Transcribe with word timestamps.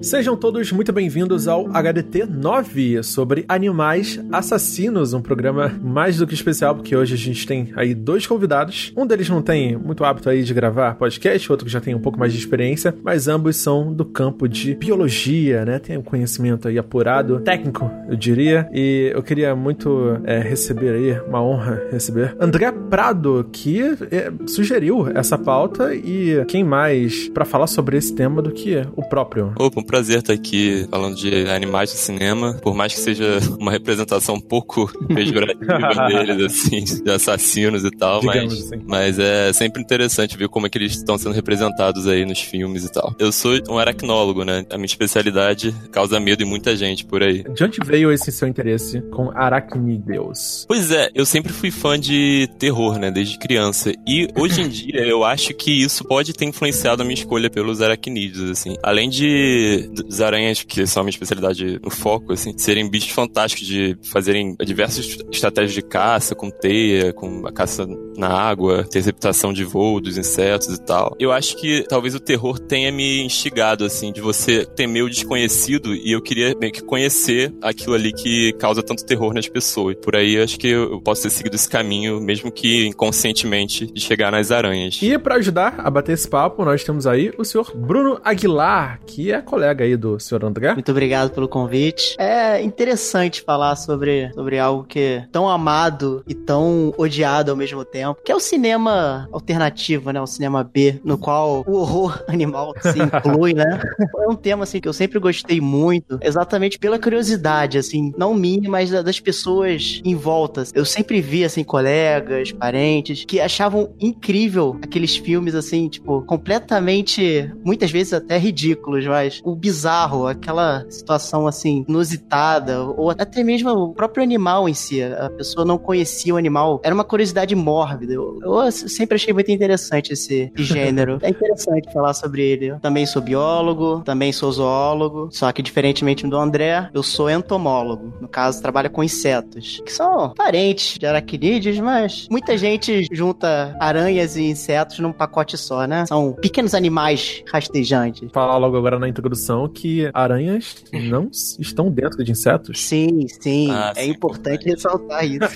Sejam 0.00 0.36
todos 0.36 0.70
muito 0.70 0.92
bem-vindos 0.92 1.48
ao 1.48 1.66
HDT 1.66 2.24
9 2.26 3.02
sobre 3.02 3.44
animais 3.48 4.20
assassinos, 4.30 5.12
um 5.12 5.20
programa 5.20 5.74
mais 5.82 6.18
do 6.18 6.26
que 6.26 6.34
especial, 6.34 6.76
porque 6.76 6.94
hoje 6.94 7.14
a 7.14 7.16
gente 7.16 7.44
tem 7.46 7.72
aí 7.74 7.94
dois 7.94 8.24
convidados. 8.24 8.92
Um 8.96 9.04
deles 9.04 9.28
não 9.28 9.42
tem 9.42 9.76
muito 9.76 10.04
hábito 10.04 10.30
aí 10.30 10.44
de 10.44 10.54
gravar 10.54 10.94
podcast, 10.94 11.50
outro 11.50 11.66
que 11.66 11.72
já 11.72 11.80
tem 11.80 11.96
um 11.96 12.00
pouco 12.00 12.18
mais 12.18 12.32
de 12.32 12.38
experiência, 12.38 12.94
mas 13.02 13.26
ambos 13.26 13.56
são 13.56 13.92
do 13.92 14.04
campo 14.04 14.48
de 14.48 14.74
biologia, 14.76 15.64
né? 15.64 15.80
Tem 15.80 15.98
um 15.98 16.02
conhecimento 16.02 16.68
aí 16.68 16.78
apurado, 16.78 17.40
técnico, 17.40 17.90
eu 18.08 18.16
diria. 18.16 18.68
E 18.72 19.10
eu 19.12 19.22
queria 19.22 19.56
muito 19.56 20.16
é, 20.24 20.38
receber 20.38 20.94
aí, 20.94 21.20
uma 21.26 21.42
honra 21.42 21.82
receber 21.90 22.36
André 22.40 22.70
Prado, 22.70 23.48
que 23.52 23.80
é, 24.12 24.32
sugeriu 24.46 25.08
essa 25.12 25.36
pauta 25.36 25.92
e 25.92 26.44
quem 26.46 26.62
mais 26.62 27.28
para 27.28 27.44
falar 27.44 27.66
sobre 27.66 27.96
esse 27.96 28.14
tema 28.14 28.40
do 28.40 28.52
que 28.52 28.80
o 28.94 29.02
próprio. 29.02 29.52
Opa, 29.58 29.87
prazer 29.88 30.18
estar 30.18 30.34
aqui 30.34 30.86
falando 30.90 31.16
de 31.16 31.48
animais 31.48 31.90
do 31.90 31.96
cinema, 31.96 32.54
por 32.62 32.74
mais 32.74 32.94
que 32.94 33.00
seja 33.00 33.40
uma 33.58 33.72
representação 33.72 34.34
um 34.34 34.40
pouco 34.40 34.86
pejorativa 35.08 35.78
deles, 36.06 36.44
assim, 36.44 36.84
de 37.02 37.10
assassinos 37.10 37.84
e 37.84 37.90
tal, 37.90 38.22
mas, 38.22 38.52
assim. 38.52 38.82
mas 38.86 39.18
é 39.18 39.50
sempre 39.54 39.82
interessante 39.82 40.36
ver 40.36 40.48
como 40.48 40.66
é 40.66 40.70
que 40.70 40.76
eles 40.76 40.92
estão 40.92 41.16
sendo 41.16 41.32
representados 41.32 42.06
aí 42.06 42.26
nos 42.26 42.40
filmes 42.40 42.84
e 42.84 42.92
tal. 42.92 43.14
Eu 43.18 43.32
sou 43.32 43.58
um 43.68 43.78
aracnólogo, 43.78 44.44
né? 44.44 44.64
A 44.70 44.76
minha 44.76 44.86
especialidade 44.86 45.74
causa 45.90 46.20
medo 46.20 46.42
em 46.42 46.46
muita 46.46 46.76
gente 46.76 47.06
por 47.06 47.22
aí. 47.22 47.42
De 47.54 47.64
onde 47.64 47.78
veio 47.82 48.12
esse 48.12 48.30
seu 48.30 48.46
interesse 48.46 49.00
com 49.10 49.30
aracnídeos? 49.34 50.66
Pois 50.68 50.90
é, 50.90 51.10
eu 51.14 51.24
sempre 51.24 51.52
fui 51.52 51.70
fã 51.70 51.98
de 51.98 52.46
terror, 52.58 52.98
né? 52.98 53.10
Desde 53.10 53.38
criança. 53.38 53.90
E 54.06 54.28
hoje 54.36 54.60
em 54.60 54.68
dia 54.68 55.00
eu 55.00 55.24
acho 55.24 55.54
que 55.54 55.70
isso 55.70 56.04
pode 56.04 56.34
ter 56.34 56.44
influenciado 56.44 57.02
a 57.02 57.04
minha 57.04 57.14
escolha 57.14 57.48
pelos 57.48 57.80
aracnídeos, 57.80 58.50
assim. 58.50 58.76
Além 58.82 59.08
de 59.08 59.77
das 59.88 60.20
aranhas, 60.20 60.62
que 60.62 60.86
são 60.86 61.00
a 61.00 61.04
minha 61.04 61.10
especialidade 61.10 61.80
no 61.82 61.90
foco, 61.90 62.32
assim, 62.32 62.56
serem 62.56 62.88
bichos 62.88 63.10
fantásticos 63.10 63.66
de 63.66 63.96
fazerem 64.04 64.56
diversas 64.64 65.18
estratégias 65.30 65.74
de 65.74 65.82
caça, 65.82 66.34
com 66.34 66.50
teia, 66.50 67.12
com 67.12 67.46
a 67.46 67.52
caça 67.52 67.86
na 68.16 68.28
água, 68.28 68.84
interceptação 68.86 69.52
de 69.52 69.64
voo 69.64 70.00
dos 70.00 70.18
insetos 70.18 70.74
e 70.74 70.80
tal. 70.80 71.16
Eu 71.18 71.32
acho 71.32 71.56
que 71.56 71.84
talvez 71.88 72.14
o 72.14 72.20
terror 72.20 72.58
tenha 72.58 72.90
me 72.90 73.22
instigado, 73.22 73.84
assim, 73.84 74.12
de 74.12 74.20
você 74.20 74.64
temer 74.64 75.04
o 75.04 75.08
desconhecido 75.08 75.94
e 75.94 76.12
eu 76.12 76.20
queria 76.20 76.54
meio 76.58 76.72
que 76.72 76.82
conhecer 76.82 77.52
aquilo 77.62 77.94
ali 77.94 78.12
que 78.12 78.52
causa 78.54 78.82
tanto 78.82 79.04
terror 79.04 79.32
nas 79.32 79.48
pessoas. 79.48 79.96
Por 79.96 80.16
aí 80.16 80.40
acho 80.40 80.58
que 80.58 80.68
eu 80.68 81.00
posso 81.00 81.22
ter 81.22 81.30
seguido 81.30 81.56
esse 81.56 81.68
caminho, 81.68 82.20
mesmo 82.20 82.50
que 82.50 82.86
inconscientemente, 82.86 83.86
de 83.86 84.00
chegar 84.00 84.32
nas 84.32 84.50
aranhas. 84.50 84.98
E 85.02 85.16
para 85.18 85.36
ajudar 85.36 85.74
a 85.78 85.90
bater 85.90 86.12
esse 86.12 86.28
papo, 86.28 86.64
nós 86.64 86.82
temos 86.82 87.06
aí 87.06 87.32
o 87.38 87.44
senhor 87.44 87.72
Bruno 87.76 88.20
Aguilar, 88.24 89.00
que 89.06 89.32
é 89.32 89.40
colega 89.40 89.67
colega 89.68 89.84
aí 89.84 89.96
do 89.96 90.18
senhor 90.18 90.44
André. 90.44 90.72
Muito 90.72 90.90
obrigado 90.90 91.30
pelo 91.30 91.48
convite. 91.48 92.16
É 92.18 92.62
interessante 92.62 93.42
falar 93.42 93.76
sobre, 93.76 94.32
sobre 94.32 94.58
algo 94.58 94.84
que 94.84 94.98
é 94.98 95.28
tão 95.30 95.48
amado 95.48 96.22
e 96.26 96.34
tão 96.34 96.94
odiado 96.96 97.50
ao 97.50 97.56
mesmo 97.56 97.84
tempo, 97.84 98.20
que 98.24 98.32
é 98.32 98.34
o 98.34 98.40
cinema 98.40 99.28
alternativo, 99.30 100.10
né? 100.10 100.20
O 100.20 100.26
cinema 100.26 100.64
B, 100.64 101.00
no 101.04 101.18
qual 101.18 101.64
o 101.66 101.76
horror 101.76 102.24
animal 102.28 102.74
se 102.80 102.98
inclui, 102.98 103.52
né? 103.52 103.80
É 104.18 104.28
um 104.28 104.34
tema, 104.34 104.64
assim, 104.64 104.80
que 104.80 104.88
eu 104.88 104.92
sempre 104.92 105.18
gostei 105.18 105.60
muito, 105.60 106.18
exatamente 106.22 106.78
pela 106.78 106.98
curiosidade, 106.98 107.76
assim, 107.76 108.12
não 108.16 108.34
minha, 108.34 108.70
mas 108.70 108.90
das 108.90 109.20
pessoas 109.20 110.00
em 110.04 110.14
volta. 110.14 110.64
Eu 110.74 110.84
sempre 110.84 111.20
vi, 111.20 111.44
assim, 111.44 111.62
colegas, 111.62 112.52
parentes, 112.52 113.24
que 113.24 113.40
achavam 113.40 113.90
incrível 114.00 114.78
aqueles 114.82 115.16
filmes, 115.16 115.54
assim, 115.54 115.88
tipo, 115.88 116.22
completamente, 116.22 117.52
muitas 117.62 117.90
vezes 117.90 118.12
até 118.12 118.38
ridículos, 118.38 119.04
mas 119.06 119.40
o 119.44 119.57
bizarro, 119.58 120.26
aquela 120.26 120.84
situação 120.88 121.46
assim, 121.46 121.84
inusitada, 121.88 122.82
ou 122.82 123.10
até 123.10 123.42
mesmo 123.42 123.70
o 123.70 123.94
próprio 123.94 124.22
animal 124.22 124.68
em 124.68 124.74
si. 124.74 125.02
A 125.02 125.30
pessoa 125.30 125.64
não 125.64 125.78
conhecia 125.78 126.34
o 126.34 126.36
animal. 126.36 126.80
Era 126.84 126.94
uma 126.94 127.04
curiosidade 127.04 127.54
mórbida. 127.54 128.12
Eu, 128.12 128.38
eu 128.42 128.72
sempre 128.72 129.16
achei 129.16 129.32
muito 129.32 129.50
interessante 129.50 130.12
esse 130.12 130.52
gênero. 130.56 131.18
é 131.22 131.30
interessante 131.30 131.92
falar 131.92 132.14
sobre 132.14 132.42
ele. 132.42 132.66
Eu 132.66 132.80
também 132.80 133.06
sou 133.06 133.20
biólogo, 133.20 134.02
também 134.04 134.32
sou 134.32 134.50
zoólogo, 134.52 135.28
só 135.32 135.50
que 135.52 135.62
diferentemente 135.62 136.26
do 136.26 136.36
André, 136.36 136.88
eu 136.92 137.02
sou 137.02 137.30
entomólogo. 137.30 138.12
No 138.20 138.28
caso, 138.28 138.62
trabalho 138.62 138.90
com 138.90 139.02
insetos, 139.02 139.80
que 139.84 139.92
são 139.92 140.30
parentes 140.34 140.98
de 140.98 141.06
aracnídeos, 141.06 141.78
mas 141.80 142.26
muita 142.30 142.56
gente 142.56 143.06
junta 143.10 143.76
aranhas 143.80 144.36
e 144.36 144.42
insetos 144.42 144.98
num 144.98 145.12
pacote 145.12 145.56
só, 145.56 145.86
né? 145.86 146.06
São 146.06 146.32
pequenos 146.32 146.74
animais 146.74 147.42
rastejantes. 147.50 148.30
Falar 148.32 148.56
logo 148.58 148.76
agora 148.76 148.98
na 148.98 149.08
introdução 149.08 149.47
que 149.68 150.10
aranhas 150.12 150.84
não 150.92 151.30
estão 151.58 151.90
dentro 151.90 152.22
de 152.24 152.32
insetos. 152.32 152.80
Sim, 152.80 153.26
sim. 153.40 153.70
Ah, 153.70 153.92
é 153.96 154.04
sim, 154.04 154.10
importante, 154.10 154.64
ressaltar 154.64 155.24
isso. 155.24 155.54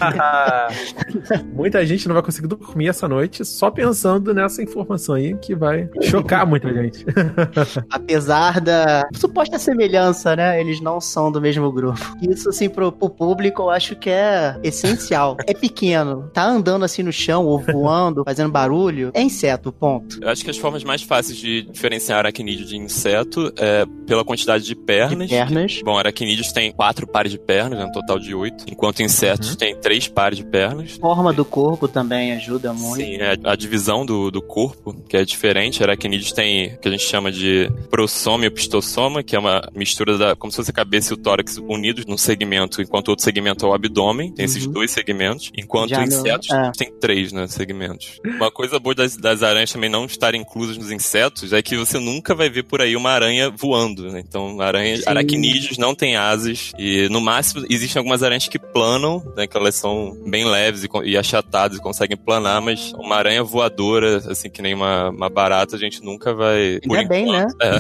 muita 1.53 1.84
gente 1.84 2.06
não 2.06 2.14
vai 2.14 2.22
conseguir 2.22 2.48
dormir 2.48 2.88
essa 2.88 3.08
noite 3.08 3.44
só 3.44 3.70
pensando 3.70 4.32
nessa 4.32 4.62
informação 4.62 5.16
aí 5.16 5.34
que 5.34 5.54
vai 5.54 5.88
chocar 6.03 6.47
muita 6.47 6.72
gente. 6.72 7.04
Apesar 7.91 8.60
da 8.60 9.08
suposta 9.14 9.58
semelhança, 9.58 10.34
né? 10.36 10.60
Eles 10.60 10.80
não 10.80 11.00
são 11.00 11.30
do 11.30 11.41
mesmo 11.41 11.70
grupo. 11.72 12.00
Isso, 12.22 12.48
assim, 12.48 12.69
pro, 12.69 12.92
pro 12.92 13.10
público, 13.10 13.62
eu 13.62 13.70
acho 13.70 13.97
que 13.97 14.10
é 14.10 14.59
essencial. 14.62 15.36
É 15.47 15.54
pequeno. 15.54 16.30
Tá 16.32 16.44
andando 16.44 16.84
assim 16.84 17.03
no 17.03 17.12
chão 17.12 17.44
ou 17.44 17.59
voando, 17.59 18.22
fazendo 18.26 18.50
barulho, 18.50 19.10
é 19.14 19.22
inseto, 19.22 19.72
ponto. 19.72 20.19
Eu 20.22 20.28
acho 20.28 20.44
que 20.44 20.50
as 20.50 20.56
formas 20.56 20.84
mais 20.84 21.03
fáceis 21.03 21.38
de 21.38 21.62
diferenciar 21.62 22.19
aracnídeo 22.19 22.66
de 22.66 22.76
inseto 22.76 23.53
é 23.56 23.81
pela 24.06 24.25
quantidade 24.25 24.65
de 24.65 24.75
pernas. 24.75 25.28
De 25.28 25.34
pernas. 25.34 25.81
Bom, 25.84 25.98
aracnídeos 25.98 26.53
têm 26.53 26.72
quatro 26.72 27.06
pares 27.06 27.32
de 27.32 27.38
pernas, 27.38 27.78
né, 27.78 27.84
um 27.84 27.93
total 27.93 28.19
de 28.19 28.34
oito, 28.34 28.65
enquanto 28.69 29.03
insetos 29.03 29.50
uhum. 29.50 29.56
têm 29.56 29.76
três 29.76 30.09
pares 30.09 30.38
de 30.38 30.44
pernas. 30.44 30.97
A 30.98 31.00
forma 31.00 31.32
do 31.32 31.44
corpo 31.44 31.88
também 31.88 32.32
ajuda 32.32 32.72
muito. 32.72 32.97
Sim, 32.97 33.16
é 33.16 33.37
a 33.44 33.56
divisão 33.56 34.04
do, 34.04 34.31
do 34.31 34.42
corpo, 34.42 34.94
que 35.09 35.16
é 35.16 35.25
diferente. 35.25 35.82
Aracnídeos 35.82 36.32
tem 36.32 36.75
o 36.75 36.78
que 36.78 36.88
a 36.88 36.91
gente 36.91 37.04
chama 37.04 37.31
de 37.31 37.71
prosoma 37.91 38.47
e 38.47 38.50
pistossoma, 38.50 39.22
que 39.22 39.37
é 39.37 39.38
uma 39.38 39.62
mistura 39.75 40.16
da, 40.16 40.37
como 40.37 40.50
se 40.50 40.56
fosse 40.56 40.71
a 40.71 40.75
cabeça 40.75 41.12
e 41.12 41.15
o 41.15 41.16
tórax 41.16 41.59
unidos 41.59 42.06
num 42.06 42.19
segmento, 42.19 42.81
enquanto 42.81 43.09
o 43.09 43.10
outro 43.12 43.25
segmento 43.25 43.66
é 43.66 43.69
o 43.69 43.75
abdômen, 43.75 44.32
tem 44.32 44.44
uhum. 44.44 44.50
esses 44.50 44.66
dois 44.66 44.91
segmentos, 44.91 45.50
enquanto 45.56 45.91
Já 45.91 46.03
insetos 46.03 46.48
não... 46.48 46.65
é. 46.66 46.72
tem 46.76 46.92
três, 47.00 47.32
né, 47.32 47.47
segmentos. 47.47 48.21
Uma 48.25 48.50
coisa 48.50 48.78
boa 48.78 48.94
das, 48.94 49.16
das 49.16 49.42
aranhas 49.42 49.72
também 49.72 49.91
não 49.91 50.04
estarem 50.04 50.41
inclusas 50.41 50.76
nos 50.76 50.91
insetos 50.91 51.53
é 51.53 51.62
que 51.62 51.76
você 51.76 51.98
nunca 51.98 52.34
vai 52.34 52.48
ver 52.48 52.65
por 52.65 52.81
aí 52.81 52.97
uma 52.97 53.10
aranha 53.10 53.50
voando 53.50 53.72
voando, 53.72 54.10
né? 54.10 54.22
Então, 54.27 54.60
aranhas, 54.60 55.06
aracnídeos 55.06 55.78
não 55.78 55.94
têm 55.94 56.15
asas 56.15 56.72
e 56.78 57.09
no 57.09 57.22
máximo 57.22 57.65
existem 57.71 57.99
algumas 57.99 58.22
aranhas 58.22 58.47
que 58.47 58.59
planam, 58.59 59.22
né? 59.34 59.47
Que 59.47 59.56
elas 59.56 59.75
são 59.77 60.15
bem 60.27 60.44
leves 60.44 60.84
e, 60.84 60.88
e 61.05 61.16
achatadas 61.16 61.78
e 61.78 61.81
conseguem 61.81 62.16
planar, 62.16 62.60
mas 62.60 62.93
uma 62.93 63.16
aranha 63.16 63.43
voadora, 63.43 64.19
assim, 64.31 64.50
que 64.50 64.60
nem 64.60 64.75
uma, 64.75 65.09
uma 65.09 65.31
barata, 65.31 65.77
a 65.77 65.78
gente 65.78 66.05
nunca 66.05 66.34
vai. 66.34 66.81
Ainda 66.83 67.09
bem, 67.09 67.27
né? 67.27 67.47
É. 67.62 67.72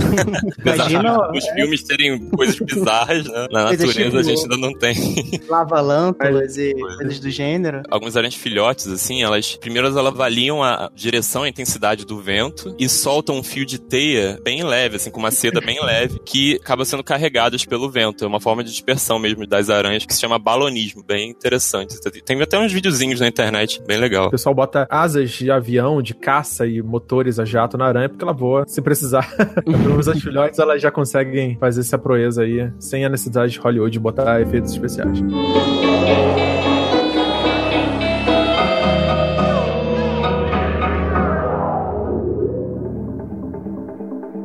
Imagina, 0.64 1.30
os 1.30 1.44
é. 1.44 1.54
filmes 1.54 1.82
terem 1.82 2.30
coisas 2.30 2.58
bizarras, 2.58 3.26
né? 3.26 3.48
Na 3.50 3.64
natureza 3.64 3.92
tipo, 3.92 4.16
a 4.16 4.22
gente 4.22 4.42
ainda 4.42 4.56
não 4.56 4.72
tem. 4.72 4.94
Lava-lâmpadas 5.48 6.56
e 6.56 6.74
coisas 6.74 7.20
do 7.20 7.30
gênero. 7.30 7.82
Algumas 7.90 8.16
aranhas 8.16 8.34
filhotes, 8.34 8.86
assim, 8.86 9.22
elas 9.22 9.56
primeiro 9.56 9.88
elas 9.88 10.06
avaliam 10.06 10.62
a 10.62 10.90
direção 10.94 11.44
e 11.44 11.46
a 11.46 11.50
intensidade 11.50 12.06
do 12.06 12.18
vento 12.18 12.74
e 12.78 12.88
soltam 12.88 13.36
um 13.36 13.42
fio 13.42 13.66
de 13.66 13.78
teia 13.78 14.38
bem 14.42 14.62
leve, 14.62 14.96
assim, 14.96 15.10
com 15.10 15.18
uma 15.18 15.30
seda 15.30 15.60
bem 15.60 15.81
leve 15.82 16.20
que 16.24 16.56
acaba 16.56 16.84
sendo 16.84 17.04
carregadas 17.04 17.64
pelo 17.64 17.90
vento. 17.90 18.24
É 18.24 18.26
uma 18.26 18.40
forma 18.40 18.62
de 18.62 18.70
dispersão 18.70 19.18
mesmo 19.18 19.46
das 19.46 19.70
aranhas 19.70 20.04
que 20.04 20.14
se 20.14 20.20
chama 20.20 20.38
balonismo, 20.38 21.02
bem 21.02 21.30
interessante. 21.30 22.00
Tem 22.24 22.40
até 22.40 22.58
uns 22.58 22.72
videozinhos 22.72 23.20
na 23.20 23.28
internet, 23.28 23.82
bem 23.86 23.98
legal. 23.98 24.28
O 24.28 24.30
pessoal 24.30 24.54
bota 24.54 24.86
asas 24.90 25.30
de 25.30 25.50
avião, 25.50 26.02
de 26.02 26.14
caça 26.14 26.66
e 26.66 26.82
motores 26.82 27.38
a 27.38 27.44
jato 27.44 27.76
na 27.76 27.86
aranha 27.86 28.08
porque 28.08 28.24
ela 28.24 28.32
voa 28.32 28.64
se 28.66 28.80
precisar. 28.80 29.28
Pelo 29.64 29.78
menos 29.78 30.08
as 30.08 30.20
filhotes 30.20 30.58
elas 30.58 30.80
já 30.80 30.90
conseguem 30.90 31.56
fazer 31.58 31.80
essa 31.80 31.98
proeza 31.98 32.42
aí 32.42 32.70
sem 32.78 33.04
a 33.04 33.08
necessidade 33.08 33.52
de 33.52 33.58
Hollywood 33.58 33.98
botar 33.98 34.40
efeitos 34.40 34.72
especiais. 34.72 35.18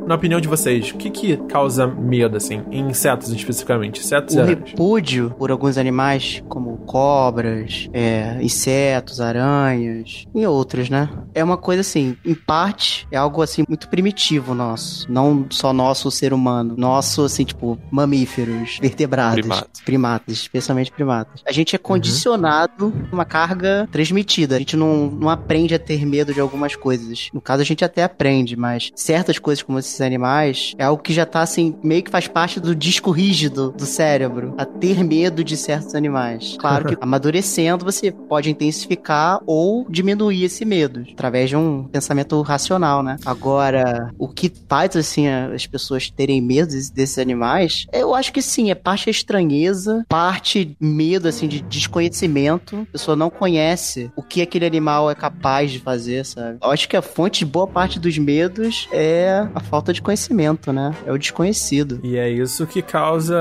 Na 0.08 0.14
opinião 0.14 0.40
de 0.40 0.48
vocês, 0.48 0.90
o 0.90 0.96
que 0.96 1.10
que 1.10 1.36
causa 1.36 1.86
medo, 1.86 2.38
assim, 2.38 2.62
em 2.70 2.88
insetos 2.88 3.30
especificamente? 3.30 4.00
Insetos 4.00 4.34
o 4.34 4.42
repúdio 4.42 5.34
por 5.38 5.50
alguns 5.50 5.76
animais, 5.76 6.42
como 6.48 6.78
cobras, 6.78 7.90
é, 7.92 8.38
insetos, 8.40 9.20
aranhas 9.20 10.24
e 10.34 10.46
outros, 10.46 10.88
né? 10.88 11.10
É 11.34 11.44
uma 11.44 11.58
coisa 11.58 11.82
assim, 11.82 12.16
em 12.24 12.34
parte, 12.34 13.06
é 13.12 13.18
algo 13.18 13.42
assim 13.42 13.64
muito 13.68 13.88
primitivo 13.88 14.54
nosso. 14.54 15.10
Não 15.12 15.46
só 15.50 15.74
nosso, 15.74 16.08
o 16.08 16.10
ser 16.10 16.32
humano. 16.32 16.74
Nosso, 16.78 17.24
assim, 17.24 17.44
tipo, 17.44 17.78
mamíferos, 17.90 18.78
vertebrados, 18.80 19.40
primatas, 19.40 19.80
primatas, 19.84 20.34
especialmente 20.34 20.90
primatas. 20.90 21.42
A 21.46 21.52
gente 21.52 21.76
é 21.76 21.78
condicionado 21.78 22.86
uhum. 22.86 23.08
uma 23.12 23.26
carga 23.26 23.86
transmitida. 23.92 24.56
A 24.56 24.58
gente 24.58 24.74
não, 24.74 25.10
não 25.10 25.28
aprende 25.28 25.74
a 25.74 25.78
ter 25.78 26.06
medo 26.06 26.32
de 26.32 26.40
algumas 26.40 26.74
coisas. 26.74 27.28
No 27.34 27.42
caso, 27.42 27.60
a 27.60 27.66
gente 27.66 27.84
até 27.84 28.02
aprende, 28.02 28.56
mas 28.56 28.90
certas 28.96 29.38
coisas, 29.38 29.62
como 29.62 29.78
esse 29.78 29.97
desses 29.98 30.00
animais 30.00 30.74
é 30.78 30.84
algo 30.84 31.02
que 31.02 31.12
já 31.12 31.26
tá 31.26 31.42
assim, 31.42 31.74
meio 31.82 32.02
que 32.02 32.10
faz 32.10 32.28
parte 32.28 32.60
do 32.60 32.74
disco 32.74 33.10
rígido 33.10 33.72
do 33.76 33.84
cérebro, 33.84 34.54
a 34.56 34.64
ter 34.64 35.02
medo 35.02 35.42
de 35.42 35.56
certos 35.56 35.94
animais. 35.94 36.56
Claro 36.58 36.86
que 36.86 36.96
amadurecendo 37.00 37.84
você 37.84 38.10
pode 38.10 38.50
intensificar 38.50 39.40
ou 39.46 39.86
diminuir 39.88 40.44
esse 40.44 40.64
medo 40.64 41.04
através 41.12 41.50
de 41.50 41.56
um 41.56 41.84
pensamento 41.84 42.40
racional, 42.42 43.02
né? 43.02 43.16
Agora, 43.26 44.10
o 44.18 44.28
que 44.28 44.52
faz 44.68 44.96
assim 44.96 45.28
as 45.28 45.66
pessoas 45.66 46.10
terem 46.10 46.40
medo 46.40 46.68
desses 46.68 47.18
animais, 47.18 47.86
eu 47.92 48.14
acho 48.14 48.32
que 48.32 48.42
sim, 48.42 48.70
é 48.70 48.74
parte 48.74 49.10
estranheza, 49.10 50.04
parte 50.08 50.76
medo 50.80 51.28
assim 51.28 51.48
de 51.48 51.60
desconhecimento. 51.60 52.86
A 52.88 52.92
pessoa 52.92 53.16
não 53.16 53.30
conhece 53.30 54.10
o 54.16 54.22
que 54.22 54.42
aquele 54.42 54.66
animal 54.66 55.10
é 55.10 55.14
capaz 55.14 55.70
de 55.70 55.78
fazer, 55.78 56.24
sabe? 56.24 56.58
Eu 56.62 56.70
acho 56.70 56.88
que 56.88 56.96
a 56.96 57.02
fonte 57.02 57.40
de 57.40 57.46
boa 57.46 57.66
parte 57.66 57.98
dos 57.98 58.18
medos 58.18 58.88
é 58.92 59.46
a 59.54 59.60
falta 59.60 59.87
de 59.92 60.02
conhecimento, 60.02 60.72
né? 60.72 60.94
É 61.06 61.12
o 61.12 61.18
desconhecido. 61.18 62.00
E 62.02 62.16
é 62.16 62.28
isso 62.28 62.66
que 62.66 62.82
causa 62.82 63.36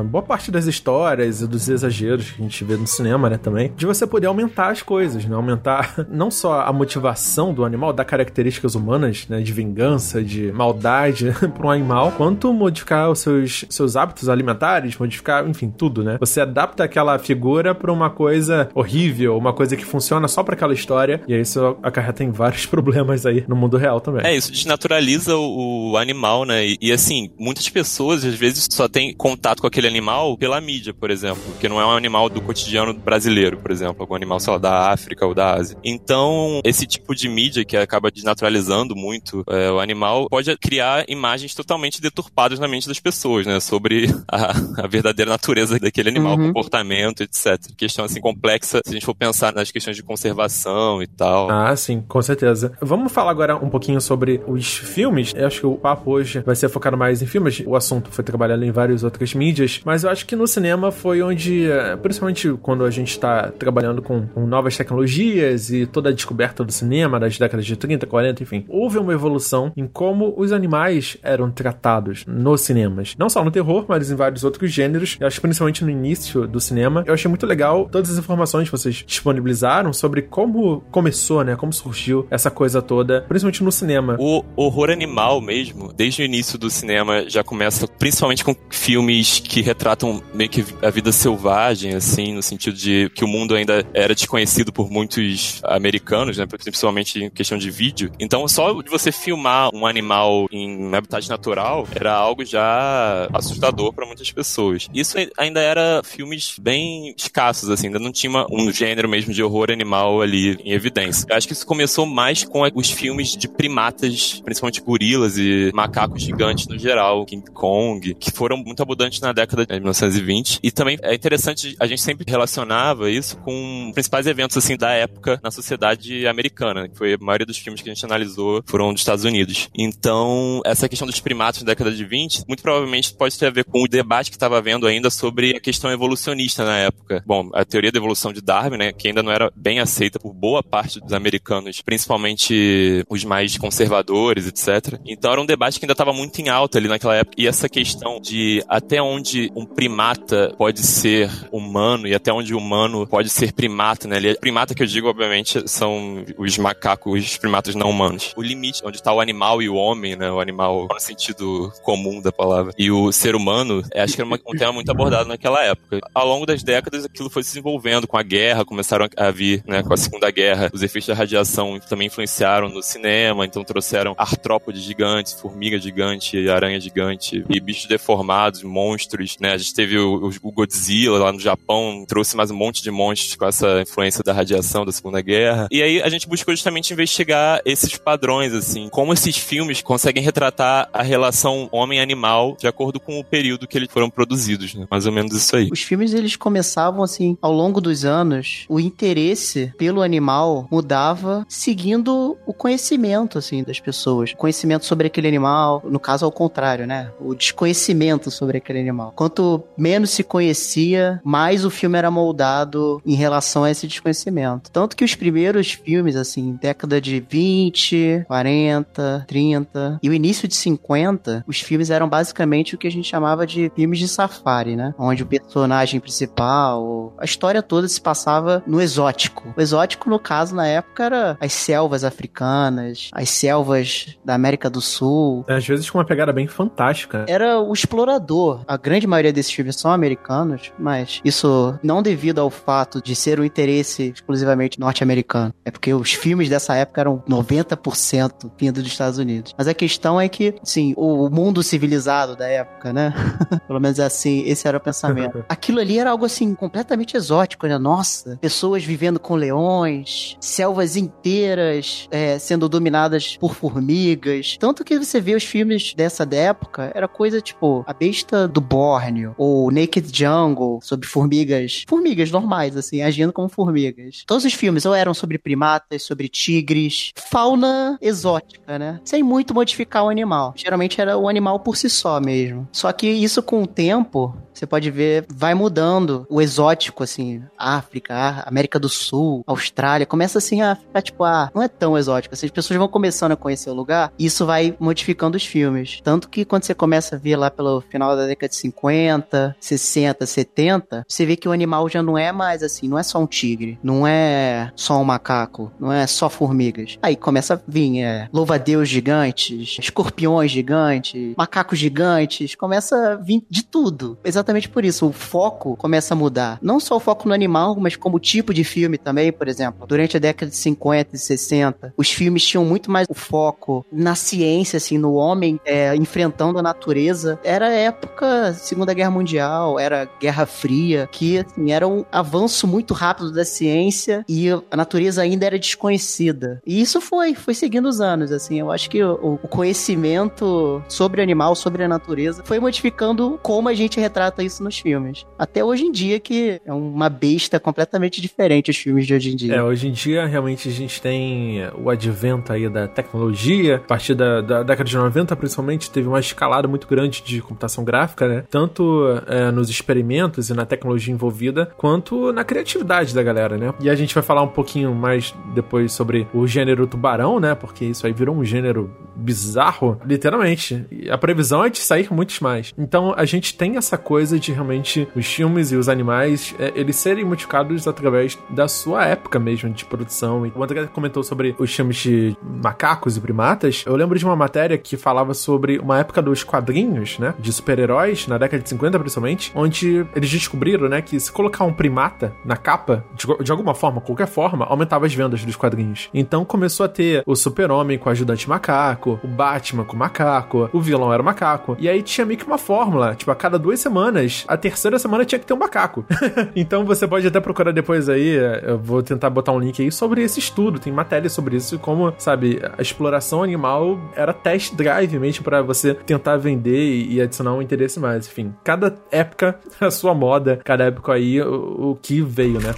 uh, 0.00 0.04
boa 0.04 0.22
parte 0.22 0.50
das 0.50 0.66
histórias 0.66 1.40
e 1.40 1.46
dos 1.46 1.68
exageros 1.68 2.30
que 2.30 2.40
a 2.40 2.44
gente 2.44 2.64
vê 2.64 2.76
no 2.76 2.86
cinema, 2.86 3.28
né, 3.30 3.36
também, 3.36 3.72
de 3.76 3.86
você 3.86 4.06
poder 4.06 4.26
aumentar 4.26 4.70
as 4.70 4.82
coisas, 4.82 5.24
né? 5.24 5.34
Aumentar 5.34 6.06
não 6.10 6.30
só 6.30 6.62
a 6.62 6.72
motivação 6.72 7.52
do 7.52 7.64
animal, 7.64 7.92
dar 7.92 8.04
características 8.04 8.74
humanas, 8.74 9.26
né, 9.28 9.40
de 9.40 9.52
vingança, 9.52 10.22
de 10.22 10.52
maldade 10.52 11.32
para 11.54 11.66
um 11.66 11.70
animal, 11.70 12.12
quanto 12.12 12.52
modificar 12.52 13.10
os 13.10 13.20
seus, 13.20 13.64
seus 13.68 13.96
hábitos 13.96 14.28
alimentares, 14.28 14.96
modificar, 14.96 15.48
enfim, 15.48 15.70
tudo, 15.70 16.02
né? 16.02 16.16
Você 16.20 16.40
adapta 16.40 16.84
aquela 16.84 17.18
figura 17.18 17.74
para 17.74 17.92
uma 17.92 18.10
coisa 18.10 18.68
horrível, 18.74 19.36
uma 19.36 19.52
coisa 19.52 19.76
que 19.76 19.84
funciona 19.84 20.28
só 20.28 20.42
para 20.42 20.54
aquela 20.54 20.74
história, 20.74 21.20
e 21.26 21.34
aí 21.34 21.40
isso 21.40 21.76
acarreta 21.82 22.24
em 22.24 22.30
vários 22.30 22.66
problemas 22.66 23.26
aí 23.26 23.44
no 23.46 23.56
mundo 23.56 23.76
real 23.76 24.00
também. 24.00 24.24
É, 24.24 24.36
isso 24.36 24.52
desnaturaliza 24.52 25.36
o, 25.36 25.81
o 25.90 25.96
animal, 25.96 26.44
né? 26.44 26.66
E, 26.66 26.78
e, 26.80 26.92
assim, 26.92 27.30
muitas 27.38 27.68
pessoas 27.68 28.24
às 28.24 28.34
vezes 28.34 28.68
só 28.70 28.88
têm 28.88 29.14
contato 29.14 29.60
com 29.60 29.66
aquele 29.66 29.86
animal 29.86 30.36
pela 30.36 30.60
mídia, 30.60 30.94
por 30.94 31.10
exemplo, 31.10 31.42
que 31.60 31.68
não 31.68 31.80
é 31.80 31.86
um 31.86 31.90
animal 31.90 32.28
do 32.28 32.40
cotidiano 32.40 32.94
brasileiro, 32.94 33.58
por 33.58 33.70
exemplo, 33.70 33.96
algum 34.00 34.14
animal, 34.14 34.40
sei 34.40 34.52
lá, 34.52 34.58
da 34.58 34.90
África 34.90 35.26
ou 35.26 35.34
da 35.34 35.54
Ásia. 35.54 35.76
Então, 35.84 36.60
esse 36.64 36.86
tipo 36.86 37.14
de 37.14 37.28
mídia 37.28 37.64
que 37.64 37.76
acaba 37.76 38.10
desnaturalizando 38.10 38.94
muito 38.94 39.44
é, 39.48 39.70
o 39.70 39.80
animal 39.80 40.28
pode 40.28 40.56
criar 40.58 41.04
imagens 41.08 41.54
totalmente 41.54 42.00
deturpadas 42.00 42.58
na 42.58 42.68
mente 42.68 42.88
das 42.88 43.00
pessoas, 43.00 43.46
né? 43.46 43.60
Sobre 43.60 44.06
a, 44.30 44.84
a 44.84 44.86
verdadeira 44.86 45.30
natureza 45.30 45.78
daquele 45.78 46.08
animal, 46.08 46.36
uhum. 46.36 46.48
comportamento, 46.48 47.22
etc. 47.22 47.58
Questão 47.76 48.04
assim 48.04 48.20
complexa 48.20 48.80
se 48.84 48.90
a 48.90 48.92
gente 48.92 49.06
for 49.06 49.14
pensar 49.14 49.52
nas 49.54 49.70
questões 49.70 49.96
de 49.96 50.02
conservação 50.02 51.02
e 51.02 51.06
tal. 51.06 51.50
Ah, 51.50 51.74
sim, 51.76 52.00
com 52.00 52.20
certeza. 52.22 52.72
Vamos 52.80 53.12
falar 53.12 53.30
agora 53.30 53.56
um 53.56 53.68
pouquinho 53.68 54.00
sobre 54.00 54.40
os 54.46 54.76
filmes. 54.76 55.32
Eu 55.34 55.46
acho 55.46 55.60
que 55.60 55.66
o 55.66 55.71
papo 55.76 56.10
hoje 56.10 56.40
vai 56.40 56.54
ser 56.54 56.68
focado 56.68 56.96
mais 56.96 57.22
em 57.22 57.26
filmes. 57.26 57.62
O 57.66 57.76
assunto 57.76 58.10
foi 58.10 58.24
trabalhado 58.24 58.64
em 58.64 58.70
várias 58.70 59.04
outras 59.04 59.34
mídias, 59.34 59.80
mas 59.84 60.04
eu 60.04 60.10
acho 60.10 60.26
que 60.26 60.36
no 60.36 60.46
cinema 60.46 60.90
foi 60.90 61.22
onde, 61.22 61.70
eh, 61.70 61.96
principalmente 61.96 62.52
quando 62.62 62.84
a 62.84 62.90
gente 62.90 63.10
está 63.10 63.50
trabalhando 63.50 64.02
com, 64.02 64.26
com 64.26 64.46
novas 64.46 64.76
tecnologias 64.76 65.70
e 65.70 65.86
toda 65.86 66.10
a 66.10 66.12
descoberta 66.12 66.64
do 66.64 66.72
cinema 66.72 67.18
das 67.18 67.38
décadas 67.38 67.66
de 67.66 67.76
30, 67.76 68.06
40, 68.06 68.42
enfim, 68.42 68.64
houve 68.68 68.98
uma 68.98 69.12
evolução 69.12 69.72
em 69.76 69.86
como 69.86 70.34
os 70.36 70.52
animais 70.52 71.16
eram 71.22 71.50
tratados 71.50 72.24
nos 72.26 72.60
cinemas. 72.62 73.14
Não 73.18 73.28
só 73.28 73.44
no 73.44 73.50
terror, 73.50 73.84
mas 73.88 74.10
em 74.10 74.14
vários 74.14 74.44
outros 74.44 74.70
gêneros. 74.70 75.16
Eu 75.20 75.26
acho 75.26 75.36
que 75.36 75.42
principalmente 75.42 75.84
no 75.84 75.90
início 75.90 76.46
do 76.46 76.60
cinema. 76.60 77.04
Eu 77.06 77.14
achei 77.14 77.28
muito 77.28 77.46
legal 77.46 77.88
todas 77.90 78.10
as 78.10 78.18
informações 78.18 78.68
que 78.68 78.72
vocês 78.72 79.04
disponibilizaram 79.06 79.92
sobre 79.92 80.22
como 80.22 80.82
começou, 80.90 81.44
né? 81.44 81.56
Como 81.56 81.72
surgiu 81.72 82.26
essa 82.30 82.50
coisa 82.50 82.80
toda, 82.80 83.22
principalmente 83.22 83.62
no 83.62 83.72
cinema. 83.72 84.16
O 84.18 84.44
horror 84.56 84.90
animal 84.90 85.40
mesmo, 85.40 85.61
desde 85.94 86.22
o 86.22 86.24
início 86.24 86.58
do 86.58 86.70
cinema, 86.70 87.28
já 87.28 87.42
começa 87.44 87.86
principalmente 87.86 88.44
com 88.44 88.54
filmes 88.70 89.38
que 89.40 89.60
retratam 89.60 90.22
meio 90.34 90.50
que 90.50 90.64
a 90.82 90.90
vida 90.90 91.12
selvagem, 91.12 91.94
assim, 91.94 92.34
no 92.34 92.42
sentido 92.42 92.76
de 92.76 93.10
que 93.14 93.24
o 93.24 93.28
mundo 93.28 93.54
ainda 93.54 93.84
era 93.94 94.14
desconhecido 94.14 94.72
por 94.72 94.90
muitos 94.90 95.60
americanos, 95.64 96.36
né? 96.36 96.46
Principalmente 96.46 97.22
em 97.22 97.30
questão 97.30 97.58
de 97.58 97.70
vídeo. 97.70 98.10
Então, 98.18 98.46
só 98.48 98.72
de 98.82 98.90
você 98.90 99.12
filmar 99.12 99.70
um 99.74 99.86
animal 99.86 100.46
em 100.50 100.94
habitat 100.94 101.28
natural 101.28 101.86
era 101.94 102.12
algo 102.12 102.44
já 102.44 103.28
assustador 103.32 103.92
para 103.92 104.06
muitas 104.06 104.30
pessoas. 104.30 104.88
Isso 104.94 105.16
ainda 105.36 105.60
era 105.60 106.02
filmes 106.04 106.56
bem 106.60 107.14
escassos, 107.16 107.68
assim, 107.70 107.86
ainda 107.86 107.98
não 107.98 108.12
tinha 108.12 108.46
um 108.50 108.72
gênero 108.72 109.08
mesmo 109.08 109.32
de 109.32 109.42
horror 109.42 109.70
animal 109.70 110.22
ali 110.22 110.56
em 110.64 110.72
evidência. 110.72 111.26
Eu 111.28 111.36
acho 111.36 111.46
que 111.46 111.52
isso 111.52 111.66
começou 111.66 112.06
mais 112.06 112.44
com 112.44 112.62
os 112.74 112.90
filmes 112.90 113.36
de 113.36 113.48
primatas, 113.48 114.40
principalmente 114.44 114.80
gorilas 114.80 115.38
e 115.38 115.41
macacos 115.74 116.22
gigantes 116.22 116.66
no 116.66 116.78
geral, 116.78 117.24
King 117.24 117.50
Kong, 117.50 118.14
que 118.14 118.30
foram 118.30 118.56
muito 118.56 118.82
abundantes 118.82 119.20
na 119.20 119.32
década 119.32 119.66
de 119.66 119.72
1920. 119.74 120.60
E 120.62 120.70
também 120.70 120.98
é 121.02 121.14
interessante, 121.14 121.76
a 121.78 121.86
gente 121.86 122.00
sempre 122.00 122.24
relacionava 122.28 123.10
isso 123.10 123.36
com 123.38 123.90
principais 123.94 124.26
eventos 124.26 124.56
assim 124.56 124.76
da 124.76 124.90
época 124.92 125.40
na 125.42 125.50
sociedade 125.50 126.26
americana, 126.26 126.88
que 126.88 126.96
foi 126.96 127.14
a 127.14 127.18
maioria 127.20 127.46
dos 127.46 127.58
filmes 127.58 127.80
que 127.80 127.90
a 127.90 127.94
gente 127.94 128.04
analisou 128.04 128.62
foram 128.66 128.92
dos 128.92 129.02
Estados 129.02 129.24
Unidos. 129.24 129.68
Então, 129.76 130.60
essa 130.64 130.88
questão 130.88 131.06
dos 131.06 131.20
primatas 131.20 131.62
na 131.62 131.66
década 131.66 131.90
de 131.90 132.04
20, 132.04 132.44
muito 132.46 132.62
provavelmente 132.62 133.14
pode 133.14 133.38
ter 133.38 133.46
a 133.46 133.50
ver 133.50 133.64
com 133.64 133.82
o 133.82 133.88
debate 133.88 134.30
que 134.30 134.36
estava 134.36 134.58
havendo 134.58 134.86
ainda 134.86 135.10
sobre 135.10 135.56
a 135.56 135.60
questão 135.60 135.90
evolucionista 135.90 136.64
na 136.64 136.78
época. 136.78 137.22
Bom, 137.26 137.50
a 137.54 137.64
teoria 137.64 137.92
da 137.92 137.98
evolução 137.98 138.32
de 138.32 138.40
Darwin, 138.40 138.76
né, 138.76 138.92
que 138.92 139.08
ainda 139.08 139.22
não 139.22 139.32
era 139.32 139.50
bem 139.54 139.80
aceita 139.80 140.18
por 140.18 140.32
boa 140.32 140.62
parte 140.62 141.00
dos 141.00 141.12
americanos, 141.12 141.80
principalmente 141.80 143.04
os 143.08 143.24
mais 143.24 143.56
conservadores, 143.56 144.46
etc. 144.46 144.98
Então 145.06 145.31
era 145.32 145.40
um 145.40 145.46
debate 145.46 145.78
que 145.78 145.84
ainda 145.84 145.92
estava 145.92 146.12
muito 146.12 146.40
em 146.40 146.48
alta 146.48 146.78
ali 146.78 146.88
naquela 146.88 147.16
época. 147.16 147.34
E 147.38 147.46
essa 147.46 147.68
questão 147.68 148.20
de 148.20 148.62
até 148.68 149.00
onde 149.00 149.50
um 149.54 149.64
primata 149.64 150.54
pode 150.56 150.82
ser 150.82 151.30
humano 151.50 152.06
e 152.06 152.14
até 152.14 152.32
onde 152.32 152.54
o 152.54 152.58
humano 152.58 153.06
pode 153.06 153.28
ser 153.28 153.52
primata, 153.52 154.06
né? 154.08 154.34
Primata 154.34 154.74
que 154.74 154.82
eu 154.82 154.86
digo, 154.86 155.08
obviamente, 155.08 155.68
são 155.68 156.24
os 156.38 156.58
macacos, 156.58 157.24
os 157.24 157.36
primatas 157.36 157.74
não 157.74 157.90
humanos. 157.90 158.32
O 158.36 158.42
limite 158.42 158.82
onde 158.84 158.96
está 158.96 159.12
o 159.12 159.20
animal 159.20 159.62
e 159.62 159.68
o 159.68 159.74
homem, 159.74 160.16
né? 160.16 160.30
O 160.30 160.40
animal 160.40 160.88
no 160.90 161.00
sentido 161.00 161.72
comum 161.82 162.20
da 162.20 162.32
palavra. 162.32 162.72
E 162.78 162.90
o 162.90 163.12
ser 163.12 163.34
humano, 163.34 163.82
é, 163.92 164.02
acho 164.02 164.14
que 164.14 164.20
era 164.20 164.30
um 164.30 164.56
tema 164.56 164.72
muito 164.72 164.90
abordado 164.90 165.28
naquela 165.28 165.62
época. 165.64 166.00
Ao 166.14 166.26
longo 166.26 166.46
das 166.46 166.62
décadas, 166.62 167.04
aquilo 167.04 167.30
foi 167.30 167.42
se 167.42 167.50
desenvolvendo 167.50 168.06
com 168.06 168.16
a 168.16 168.22
guerra, 168.22 168.64
começaram 168.64 169.06
a 169.16 169.30
vir, 169.30 169.62
né, 169.66 169.82
com 169.82 169.92
a 169.92 169.96
Segunda 169.96 170.30
Guerra, 170.30 170.70
os 170.72 170.82
efeitos 170.82 171.08
da 171.08 171.14
radiação 171.14 171.78
também 171.88 172.06
influenciaram 172.06 172.68
no 172.68 172.82
cinema, 172.82 173.44
então 173.44 173.62
trouxeram 173.62 174.14
artrópodes 174.18 174.82
gigantes, 174.82 175.21
formiga 175.30 175.78
gigante, 175.78 176.48
aranha 176.48 176.80
gigante 176.80 177.44
e 177.48 177.60
bichos 177.60 177.86
deformados, 177.86 178.62
monstros, 178.62 179.36
né? 179.40 179.52
A 179.52 179.58
gente 179.58 179.74
teve 179.74 179.98
o, 179.98 180.30
o 180.42 180.52
Godzilla 180.52 181.18
lá 181.18 181.32
no 181.32 181.40
Japão, 181.40 182.04
trouxe 182.06 182.36
mais 182.36 182.50
um 182.50 182.56
monte 182.56 182.82
de 182.82 182.90
monstros 182.90 183.36
com 183.36 183.46
essa 183.46 183.82
influência 183.82 184.22
da 184.24 184.32
radiação 184.32 184.84
da 184.84 184.92
Segunda 184.92 185.20
Guerra. 185.20 185.68
E 185.70 185.82
aí 185.82 186.02
a 186.02 186.08
gente 186.08 186.28
buscou 186.28 186.54
justamente 186.54 186.92
investigar 186.92 187.60
esses 187.64 187.96
padrões, 187.96 188.52
assim, 188.52 188.88
como 188.88 189.12
esses 189.12 189.36
filmes 189.36 189.82
conseguem 189.82 190.22
retratar 190.22 190.88
a 190.92 191.02
relação 191.02 191.68
homem-animal 191.70 192.56
de 192.58 192.66
acordo 192.66 192.98
com 192.98 193.18
o 193.18 193.24
período 193.24 193.66
que 193.66 193.76
eles 193.76 193.90
foram 193.90 194.10
produzidos, 194.10 194.74
né? 194.74 194.86
Mais 194.90 195.06
ou 195.06 195.12
menos 195.12 195.34
isso 195.34 195.56
aí. 195.56 195.68
Os 195.70 195.82
filmes, 195.82 196.14
eles 196.14 196.36
começavam, 196.36 197.02
assim, 197.02 197.36
ao 197.40 197.52
longo 197.52 197.80
dos 197.80 198.04
anos, 198.04 198.64
o 198.68 198.80
interesse 198.80 199.72
pelo 199.76 200.02
animal 200.02 200.66
mudava 200.70 201.44
seguindo 201.48 202.36
o 202.46 202.52
conhecimento, 202.52 203.38
assim, 203.38 203.62
das 203.62 203.80
pessoas. 203.80 204.32
O 204.32 204.36
conhecimento 204.36 204.84
sobre 204.84 205.06
aquele 205.12 205.28
animal, 205.28 205.82
no 205.84 206.00
caso 206.00 206.24
ao 206.24 206.32
contrário, 206.32 206.86
né? 206.86 207.10
O 207.20 207.34
desconhecimento 207.34 208.30
sobre 208.30 208.58
aquele 208.58 208.80
animal. 208.80 209.12
Quanto 209.14 209.62
menos 209.76 210.10
se 210.10 210.24
conhecia, 210.24 211.20
mais 211.22 211.64
o 211.64 211.70
filme 211.70 211.98
era 211.98 212.10
moldado 212.10 213.00
em 213.06 213.14
relação 213.14 213.64
a 213.64 213.70
esse 213.70 213.86
desconhecimento. 213.86 214.70
Tanto 214.70 214.96
que 214.96 215.04
os 215.04 215.14
primeiros 215.14 215.72
filmes, 215.72 216.16
assim, 216.16 216.58
década 216.60 217.00
de 217.00 217.20
20, 217.20 218.24
40, 218.26 219.24
30 219.28 220.00
e 220.02 220.08
o 220.08 220.14
início 220.14 220.48
de 220.48 220.54
50, 220.54 221.44
os 221.46 221.60
filmes 221.60 221.90
eram 221.90 222.08
basicamente 222.08 222.74
o 222.74 222.78
que 222.78 222.86
a 222.86 222.90
gente 222.90 223.08
chamava 223.08 223.46
de 223.46 223.70
filmes 223.76 223.98
de 223.98 224.08
safari, 224.08 224.74
né? 224.74 224.94
Onde 224.98 225.22
o 225.22 225.26
personagem 225.26 226.00
principal, 226.00 227.14
a 227.18 227.24
história 227.24 227.62
toda 227.62 227.86
se 227.86 228.00
passava 228.00 228.62
no 228.66 228.80
exótico. 228.80 229.52
O 229.56 229.60
exótico, 229.60 230.08
no 230.08 230.18
caso, 230.18 230.54
na 230.54 230.66
época, 230.66 231.04
era 231.04 231.36
as 231.40 231.52
selvas 231.52 232.04
africanas, 232.04 233.10
as 233.12 233.28
selvas 233.28 234.16
da 234.24 234.34
América 234.34 234.70
do 234.70 234.80
Sul. 234.80 235.01
É, 235.48 235.54
às 235.56 235.66
vezes 235.66 235.88
com 235.88 235.98
uma 235.98 236.04
pegada 236.04 236.32
bem 236.32 236.46
fantástica. 236.46 237.24
Era 237.28 237.60
o 237.60 237.72
explorador. 237.72 238.62
A 238.66 238.76
grande 238.76 239.06
maioria 239.06 239.32
desses 239.32 239.52
filmes 239.52 239.76
são 239.76 239.90
americanos, 239.90 240.72
mas 240.78 241.20
isso 241.24 241.78
não 241.82 242.02
devido 242.02 242.40
ao 242.40 242.50
fato 242.50 243.02
de 243.02 243.14
ser 243.14 243.40
um 243.40 243.44
interesse 243.44 244.12
exclusivamente 244.14 244.78
norte-americano. 244.78 245.54
É 245.64 245.70
porque 245.70 245.92
os 245.92 246.12
filmes 246.12 246.48
dessa 246.48 246.74
época 246.74 247.00
eram 247.00 247.22
90% 247.28 248.50
vindo 248.58 248.82
dos 248.82 248.90
Estados 248.90 249.18
Unidos. 249.18 249.54
Mas 249.56 249.68
a 249.68 249.74
questão 249.74 250.20
é 250.20 250.28
que, 250.28 250.54
sim, 250.62 250.94
o 250.96 251.28
mundo 251.28 251.62
civilizado 251.62 252.36
da 252.36 252.46
época, 252.46 252.92
né? 252.92 253.12
Pelo 253.66 253.80
menos 253.80 253.98
assim, 254.00 254.42
esse 254.46 254.66
era 254.66 254.76
o 254.76 254.80
pensamento. 254.80 255.44
Aquilo 255.48 255.80
ali 255.80 255.98
era 255.98 256.10
algo 256.10 256.24
assim 256.24 256.54
completamente 256.54 257.16
exótico, 257.16 257.66
né? 257.66 257.78
Nossa, 257.78 258.38
pessoas 258.40 258.84
vivendo 258.84 259.18
com 259.18 259.34
leões, 259.34 260.36
selvas 260.40 260.96
inteiras 260.96 262.08
é, 262.10 262.38
sendo 262.38 262.68
dominadas 262.68 263.36
por 263.36 263.54
formigas. 263.54 264.56
Tanto 264.58 264.84
que 264.84 264.91
que 264.98 265.06
você 265.06 265.20
vê 265.20 265.34
os 265.34 265.44
filmes 265.44 265.94
dessa 265.94 266.28
época 266.32 266.90
era 266.94 267.08
coisa 267.08 267.40
tipo 267.40 267.84
A 267.86 267.92
Besta 267.92 268.48
do 268.48 268.60
Bórneo 268.60 269.34
ou 269.36 269.70
Naked 269.70 270.10
Jungle, 270.12 270.80
sobre 270.82 271.06
formigas, 271.06 271.84
formigas 271.88 272.30
normais, 272.30 272.76
assim, 272.76 273.02
agindo 273.02 273.32
como 273.32 273.48
formigas. 273.48 274.24
Todos 274.26 274.44
os 274.44 274.54
filmes 274.54 274.86
ou 274.86 274.94
eram 274.94 275.14
sobre 275.14 275.38
primatas, 275.38 276.02
sobre 276.02 276.28
tigres, 276.28 277.12
fauna 277.16 277.98
exótica, 278.00 278.78
né? 278.78 279.00
Sem 279.04 279.22
muito 279.22 279.54
modificar 279.54 280.04
o 280.04 280.08
animal. 280.08 280.54
Geralmente 280.56 281.00
era 281.00 281.16
o 281.16 281.28
animal 281.28 281.60
por 281.60 281.76
si 281.76 281.88
só 281.88 282.20
mesmo. 282.20 282.68
Só 282.72 282.92
que 282.92 283.08
isso 283.08 283.42
com 283.42 283.62
o 283.62 283.66
tempo 283.66 284.34
você 284.52 284.66
pode 284.66 284.90
ver, 284.90 285.26
vai 285.28 285.54
mudando 285.54 286.26
o 286.28 286.40
exótico, 286.40 287.02
assim, 287.02 287.42
África, 287.58 288.44
América 288.46 288.78
do 288.78 288.88
Sul, 288.88 289.42
Austrália, 289.46 290.06
começa 290.06 290.38
assim 290.38 290.60
a 290.60 290.76
ficar 290.76 291.02
tipo, 291.02 291.24
ah, 291.24 291.50
não 291.54 291.62
é 291.62 291.68
tão 291.68 291.96
exótico. 291.96 292.34
Assim, 292.34 292.46
as 292.46 292.52
pessoas 292.52 292.78
vão 292.78 292.88
começando 292.88 293.32
a 293.32 293.36
conhecer 293.36 293.70
o 293.70 293.74
lugar, 293.74 294.12
e 294.18 294.26
isso 294.26 294.44
vai 294.44 294.76
modificando 294.82 295.36
os 295.36 295.46
filmes. 295.46 296.00
Tanto 296.02 296.28
que 296.28 296.44
quando 296.44 296.64
você 296.64 296.74
começa 296.74 297.16
a 297.16 297.18
ver 297.18 297.36
lá 297.36 297.50
pelo 297.50 297.80
final 297.82 298.16
da 298.16 298.26
década 298.26 298.48
de 298.48 298.56
50, 298.56 299.56
60, 299.60 300.26
70, 300.26 301.06
você 301.08 301.24
vê 301.24 301.36
que 301.36 301.48
o 301.48 301.52
animal 301.52 301.88
já 301.88 302.02
não 302.02 302.18
é 302.18 302.32
mais 302.32 302.62
assim, 302.62 302.88
não 302.88 302.98
é 302.98 303.02
só 303.02 303.18
um 303.18 303.26
tigre, 303.26 303.78
não 303.82 304.06
é 304.06 304.72
só 304.74 305.00
um 305.00 305.04
macaco, 305.04 305.70
não 305.78 305.92
é 305.92 306.06
só 306.06 306.28
formigas. 306.28 306.98
Aí 307.02 307.16
começa 307.16 307.54
a 307.54 307.60
vir, 307.66 308.00
é, 308.00 308.28
louva-a-Deus 308.32 308.88
gigantes, 308.88 309.78
escorpiões 309.78 310.50
gigantes, 310.50 311.34
macacos 311.36 311.78
gigantes, 311.78 312.54
começa 312.54 313.12
a 313.12 313.16
vir 313.16 313.42
de 313.48 313.64
tudo. 313.64 314.18
Exatamente 314.24 314.68
por 314.68 314.84
isso. 314.84 315.06
O 315.06 315.12
foco 315.12 315.76
começa 315.76 316.14
a 316.14 316.16
mudar. 316.16 316.58
Não 316.62 316.80
só 316.80 316.96
o 316.96 317.00
foco 317.00 317.28
no 317.28 317.34
animal, 317.34 317.76
mas 317.78 317.96
como 317.96 318.18
tipo 318.18 318.52
de 318.52 318.64
filme 318.64 318.98
também, 318.98 319.32
por 319.32 319.48
exemplo. 319.48 319.86
Durante 319.86 320.16
a 320.16 320.20
década 320.20 320.50
de 320.50 320.56
50 320.56 321.16
e 321.16 321.18
60, 321.18 321.94
os 321.96 322.10
filmes 322.10 322.44
tinham 322.44 322.64
muito 322.64 322.90
mais 322.90 323.06
o 323.08 323.14
foco 323.14 323.84
na 323.92 324.14
ciência, 324.14 324.71
assim, 324.76 324.98
no 324.98 325.14
homem 325.14 325.60
é, 325.64 325.94
enfrentando 325.96 326.58
a 326.58 326.62
natureza. 326.62 327.38
Era 327.44 327.70
época 327.70 328.52
Segunda 328.54 328.94
Guerra 328.94 329.10
Mundial, 329.10 329.78
era 329.78 330.08
Guerra 330.20 330.46
Fria, 330.46 331.08
que 331.10 331.38
assim, 331.38 331.72
era 331.72 331.86
um 331.86 332.04
avanço 332.10 332.66
muito 332.66 332.94
rápido 332.94 333.32
da 333.32 333.44
ciência 333.44 334.24
e 334.28 334.48
a 334.50 334.76
natureza 334.76 335.22
ainda 335.22 335.46
era 335.46 335.58
desconhecida. 335.58 336.60
E 336.66 336.80
isso 336.80 337.00
foi, 337.00 337.34
foi 337.34 337.54
seguindo 337.54 337.88
os 337.88 338.00
anos, 338.00 338.32
assim. 338.32 338.60
Eu 338.60 338.70
acho 338.70 338.88
que 338.88 339.02
o, 339.02 339.38
o 339.42 339.48
conhecimento 339.48 340.82
sobre 340.88 341.22
animal, 341.22 341.54
sobre 341.54 341.84
a 341.84 341.88
natureza, 341.88 342.42
foi 342.44 342.58
modificando 342.58 343.38
como 343.42 343.68
a 343.68 343.74
gente 343.74 344.00
retrata 344.00 344.22
retrata 344.22 344.42
isso 344.42 344.62
nos 344.62 344.78
filmes. 344.78 345.26
Até 345.38 345.64
hoje 345.64 345.84
em 345.84 345.92
dia, 345.92 346.20
que 346.20 346.60
é 346.64 346.72
uma 346.72 347.08
besta 347.08 347.58
completamente 347.58 348.20
diferente 348.20 348.70
os 348.70 348.76
filmes 348.76 349.06
de 349.06 349.14
hoje 349.14 349.32
em 349.32 349.36
dia. 349.36 349.54
É, 349.56 349.62
hoje 349.62 349.88
em 349.88 349.92
dia, 349.92 350.26
realmente, 350.26 350.68
a 350.68 350.72
gente 350.72 351.00
tem 351.00 351.60
o 351.82 351.90
advento 351.90 352.52
aí 352.52 352.68
da 352.68 352.86
tecnologia. 352.86 353.76
A 353.76 353.78
partir 353.80 354.14
da, 354.14 354.40
da 354.40 354.61
década 354.62 354.88
de 354.88 354.96
90, 354.96 355.34
principalmente, 355.36 355.90
teve 355.90 356.08
uma 356.08 356.20
escalada 356.20 356.68
muito 356.68 356.86
grande 356.86 357.22
de 357.22 357.40
computação 357.40 357.84
gráfica, 357.84 358.28
né? 358.28 358.44
Tanto 358.50 359.04
é, 359.26 359.50
nos 359.50 359.68
experimentos 359.68 360.50
e 360.50 360.54
na 360.54 360.64
tecnologia 360.64 361.12
envolvida, 361.12 361.72
quanto 361.76 362.32
na 362.32 362.44
criatividade 362.44 363.14
da 363.14 363.22
galera, 363.22 363.56
né? 363.56 363.74
E 363.80 363.88
a 363.88 363.94
gente 363.94 364.14
vai 364.14 364.22
falar 364.22 364.42
um 364.42 364.48
pouquinho 364.48 364.94
mais 364.94 365.34
depois 365.54 365.92
sobre 365.92 366.26
o 366.32 366.46
gênero 366.46 366.86
tubarão, 366.86 367.40
né? 367.40 367.54
Porque 367.54 367.84
isso 367.84 368.06
aí 368.06 368.12
virou 368.12 368.36
um 368.36 368.44
gênero 368.44 368.90
bizarro, 369.14 370.00
literalmente. 370.04 370.86
E 370.90 371.10
a 371.10 371.18
previsão 371.18 371.64
é 371.64 371.70
de 371.70 371.78
sair 371.78 372.12
muitos 372.12 372.40
mais. 372.40 372.72
Então, 372.76 373.14
a 373.16 373.24
gente 373.24 373.56
tem 373.56 373.76
essa 373.76 373.96
coisa 373.96 374.38
de 374.38 374.52
realmente 374.52 375.08
os 375.14 375.26
filmes 375.26 375.72
e 375.72 375.76
os 375.76 375.88
animais 375.88 376.54
é, 376.58 376.72
eles 376.74 376.96
serem 376.96 377.24
modificados 377.24 377.86
através 377.86 378.38
da 378.50 378.68
sua 378.68 379.06
época 379.06 379.38
mesmo 379.38 379.70
de 379.70 379.84
produção. 379.84 380.50
O 380.54 380.62
André 380.62 380.86
comentou 380.86 381.22
sobre 381.22 381.54
os 381.58 381.74
filmes 381.74 381.96
de 381.96 382.36
macacos 382.42 383.16
e 383.16 383.20
primatas. 383.20 383.84
Eu 383.86 383.96
lembro 383.96 384.18
de 384.18 384.24
uma 384.24 384.36
matéria 384.42 384.76
que 384.76 384.96
falava 384.96 385.34
sobre 385.34 385.78
uma 385.78 385.98
época 385.98 386.20
dos 386.20 386.42
quadrinhos, 386.42 387.18
né? 387.18 387.34
De 387.38 387.52
super-heróis, 387.52 388.26
na 388.26 388.38
década 388.38 388.62
de 388.62 388.68
50 388.68 388.98
principalmente, 388.98 389.52
onde 389.54 390.06
eles 390.14 390.30
descobriram, 390.30 390.88
né, 390.88 391.00
que 391.00 391.18
se 391.18 391.30
colocar 391.30 391.64
um 391.64 391.72
primata 391.72 392.32
na 392.44 392.56
capa, 392.56 393.04
de, 393.14 393.26
de 393.44 393.50
alguma 393.50 393.74
forma, 393.74 394.00
qualquer 394.00 394.26
forma, 394.26 394.64
aumentava 394.64 395.06
as 395.06 395.14
vendas 395.14 395.44
dos 395.44 395.56
quadrinhos. 395.56 396.08
Então 396.12 396.44
começou 396.44 396.84
a 396.84 396.88
ter 396.88 397.22
o 397.26 397.36
super-homem 397.36 397.98
com 397.98 398.08
o 398.08 398.12
ajudante 398.12 398.48
macaco, 398.48 399.20
o 399.22 399.28
Batman 399.28 399.84
com 399.84 399.94
o 399.94 399.98
macaco, 399.98 400.68
o 400.72 400.80
vilão 400.80 401.12
era 401.12 401.22
o 401.22 401.24
macaco. 401.24 401.76
E 401.78 401.88
aí 401.88 402.02
tinha 402.02 402.24
meio 402.26 402.38
que 402.38 402.46
uma 402.46 402.58
fórmula, 402.58 403.14
tipo, 403.14 403.30
a 403.30 403.34
cada 403.34 403.58
duas 403.58 403.80
semanas 403.80 404.44
a 404.48 404.56
terceira 404.56 404.98
semana 404.98 405.24
tinha 405.24 405.38
que 405.38 405.46
ter 405.46 405.54
um 405.54 405.58
macaco. 405.58 406.04
então 406.56 406.84
você 406.84 407.06
pode 407.06 407.26
até 407.26 407.40
procurar 407.40 407.72
depois 407.72 408.08
aí, 408.08 408.34
eu 408.62 408.78
vou 408.78 409.02
tentar 409.02 409.30
botar 409.30 409.52
um 409.52 409.58
link 409.58 409.80
aí 409.82 409.90
sobre 409.92 410.22
esse 410.22 410.38
estudo, 410.38 410.78
tem 410.78 410.92
matéria 410.92 411.28
sobre 411.28 411.56
isso, 411.56 411.78
como, 411.78 412.12
sabe, 412.18 412.60
a 412.76 412.82
exploração 412.82 413.42
animal 413.42 413.98
era 414.14 414.31
test 414.32 414.74
drive 414.74 415.18
mesmo 415.18 415.44
para 415.44 415.62
você 415.62 415.94
tentar 415.94 416.36
vender 416.36 417.06
e, 417.06 417.20
adicionar 417.20 417.54
um 417.54 417.62
interesse 417.62 417.98
mais. 418.00 418.26
Enfim, 418.26 418.54
cada 418.64 418.96
época 419.10 419.58
a 419.80 419.90
sua 419.90 420.14
moda, 420.14 420.60
cada 420.64 420.84
época 420.84 421.12
aí 421.12 421.40
o, 421.40 421.90
o 421.90 421.98
que 422.00 422.20
veio, 422.20 422.60
né? 422.60 422.74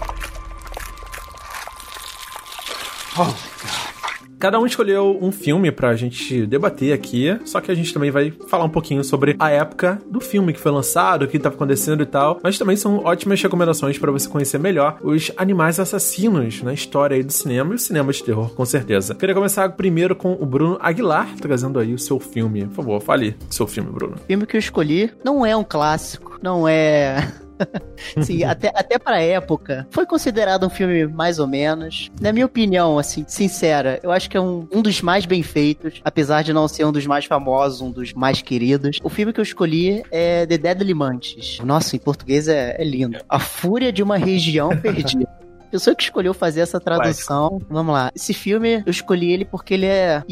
Oh. 3.16 3.93
Cada 4.38 4.58
um 4.58 4.66
escolheu 4.66 5.18
um 5.20 5.32
filme 5.32 5.70
pra 5.70 5.94
gente 5.94 6.46
debater 6.46 6.92
aqui, 6.92 7.38
só 7.44 7.60
que 7.60 7.70
a 7.70 7.74
gente 7.74 7.92
também 7.92 8.10
vai 8.10 8.32
falar 8.48 8.64
um 8.64 8.68
pouquinho 8.68 9.02
sobre 9.02 9.36
a 9.38 9.50
época 9.50 9.98
do 10.10 10.20
filme 10.20 10.52
que 10.52 10.60
foi 10.60 10.72
lançado, 10.72 11.24
o 11.24 11.28
que 11.28 11.36
estava 11.36 11.54
acontecendo 11.54 12.02
e 12.02 12.06
tal, 12.06 12.38
mas 12.42 12.58
também 12.58 12.76
são 12.76 13.04
ótimas 13.04 13.40
recomendações 13.40 13.98
para 13.98 14.12
você 14.12 14.28
conhecer 14.28 14.58
melhor 14.58 14.98
os 15.02 15.30
animais 15.36 15.80
assassinos 15.80 16.62
na 16.62 16.72
história 16.72 17.16
aí 17.16 17.22
do 17.22 17.32
cinema 17.32 17.72
e 17.72 17.76
o 17.76 17.78
cinema 17.78 18.12
de 18.12 18.22
terror, 18.22 18.54
com 18.54 18.64
certeza. 18.64 19.14
Queria 19.14 19.34
começar 19.34 19.68
primeiro 19.70 20.14
com 20.14 20.32
o 20.32 20.46
Bruno 20.46 20.78
Aguilar, 20.80 21.34
trazendo 21.40 21.78
aí 21.78 21.94
o 21.94 21.98
seu 21.98 22.18
filme. 22.20 22.66
Por 22.66 22.74
favor, 22.74 23.00
fale 23.00 23.36
seu 23.50 23.66
filme, 23.66 23.90
Bruno. 23.90 24.16
O 24.16 24.26
filme 24.26 24.46
que 24.46 24.56
eu 24.56 24.60
escolhi 24.60 25.10
não 25.24 25.44
é 25.44 25.56
um 25.56 25.64
clássico, 25.64 26.38
não 26.42 26.68
é 26.68 27.32
Sim, 28.22 28.44
até, 28.44 28.68
até 28.74 28.98
pra 28.98 29.20
época, 29.20 29.86
foi 29.90 30.06
considerado 30.06 30.66
um 30.66 30.70
filme 30.70 31.06
mais 31.06 31.38
ou 31.38 31.46
menos. 31.46 32.10
Na 32.20 32.32
minha 32.32 32.46
opinião, 32.46 32.98
assim, 32.98 33.24
sincera, 33.26 34.00
eu 34.02 34.10
acho 34.10 34.28
que 34.28 34.36
é 34.36 34.40
um, 34.40 34.66
um 34.72 34.82
dos 34.82 35.00
mais 35.00 35.26
bem 35.26 35.42
feitos, 35.42 36.00
apesar 36.04 36.42
de 36.42 36.52
não 36.52 36.68
ser 36.68 36.84
um 36.84 36.92
dos 36.92 37.06
mais 37.06 37.24
famosos, 37.24 37.80
um 37.80 37.90
dos 37.90 38.12
mais 38.12 38.42
queridos. 38.42 38.98
O 39.02 39.08
filme 39.08 39.32
que 39.32 39.40
eu 39.40 39.44
escolhi 39.44 40.02
é 40.10 40.46
The 40.46 40.58
Deadly 40.58 40.94
Mantis. 40.94 41.58
Nossa, 41.64 41.96
em 41.96 41.98
português 41.98 42.48
é, 42.48 42.76
é 42.78 42.84
lindo. 42.84 43.18
A 43.28 43.38
Fúria 43.38 43.92
de 43.92 44.02
uma 44.02 44.16
Região 44.16 44.70
Perdida 44.80 45.28
pessoa 45.74 45.96
que 45.96 46.04
escolheu 46.04 46.32
fazer 46.32 46.60
essa 46.60 46.78
tradução, 46.78 47.60
vamos 47.68 47.92
lá. 47.92 48.12
Esse 48.14 48.32
filme, 48.32 48.84
eu 48.86 48.90
escolhi 48.92 49.32
ele 49.32 49.44
porque 49.44 49.74
ele 49.74 49.86
é 49.86 50.22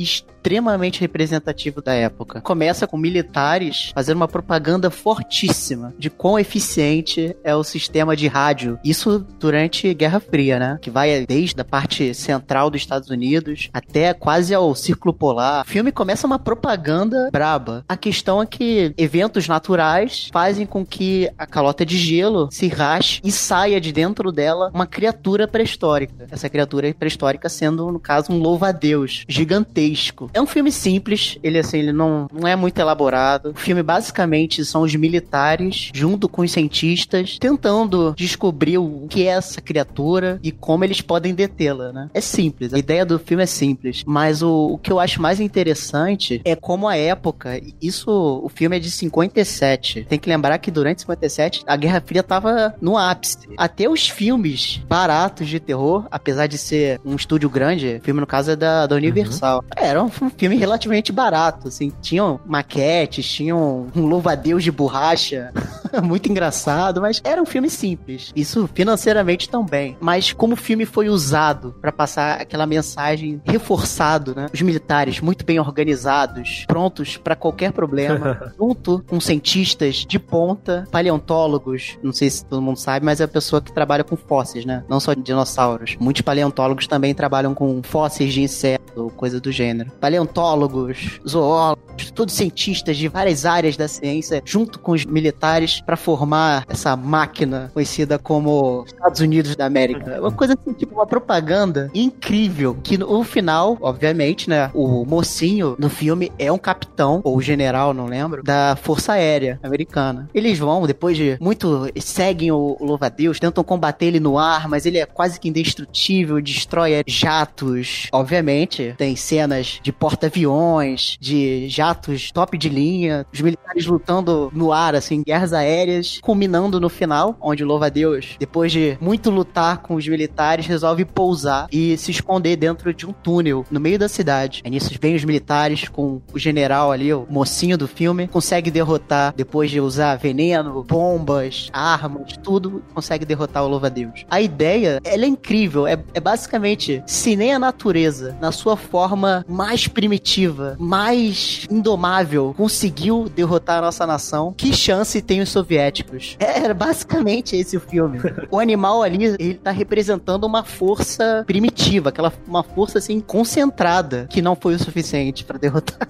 extremamente 0.43 1.01
representativo 1.01 1.81
da 1.81 1.95
época. 1.95 2.41
Começa 2.41 2.85
com 2.85 2.97
militares 2.97 3.93
fazendo 3.95 4.17
uma 4.17 4.27
propaganda 4.27 4.91
fortíssima 4.91 5.95
de 5.97 6.11
quão 6.11 6.37
eficiente 6.37 7.37
é 7.45 7.55
o 7.55 7.63
sistema 7.63 8.17
de 8.17 8.27
rádio. 8.27 8.77
Isso 8.85 9.25
durante 9.39 9.95
Guerra 9.95 10.19
Fria, 10.19 10.59
né? 10.59 10.79
Que 10.83 10.91
vai 10.91 11.25
desde 11.27 11.61
a 11.61 11.65
parte 11.65 12.13
central 12.13 12.71
dos 12.71 12.81
Estados 12.81 13.09
Unidos 13.09 13.71
até 13.73 14.13
quase 14.13 14.53
ao 14.53 14.75
Círculo 14.75 15.15
Polar. 15.15 15.63
O 15.63 15.69
filme 15.69 15.93
começa 15.93 16.27
uma 16.27 16.41
propaganda 16.41 17.29
braba. 17.31 17.85
A 17.89 17.97
questão 17.97 18.43
é 18.43 18.47
que 18.47 18.93
eventos 18.99 19.47
naturais 19.47 20.29
fazem 20.33 20.67
com 20.67 20.85
que 20.85 21.31
a 21.39 21.47
calota 21.47 21.87
de 21.87 21.97
gelo 21.97 22.49
se 22.51 22.67
rache 22.67 23.21
e 23.23 23.31
saia 23.31 23.81
de 23.81 23.93
dentro 23.93 24.33
dela 24.33 24.73
uma 24.75 24.87
criatura 24.87 25.47
pré-histórica. 25.47 26.27
Essa 26.33 26.49
criatura 26.49 26.93
pré-histórica 26.93 27.49
sendo, 27.49 27.93
no 27.93 28.01
caso, 28.01 28.33
um 28.33 28.39
louva-a-Deus 28.39 29.25
gigantesco. 29.29 30.32
É 30.35 30.41
um 30.41 30.47
filme 30.47 30.73
simples, 30.73 31.39
ele 31.43 31.59
assim, 31.59 31.79
ele 31.79 31.93
não, 31.93 32.27
não 32.33 32.49
é 32.49 32.57
muito 32.57 32.79
elaborado. 32.79 33.51
O 33.51 33.55
filme 33.55 33.83
basicamente 33.83 34.65
são 34.65 34.83
os 34.83 34.95
militares 34.95 35.91
junto 35.95 36.29
com 36.29 36.43
os 36.43 36.53
cientistas 36.53 37.39
tentando 37.39 38.15
descobrir 38.17 38.79
o 38.79 39.07
que 39.09 39.27
é 39.27 39.33
essa 39.33 39.61
criatura 39.61 40.39
e 40.43 40.51
como 40.51 40.85
eles 40.85 41.01
podem 41.01 41.35
detê-la, 41.35 41.93
né? 41.93 42.11
É 42.15 42.21
simples, 42.21 42.73
a 42.73 42.79
ideia 42.79 43.05
do 43.05 43.19
filme 43.19 43.43
é 43.43 43.47
simples, 43.47 44.03
mas 44.07 44.43
o, 44.43 44.73
o 44.73 44.79
que 44.79 44.91
eu 44.91 44.99
acho 44.99 45.21
mais 45.21 45.41
interessante 45.41 46.41
é 46.45 46.57
como 46.57 46.89
a 46.89 46.97
época, 46.97 47.61
isso, 47.81 48.11
o 48.43 48.49
filme 48.49 48.77
é 48.77 48.81
de 48.81 48.91
57. 48.91 50.07
Tem 50.09 50.19
que 50.19 50.29
lembrar 50.29 50.59
que 50.59 50.71
durante 50.71 51.03
57 51.03 51.63
a 51.67 51.77
Guerra 51.77 52.03
Fria 52.05 52.23
tava 52.23 52.75
no 52.81 52.97
ápice. 52.97 53.49
Até 53.57 53.89
os 53.89 54.09
filmes 54.09 54.81
baratos 54.89 55.49
de 55.49 55.61
terror, 55.61 56.07
apesar 56.11 56.47
de 56.47 56.59
ser 56.59 57.01
um 57.05 57.17
estúdio 57.17 57.51
grande, 57.51 57.99
o 58.01 58.05
filme 58.05 58.21
no 58.21 58.27
caso 58.27 58.53
é 58.53 58.57
da, 58.57 58.87
da 58.87 58.97
Universal, 58.97 59.59
uhum. 59.59 59.85
eram 59.85 60.11
um 60.23 60.31
filme 60.31 60.57
relativamente 60.57 61.13
barato, 61.13 61.69
assim. 61.69 61.93
Tinham 62.01 62.41
maquetes, 62.47 63.29
tinham 63.29 63.89
um 63.95 64.07
louva-a-Deus 64.07 64.63
de 64.63 64.71
borracha. 64.71 65.53
muito 66.03 66.31
engraçado, 66.31 67.01
mas 67.01 67.21
era 67.25 67.43
um 67.43 67.47
filme 67.47 67.69
simples. 67.69 68.33
Isso 68.35 68.69
financeiramente 68.73 69.49
também. 69.49 69.97
Mas 70.01 70.33
como 70.33 70.55
o 70.55 70.57
filme 70.57 70.87
foi 70.87 71.09
usado 71.09 71.75
para 71.81 71.93
passar 71.93 72.41
aquela 72.41 72.67
mensagem 72.67 73.41
reforçado, 73.45 74.35
né? 74.35 74.47
Os 74.53 74.63
militares 74.63 75.21
muito 75.21 75.45
bem 75.45 75.59
organizados, 75.59 76.65
prontos 76.67 77.17
para 77.17 77.37
qualquer 77.37 77.73
problema, 77.73 78.53
junto 78.59 79.05
com 79.09 79.21
cientistas 79.21 79.97
de 80.09 80.19
ponta, 80.19 80.87
paleontólogos, 80.91 81.99
não 82.03 82.13
sei 82.13 82.31
se 82.31 82.45
todo 82.45 82.63
mundo 82.63 82.79
sabe, 82.79 83.05
mas 83.05 83.21
é 83.21 83.25
a 83.25 83.29
pessoa 83.29 83.61
que 83.61 83.73
trabalha 83.73 84.05
com 84.05 84.17
fósseis, 84.17 84.65
né? 84.65 84.85
Não 84.89 85.01
só 85.01 85.15
dinossauros. 85.15 85.97
Muitos 85.99 86.23
paleontólogos 86.23 86.87
também 86.87 87.15
trabalham 87.15 87.55
com 87.55 87.83
fósseis 87.83 88.33
de 88.33 88.43
inseto, 88.93 89.13
coisa 89.17 89.41
do 89.41 89.51
gênero. 89.51 89.91
Paleontólogos, 90.01 91.21
zoólogos, 91.27 92.11
todos 92.15 92.35
cientistas 92.35 92.97
de 92.97 93.09
várias 93.09 93.45
áreas 93.45 93.77
da 93.77 93.89
ciência, 93.89 94.43
junto 94.45 94.79
com 94.79 94.93
os 94.93 95.05
militares, 95.05 95.81
para 95.81 95.97
formar 95.97 96.65
essa 96.69 96.97
máquina 96.97 97.71
conhecida 97.73 98.19
como 98.19 98.85
Estados 98.87 99.21
Unidos 99.21 99.57
da 99.57 99.67
América. 99.67 100.21
Uma 100.21 100.33
coisa 100.33 100.55
assim, 100.55 100.73
tipo 100.73 100.95
uma 100.95 101.07
propaganda 101.07 101.91
incrível, 101.95 102.77
que 102.83 102.99
no 102.99 103.23
final, 103.25 103.79
obviamente, 103.81 104.49
né, 104.49 104.71
o 104.75 105.05
mocinho 105.05 105.77
no 105.79 105.89
filme 105.89 106.31
é 106.39 106.53
um 106.53 106.59
capitão, 106.59 107.21
ou 107.25 107.41
general, 107.41 107.95
não 107.95 108.07
lembro, 108.07 108.43
da 108.43 108.77
Força 108.77 109.13
Aérea 109.13 109.59
Americana. 109.63 110.29
Eles 110.35 110.59
vão, 110.59 110.87
depois 110.87 111.17
de 111.17 111.37
muito, 111.41 111.89
seguem 112.01 112.51
o, 112.51 112.77
o 112.79 112.85
louva-a-Deus, 112.85 113.39
tentam 113.39 113.65
combater 113.65 114.07
ele 114.07 114.21
no 114.21 114.39
ar, 114.39 114.69
mas 114.69 114.87
ele 114.87 114.99
é 114.99 115.07
quase 115.07 115.39
que 115.39 115.49
indestrutível, 115.49 116.41
destrói 116.41 117.03
jatos. 117.07 118.09
Obviamente, 118.13 118.82
tem 118.97 119.17
cenas 119.17 119.81
de 119.83 119.93
porta-aviões, 119.93 121.17
de 121.21 121.69
jatos 121.69 122.31
top 122.33 122.57
de 122.59 122.69
linha, 122.69 123.27
os 123.33 123.41
militares 123.41 123.87
lutando 123.87 124.51
no 124.55 124.73
ar, 124.73 124.95
assim, 124.95 125.23
guerras 125.23 125.53
aéreas, 125.53 126.19
culminando 126.21 126.81
no 126.81 126.89
final, 126.89 127.37
onde 127.41 127.65
o 127.65 127.67
louva-a-Deus, 127.67 128.37
depois 128.39 128.73
de 128.73 128.97
muito 129.01 129.31
lutar 129.31 129.79
com 129.79 129.95
os 129.95 130.07
militares, 130.07 130.67
resolve 130.67 131.05
pousar 131.05 131.67
e 131.71 131.97
se 131.97 132.11
esconder 132.11 132.57
dentro 132.57 132.93
de 132.93 133.07
um 133.07 133.13
túnel 133.13 133.65
no 133.71 133.81
meio 133.81 133.99
da 133.99 134.09
cidade. 134.09 134.63
Aí 134.65 134.71
nisso 134.71 134.91
vem 135.01 135.15
os 135.15 135.25
militares 135.25 135.89
com 135.89 136.21
o 136.33 136.39
general 136.39 136.93
ali, 136.93 137.13
o 137.13 137.27
mocinho 137.29 137.77
do 137.79 137.89
filme, 137.89 138.29
consegue 138.29 138.71
derrotar, 138.71 139.35
depois 139.37 139.71
de 139.71 139.81
usar 139.81 140.17
veneno, 140.17 140.83
bombas, 140.83 141.69
armas, 141.73 142.37
tudo, 142.43 142.83
consegue 142.95 143.25
derrotar 143.25 143.65
o 143.65 143.69
louva-a-Deus. 143.69 144.25
A 144.31 144.41
ideia, 144.41 145.01
ela 145.05 145.25
é 145.25 145.29
incrível, 145.29 145.87
é, 145.87 145.99
é 146.15 146.21
basicamente, 146.21 147.03
se 147.07 147.37
nem 147.37 147.53
a 147.53 147.59
natureza, 147.59 148.37
na 148.41 148.53
sua 148.53 148.72
forma 148.77 149.45
mais 149.49 149.87
primitiva, 149.87 150.77
mais 150.79 151.67
indomável, 151.71 152.55
conseguiu 152.57 153.29
derrotar 153.35 153.79
a 153.79 153.83
nossa 153.83 154.07
nação, 154.07 154.53
que 154.57 154.73
chance 154.73 155.21
tem 155.23 155.41
os 155.41 155.49
soviéticos? 155.49 156.37
É 156.39 156.73
basicamente 156.73 157.57
esse 157.57 157.77
o 157.77 157.81
filme. 157.81 158.19
O 158.51 158.59
animal 158.59 159.03
ali, 159.03 159.25
ele 159.39 159.55
tá 159.55 159.71
representando 159.71 160.45
uma 160.45 160.65
força 160.65 161.45
primitiva, 161.47 162.09
aquela 162.09 162.33
uma 162.47 162.63
força 162.63 162.99
assim 162.99 163.21
concentrada, 163.21 164.27
que 164.29 164.43
não 164.43 164.55
foi 164.55 164.75
o 164.75 164.79
suficiente 164.79 165.45
para 165.45 165.59
derrotar. 165.59 166.09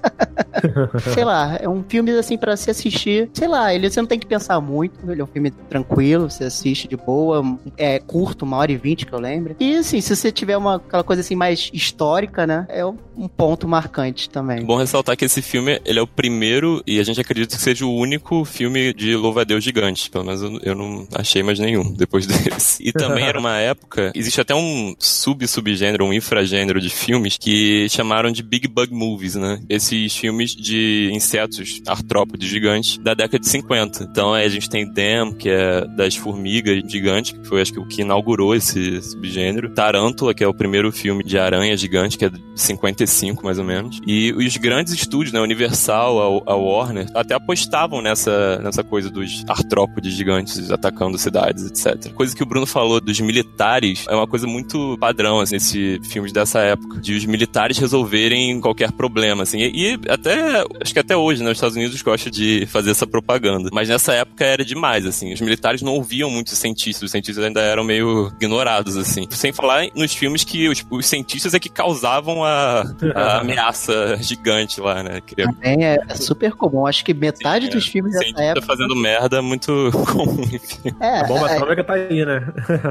sei 1.14 1.24
lá, 1.24 1.56
é 1.60 1.68
um 1.68 1.82
filme 1.86 2.10
assim 2.12 2.36
para 2.36 2.56
se 2.56 2.70
assistir. 2.70 3.30
Sei 3.32 3.48
lá, 3.48 3.74
ele 3.74 3.90
você 3.90 4.00
não 4.00 4.06
tem 4.06 4.18
que 4.18 4.26
pensar 4.26 4.60
muito, 4.60 5.10
ele 5.10 5.20
é 5.20 5.24
um 5.24 5.28
filme 5.28 5.50
tranquilo, 5.50 6.30
você 6.30 6.44
assiste 6.44 6.88
de 6.88 6.96
boa, 6.96 7.42
é 7.76 7.98
curto, 7.98 8.44
uma 8.44 8.56
hora 8.56 8.72
e 8.72 8.76
vinte 8.76 9.06
que 9.06 9.12
eu 9.12 9.20
lembro. 9.20 9.56
E 9.58 9.76
assim, 9.76 10.00
se 10.00 10.14
você 10.14 10.30
tiver 10.30 10.56
uma 10.56 10.76
aquela 10.76 11.04
coisa 11.04 11.20
assim 11.20 11.34
mais 11.34 11.70
histórica, 11.72 12.46
né, 12.46 12.51
é 12.68 12.84
um 12.84 13.28
ponto 13.28 13.68
marcante 13.68 14.28
também. 14.28 14.64
Bom 14.64 14.76
ressaltar 14.76 15.16
que 15.16 15.24
esse 15.24 15.42
filme, 15.42 15.80
ele 15.84 15.98
é 15.98 16.02
o 16.02 16.06
primeiro 16.06 16.82
e 16.86 16.98
a 16.98 17.02
gente 17.02 17.20
acredita 17.20 17.56
que 17.56 17.62
seja 17.62 17.84
o 17.84 17.94
único 17.94 18.44
filme 18.44 18.92
de 18.92 19.14
louva-a-Deus 19.16 19.62
gigante, 19.62 20.10
pelo 20.10 20.24
menos 20.24 20.42
eu, 20.42 20.58
eu 20.62 20.74
não 20.74 21.06
achei 21.14 21.42
mais 21.42 21.58
nenhum 21.58 21.92
depois 21.94 22.26
desse. 22.26 22.82
E 22.86 22.92
também 22.92 23.24
era 23.24 23.38
uma 23.38 23.58
época, 23.58 24.12
existe 24.14 24.40
até 24.40 24.54
um 24.54 24.94
sub-subgênero, 24.98 26.04
um 26.04 26.12
infragênero 26.12 26.80
de 26.80 26.90
filmes 26.90 27.36
que 27.36 27.88
chamaram 27.88 28.30
de 28.30 28.42
Big 28.42 28.68
Bug 28.68 28.92
Movies, 28.92 29.34
né? 29.34 29.60
Esses 29.68 30.16
filmes 30.16 30.54
de 30.54 31.10
insetos 31.12 31.80
artrópodes 31.86 32.48
gigantes 32.48 32.98
da 32.98 33.14
década 33.14 33.38
de 33.38 33.48
50. 33.48 34.04
Então 34.04 34.34
a 34.34 34.48
gente 34.48 34.68
tem 34.68 34.90
Dem, 34.90 35.32
que 35.34 35.48
é 35.48 35.86
das 35.86 36.14
formigas 36.16 36.82
gigantes, 36.90 37.32
que 37.32 37.46
foi 37.46 37.60
acho 37.60 37.72
que 37.72 37.80
o 37.80 37.86
que 37.86 38.02
inaugurou 38.02 38.54
esse 38.54 39.00
subgênero. 39.02 39.70
Tarântula, 39.70 40.34
que 40.34 40.44
é 40.44 40.48
o 40.48 40.54
primeiro 40.54 40.92
filme 40.92 41.24
de 41.24 41.38
aranha 41.38 41.76
gigante, 41.76 42.18
que 42.18 42.24
é 42.24 42.30
55 42.54 43.44
mais 43.44 43.58
ou 43.58 43.64
menos. 43.64 44.00
E 44.06 44.32
os 44.32 44.56
grandes 44.56 44.92
estúdios, 44.92 45.32
né, 45.32 45.40
Universal, 45.40 46.42
a, 46.46 46.52
a 46.52 46.56
Warner, 46.56 47.06
até 47.14 47.34
apostavam 47.34 48.02
nessa, 48.02 48.58
nessa 48.58 48.84
coisa 48.84 49.10
dos 49.10 49.44
artrópodes 49.48 50.12
gigantes 50.12 50.70
atacando 50.70 51.18
cidades, 51.18 51.66
etc. 51.66 52.12
Coisa 52.12 52.34
que 52.34 52.42
o 52.42 52.46
Bruno 52.46 52.66
falou 52.66 53.00
dos 53.00 53.18
militares 53.20 54.04
é 54.08 54.14
uma 54.14 54.26
coisa 54.26 54.46
muito 54.46 54.96
padrão, 54.98 55.40
assim, 55.40 55.54
nesse 55.54 56.00
filmes 56.04 56.32
dessa 56.32 56.60
época, 56.60 57.00
de 57.00 57.14
os 57.14 57.24
militares 57.24 57.78
resolverem 57.78 58.60
qualquer 58.60 58.92
problema, 58.92 59.42
assim. 59.42 59.58
E, 59.58 59.92
e, 59.92 60.00
até, 60.08 60.64
acho 60.80 60.92
que 60.92 60.98
até 60.98 61.16
hoje, 61.16 61.42
né, 61.42 61.50
os 61.50 61.56
Estados 61.56 61.76
Unidos 61.76 62.00
gostam 62.02 62.30
de 62.30 62.66
fazer 62.66 62.90
essa 62.90 63.06
propaganda. 63.06 63.70
Mas 63.72 63.88
nessa 63.88 64.12
época 64.12 64.44
era 64.44 64.64
demais, 64.64 65.06
assim. 65.06 65.32
Os 65.32 65.40
militares 65.40 65.82
não 65.82 65.94
ouviam 65.94 66.30
muitos 66.30 66.58
cientistas, 66.58 67.02
os 67.02 67.10
cientistas 67.10 67.44
ainda 67.44 67.60
eram 67.60 67.84
meio 67.84 68.32
ignorados, 68.36 68.96
assim. 68.96 69.26
Sem 69.30 69.52
falar 69.52 69.86
nos 69.94 70.12
filmes 70.12 70.44
que 70.44 70.68
os, 70.68 70.84
os 70.90 71.06
cientistas 71.06 71.54
é 71.54 71.58
que 71.58 71.68
causavam 71.68 72.31
a, 72.44 72.84
a 73.14 73.40
ameaça 73.42 74.16
gigante 74.20 74.80
lá, 74.80 75.02
né? 75.02 75.20
Queria... 75.20 75.46
Também 75.46 75.84
é, 75.84 75.98
é, 76.08 76.14
super 76.14 76.52
comum. 76.52 76.86
Acho 76.86 77.04
que 77.04 77.12
metade 77.12 77.66
Sim, 77.66 77.72
dos 77.72 77.86
é. 77.86 77.90
filmes 77.90 78.12
dessa 78.12 78.42
época... 78.42 78.66
fazendo 78.66 78.94
merda 78.94 79.38
é 79.38 79.40
muito 79.40 79.90
comum, 80.12 80.42
enfim. 80.42 80.94
É, 81.00 81.20
a 81.20 81.24
bomba 81.24 81.50
é, 81.50 81.56
atômica 81.56 81.84
tá 81.84 81.94
aí, 81.94 82.24
né? 82.24 82.40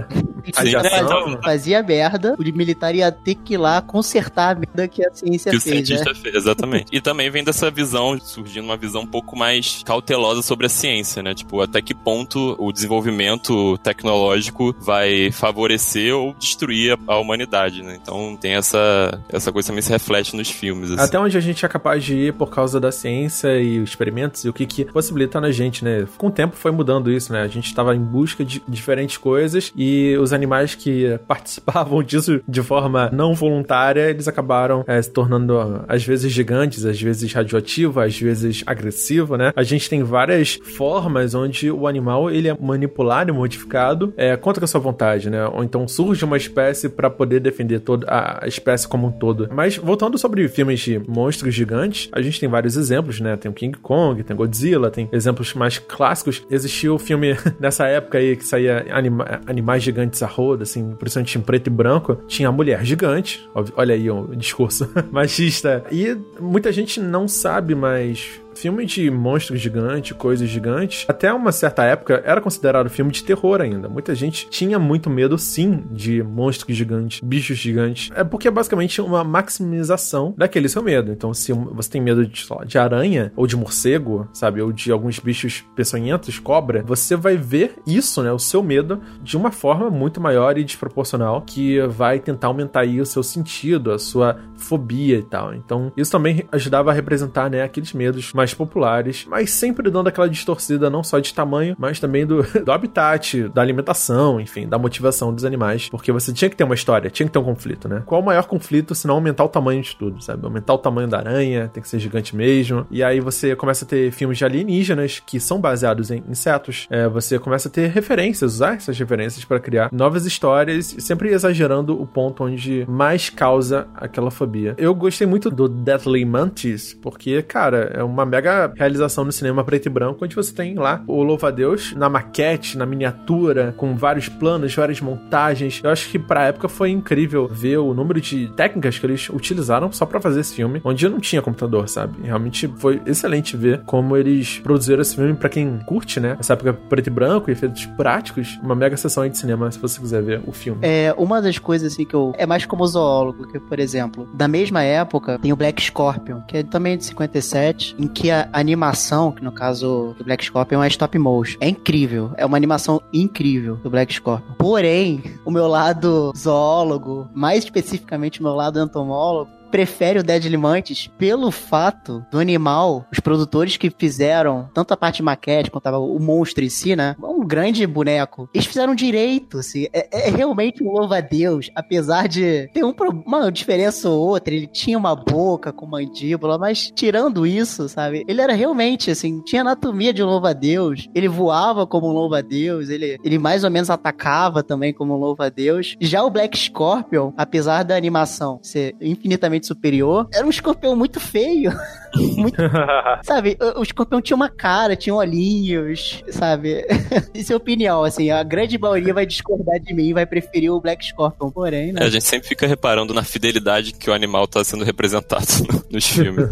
Sim, 0.54 0.73
né? 0.73 1.39
Fazia 1.43 1.84
merda, 1.84 2.36
o 2.38 2.58
militar 2.58 2.93
ia 2.93 3.12
ter 3.12 3.36
que 3.36 3.54
ir 3.54 3.58
lá 3.58 3.82
consertar 3.82 4.56
a 4.56 4.60
merda 4.60 4.88
que 4.88 5.06
a 5.06 5.12
ciência 5.13 5.51
que 5.51 5.60
fez. 5.60 5.82
o 5.84 5.86
cientista 5.86 6.13
né? 6.13 6.19
fez, 6.21 6.36
exatamente. 6.36 6.88
E 6.91 6.99
também 6.99 7.30
vem 7.30 7.43
dessa 7.43 7.69
visão, 7.71 8.19
surgindo 8.19 8.65
uma 8.65 8.77
visão 8.77 9.01
um 9.04 9.08
pouco 9.08 9.38
mais 9.38 9.84
cautelosa 9.84 10.41
sobre 10.41 10.65
a 10.65 10.69
ciência, 10.69 11.23
né? 11.23 11.34
Tipo, 11.34 11.62
até 11.62 11.82
que 11.82 11.93
ponto 11.93 12.56
o 12.60 12.71
desenvolvimento 12.71 13.77
tecnológico 13.80 14.75
vai 14.80 15.32
favorecer 15.32 16.15
ou 16.15 16.34
destruir 16.34 16.97
a, 17.08 17.13
a 17.13 17.17
humanidade, 17.19 17.84
né? 17.84 17.97
Então 18.01 18.36
tem 18.36 18.54
essa, 18.54 19.21
essa 19.32 19.52
coisa 19.52 19.67
também 19.67 19.82
se 19.82 19.91
reflete 19.91 20.36
nos 20.36 20.50
filmes. 20.50 20.91
Assim. 20.91 21.02
Até 21.02 21.20
onde 21.20 21.38
a 21.38 21.41
gente 21.41 21.65
é 21.65 21.70
capaz 21.70 22.04
de 22.04 22.15
ir 22.15 22.34
por 22.34 22.50
causa 22.50 22.80
da 22.80 22.91
ciência 22.91 23.60
e 23.60 23.80
os 23.80 23.89
experimentos 23.89 24.44
e 24.46 24.50
o 24.50 24.54
que, 24.54 24.65
que 24.65 24.86
possibilita 24.86 25.39
na 25.39 25.52
gente, 25.52 25.84
né? 25.84 26.06
Com 26.17 26.28
o 26.28 26.32
tempo 26.32 26.56
foi 26.56 26.72
mudando 26.72 27.12
isso, 27.12 27.32
né? 27.32 27.41
A 27.41 27.48
gente 27.48 27.67
estava 27.67 27.96
em 27.96 28.00
busca 28.00 28.44
de 28.44 28.62
diferentes 28.67 29.17
coisas 29.17 29.72
e 29.76 30.15
os 30.20 30.34
animais 30.34 30.76
que 30.76 31.20
participavam 31.28 32.04
disso 32.04 32.41
de 32.48 32.62
forma 32.62 33.10
não 33.12 33.34
voluntária, 33.34 34.10
eles 34.10 34.28
acabaram 34.28 34.84
é, 34.88 35.02
se 35.02 35.10
tornando 35.10 35.84
às 35.88 36.04
vezes 36.04 36.32
gigantes, 36.32 36.86
às 36.86 37.02
vezes 37.02 37.32
radioativo, 37.32 38.00
às 38.00 38.17
vezes 38.17 38.63
agressivo, 38.65 39.38
né? 39.38 39.52
A 39.56 39.63
gente 39.63 39.89
tem 39.89 40.04
várias 40.04 40.60
formas 40.76 41.34
onde 41.34 41.72
o 41.72 41.88
animal 41.88 42.30
ele 42.30 42.48
é 42.48 42.58
manipulado 42.60 43.32
e 43.32 43.34
modificado 43.34 44.13
é, 44.17 44.36
contra 44.36 44.65
a 44.65 44.67
sua 44.67 44.80
vontade, 44.80 45.30
né? 45.30 45.46
Ou 45.48 45.63
então 45.63 45.88
surge 45.88 46.26
uma 46.26 46.38
espécie 46.38 46.89
para 46.89 47.10
poder 47.10 47.39
defender 47.39 47.80
toda 47.80 48.08
a 48.10 48.48
espécie 48.48 48.88
como 48.88 49.08
um 49.08 49.12
todo. 49.21 49.47
Mas 49.53 49.77
voltando 49.77 50.17
sobre 50.17 50.47
filmes 50.47 50.79
de 50.79 50.99
monstros 51.07 51.53
gigantes, 51.53 52.10
a 52.12 52.19
gente 52.23 52.39
tem 52.39 52.49
vários 52.49 52.75
exemplos, 52.75 53.21
né? 53.21 53.38
Tem 53.38 53.51
o 53.51 53.53
King 53.53 53.77
Kong, 53.77 54.23
tem 54.23 54.36
Godzilla, 54.36 54.89
tem 54.89 55.07
exemplos 55.12 55.53
mais 55.53 55.77
clássicos. 55.77 56.43
Existiu 56.49 56.95
o 56.95 56.99
filme 56.99 57.38
nessa 57.62 57.86
época 57.86 58.17
aí 58.17 58.36
que 58.36 58.43
saía 58.43 58.88
anima 58.89 59.41
animais 59.45 59.84
gigantes 59.84 60.23
a 60.23 60.27
roda, 60.27 60.63
assim, 60.63 60.95
principalmente 60.97 61.38
em 61.38 61.41
preto 61.41 61.67
e 61.67 61.69
branco. 61.69 62.15
Tinha 62.27 62.49
a 62.49 62.51
mulher 62.51 62.84
gigante, 62.84 63.47
olha 63.75 63.93
aí 63.93 64.10
o 64.10 64.36
discurso 64.36 64.89
machista. 65.12 65.84
E 65.91 66.17
muita 66.39 66.71
gente 66.71 66.99
não 66.99 67.27
sabe, 67.27 67.75
mas 67.75 68.41
filme 68.62 68.86
de 68.86 69.10
monstros 69.10 69.60
gigantes, 69.60 70.15
coisas 70.15 70.47
gigantes, 70.47 71.06
até 71.08 71.34
uma 71.34 71.52
certa 71.52 71.84
época 71.84 72.21
era 72.24 72.39
considerado 72.39 72.91
filme 72.91 73.12
de 73.12 73.24
terror 73.24 73.60
ainda. 73.60 73.89
Muita 73.89 74.13
gente 74.13 74.47
tinha 74.52 74.78
muito 74.78 75.10
medo, 75.10 75.36
sim, 75.36 75.84
de 75.89 76.21
monstros 76.21 76.78
gigantes, 76.78 77.21
bichos 77.24 77.58
gigantes. 77.58 78.12
É 78.13 78.24
porque 78.24 78.47
é 78.47 78.52
basicamente 78.52 79.02
uma 79.02 79.24
maximização 79.24 80.36
daquele 80.38 80.69
seu 80.69 80.84
medo. 80.84 81.12
Então, 81.12 81.34
se 81.34 81.52
você 81.52 81.89
tem 81.89 82.02
medo 82.02 82.24
de, 82.24 82.45
de 82.67 82.78
aranha, 82.78 83.34
ou 83.36 83.47
de 83.47 83.58
morcego, 83.58 84.30
sabe, 84.32 84.62
ou 84.62 84.71
de 84.71 84.91
alguns 84.91 85.17
bichos 85.17 85.63
peçonhentos, 85.76 86.38
cobra, 86.38 86.84
você 86.84 87.15
vai 87.15 87.36
ver 87.36 87.74
isso, 87.88 88.21
né, 88.21 88.32
o 88.32 88.38
seu 88.38 88.62
medo, 88.62 89.02
de 89.24 89.36
uma 89.38 89.52
forma 89.52 89.89
muito 89.89 90.21
maior 90.21 90.56
e 90.60 90.63
desproporcional, 90.63 91.41
que 91.41 91.80
vai 91.88 92.19
tentar 92.19 92.47
aumentar 92.47 92.82
aí 92.82 93.02
o 93.02 93.06
seu 93.08 93.24
sentido, 93.24 93.91
a 93.91 93.97
sua 93.97 94.38
fobia 94.56 95.17
e 95.17 95.24
tal. 95.24 95.56
Então, 95.56 95.91
isso 95.97 96.12
também 96.12 96.45
ajudava 96.52 96.91
a 96.91 96.93
representar, 96.93 97.50
né, 97.50 97.63
aqueles 97.63 97.91
medos 97.93 98.32
mais 98.34 98.51
populares, 98.54 99.26
mas 99.28 99.52
sempre 99.52 99.90
dando 99.90 100.08
aquela 100.08 100.30
distorcida 100.30 100.90
não 100.90 101.04
só 101.04 101.20
de 101.20 101.34
tamanho, 101.34 101.76
mas 101.78 102.00
também 102.00 102.26
do, 102.26 102.44
do 102.64 102.72
habitat, 102.72 103.50
da 103.50 103.62
alimentação, 103.62 104.40
enfim, 104.40 104.68
da 104.68 104.78
motivação 104.78 105.34
dos 105.34 105.46
animais, 105.46 105.90
porque 105.90 106.12
você 106.12 106.34
tinha 106.34 106.50
que 106.50 106.56
ter 106.56 106.64
uma 106.64 106.76
história, 106.76 107.10
tinha 107.10 107.26
que 107.26 107.34
ter 107.34 107.40
um 107.40 107.44
conflito, 107.44 107.88
né? 107.88 108.04
Qual 108.06 108.22
o 108.22 108.26
maior 108.26 108.46
conflito 108.46 108.96
se 108.96 109.08
não 109.08 109.16
aumentar 109.16 109.44
o 109.44 109.50
tamanho 109.50 109.82
de 109.82 109.96
tudo, 109.96 110.22
sabe? 110.24 110.46
Aumentar 110.46 110.74
o 110.74 110.78
tamanho 110.78 111.08
da 111.08 111.18
aranha, 111.18 111.70
tem 111.74 111.82
que 111.82 111.90
ser 111.90 112.00
gigante 112.00 112.36
mesmo. 112.36 112.86
E 112.90 113.04
aí 113.04 113.20
você 113.20 113.56
começa 113.56 113.86
a 113.86 113.88
ter 113.88 114.12
filmes 114.12 114.38
de 114.38 114.46
alienígenas 114.46 115.22
que 115.26 115.40
são 115.40 115.60
baseados 115.60 116.12
em 116.12 116.24
insetos. 116.30 116.88
É, 116.90 117.08
você 117.08 117.38
começa 117.40 117.68
a 117.68 117.72
ter 117.72 117.90
referências, 117.90 118.54
usar 118.54 118.76
essas 118.76 118.98
referências 118.98 119.46
para 119.46 119.60
criar 119.60 119.90
novas 119.92 120.26
histórias, 120.26 120.96
sempre 121.00 121.30
exagerando 121.30 122.00
o 122.00 122.06
ponto 122.06 122.44
onde 122.44 122.86
mais 122.88 123.30
causa 123.30 123.88
aquela 123.96 124.32
fobia. 124.32 124.76
Eu 124.78 124.94
gostei 124.94 125.28
muito 125.28 125.50
do 125.50 125.68
Deathly 125.68 126.26
Mantis, 126.26 126.94
porque, 126.94 127.42
cara, 127.42 127.92
é 127.94 128.04
uma 128.04 128.26
mega 128.26 128.40
realização 128.75 129.23
no 129.23 129.32
cinema 129.32 129.63
preto 129.63 129.86
e 129.86 129.89
branco, 129.89 130.23
onde 130.23 130.36
você 130.36 130.54
tem 130.54 130.75
lá 130.75 131.04
o 131.08 131.23
louva-a-Deus 131.23 131.93
na 131.95 132.10
maquete, 132.10 132.77
na 132.77 132.86
miniatura, 132.86 133.73
com 133.77 133.95
vários 133.95 134.30
planos, 134.30 134.73
várias 134.73 135.01
montagens. 135.01 135.82
Eu 135.84 135.89
acho 135.89 136.10
que 136.10 136.19
pra 136.19 136.45
época 136.45 136.67
foi 136.67 136.89
incrível 136.89 137.47
ver 137.47 137.77
o 137.77 137.93
número 137.93 138.19
de 138.21 138.47
técnicas 138.56 138.97
que 138.97 139.06
eles 139.06 139.30
utilizaram 139.30 139.91
só 139.91 140.06
para 140.06 140.21
fazer 140.21 140.41
esse 140.41 140.54
filme, 140.54 140.82
onde 140.84 141.08
não 141.08 141.19
tinha 141.19 141.41
computador, 141.41 141.88
sabe? 141.88 142.15
Realmente 142.23 142.67
foi 142.77 143.01
excelente 143.06 143.56
ver 143.56 143.82
como 143.86 144.15
eles 144.15 144.60
produziram 144.60 145.01
esse 145.01 145.15
filme 145.15 145.34
para 145.34 145.49
quem 145.49 145.80
curte, 145.86 146.19
né? 146.19 146.38
Essa 146.39 146.54
época 146.54 146.73
preto 146.73 147.08
e 147.08 147.10
branco 147.10 147.49
e 147.49 147.54
efeitos 147.54 147.86
práticos, 147.86 148.60
uma 148.63 148.75
mega 148.75 148.95
sessão 148.97 149.23
aí 149.23 149.30
de 149.30 149.38
cinema, 149.38 149.71
se 149.71 149.80
você 149.80 149.99
quiser 149.99 150.21
ver 150.21 150.41
o 150.45 150.51
filme. 150.51 150.80
É, 150.82 151.13
uma 151.17 151.41
das 151.41 151.58
coisas 151.58 151.93
assim 151.93 152.06
que 152.06 152.13
eu. 152.13 152.34
É 152.38 152.45
mais 152.45 152.65
como 152.65 152.86
zoólogo, 152.86 153.47
que, 153.47 153.60
por 153.60 153.80
exemplo, 153.80 154.27
da 154.34 154.47
mesma 154.47 154.84
época, 154.84 155.39
tem 155.39 155.51
o 155.51 155.56
Black 155.56 155.82
Scorpion, 155.82 156.41
que 156.41 156.58
é 156.58 156.63
também 156.63 156.97
de 156.97 157.06
57, 157.06 157.95
em 157.97 158.08
que 158.08 158.20
a 158.29 158.49
animação, 158.51 159.31
que 159.31 159.43
no 159.43 159.51
caso 159.51 160.13
do 160.17 160.23
Black 160.23 160.43
Scorpion 160.43 160.84
é 160.84 160.88
stop 160.88 161.17
motion, 161.17 161.57
é 161.60 161.69
incrível. 161.69 162.31
É 162.38 162.45
uma 162.45 162.57
animação 162.57 163.01
incrível 163.13 163.77
do 163.77 163.89
Black 163.89 164.13
Scorpion. 164.13 164.53
Porém, 164.57 165.23
o 165.45 165.51
meu 165.51 165.67
lado 165.67 166.31
zoólogo, 166.38 167.29
mais 167.34 167.63
especificamente 167.63 168.39
o 168.39 168.43
meu 168.43 168.53
lado 168.53 168.79
entomólogo, 168.79 169.61
prefere 169.71 170.19
o 170.19 170.23
Deadly 170.23 170.57
Mantis 170.57 171.07
pelo 171.17 171.49
fato 171.49 172.25
do 172.29 172.38
animal, 172.38 173.07
os 173.12 173.19
produtores 173.19 173.77
que 173.77 173.89
fizeram 173.89 174.69
tanto 174.73 174.93
a 174.93 174.97
parte 174.97 175.17
de 175.17 175.23
maquete 175.23 175.71
quanto 175.71 175.88
o 175.88 176.19
monstro 176.19 176.63
em 176.63 176.69
si, 176.69 176.95
né? 176.95 177.15
Um 177.21 177.45
grande 177.45 177.88
boneco. 177.88 178.49
Eles 178.53 178.67
fizeram 178.67 178.93
direito, 178.93 179.60
assim. 179.60 179.88
É, 179.93 180.27
é 180.27 180.29
realmente 180.29 180.84
um 180.84 180.91
louva-a-Deus, 180.91 181.69
apesar 181.75 182.27
de 182.27 182.69
ter 182.73 182.84
um, 182.84 182.93
uma 183.25 183.51
diferença 183.51 184.10
ou 184.10 184.27
outra. 184.27 184.53
Ele 184.53 184.67
tinha 184.67 184.97
uma 184.97 185.15
boca 185.15 185.71
com 185.71 185.86
mandíbula, 185.86 186.57
mas 186.57 186.91
tirando 186.93 187.47
isso, 187.47 187.88
sabe? 187.88 188.23
Ele 188.27 188.41
era 188.41 188.53
realmente, 188.53 189.10
assim, 189.10 189.41
tinha 189.41 189.62
anatomia 189.62 190.13
de 190.13 190.21
um 190.21 190.27
louva-a-Deus. 190.27 191.07
Ele 191.15 191.27
voava 191.27 191.88
como 191.88 192.07
um 192.07 192.12
louva-a-Deus. 192.12 192.89
Ele, 192.89 193.17
ele 193.23 193.38
mais 193.38 193.63
ou 193.63 193.71
menos 193.71 193.89
atacava 193.89 194.62
também 194.62 194.93
como 194.93 195.13
um 195.13 195.17
louva-a-Deus. 195.17 195.95
Já 196.01 196.23
o 196.23 196.29
Black 196.29 196.57
Scorpion, 196.57 197.31
apesar 197.38 197.84
da 197.84 197.95
animação 197.95 198.60
ser 198.62 198.95
infinitamente 198.99 199.61
superior, 199.67 200.28
era 200.34 200.45
um 200.45 200.50
escorpião 200.50 200.95
muito 200.95 201.19
feio. 201.19 201.71
muito, 202.38 202.58
sabe, 203.24 203.58
o, 203.76 203.82
escorpião 203.82 204.21
tinha 204.21 204.36
uma 204.36 204.50
cara, 204.50 204.95
tinha 204.95 205.15
olhinhos, 205.15 206.24
sabe? 206.30 206.86
Isso 207.34 207.54
é 207.54 207.56
opinião, 207.56 208.04
assim, 208.04 208.30
a 208.30 208.43
grande 208.43 208.78
maioria 208.78 209.13
vai 209.13 209.26
discordar 209.26 209.80
de 209.80 209.93
mim 209.93 210.10
e 210.10 210.13
vai 210.13 210.26
preferir 210.26 210.71
o 210.71 210.82
Black 210.82 211.06
Scorpion, 211.06 211.50
porém, 211.52 211.93
né? 211.93 212.02
É, 212.02 212.06
a 212.06 212.10
gente 212.10 212.26
sempre 212.26 212.47
fica 212.47 212.67
reparando 212.67 213.13
na 213.13 213.24
fidelidade 213.24 213.93
que 213.93 214.10
o 214.10 214.13
animal 214.13 214.47
tá 214.47 214.63
sendo 214.63 214.84
representado 214.84 215.45
nos 215.89 216.06
filmes. 216.08 216.47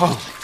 oh. 0.00 0.38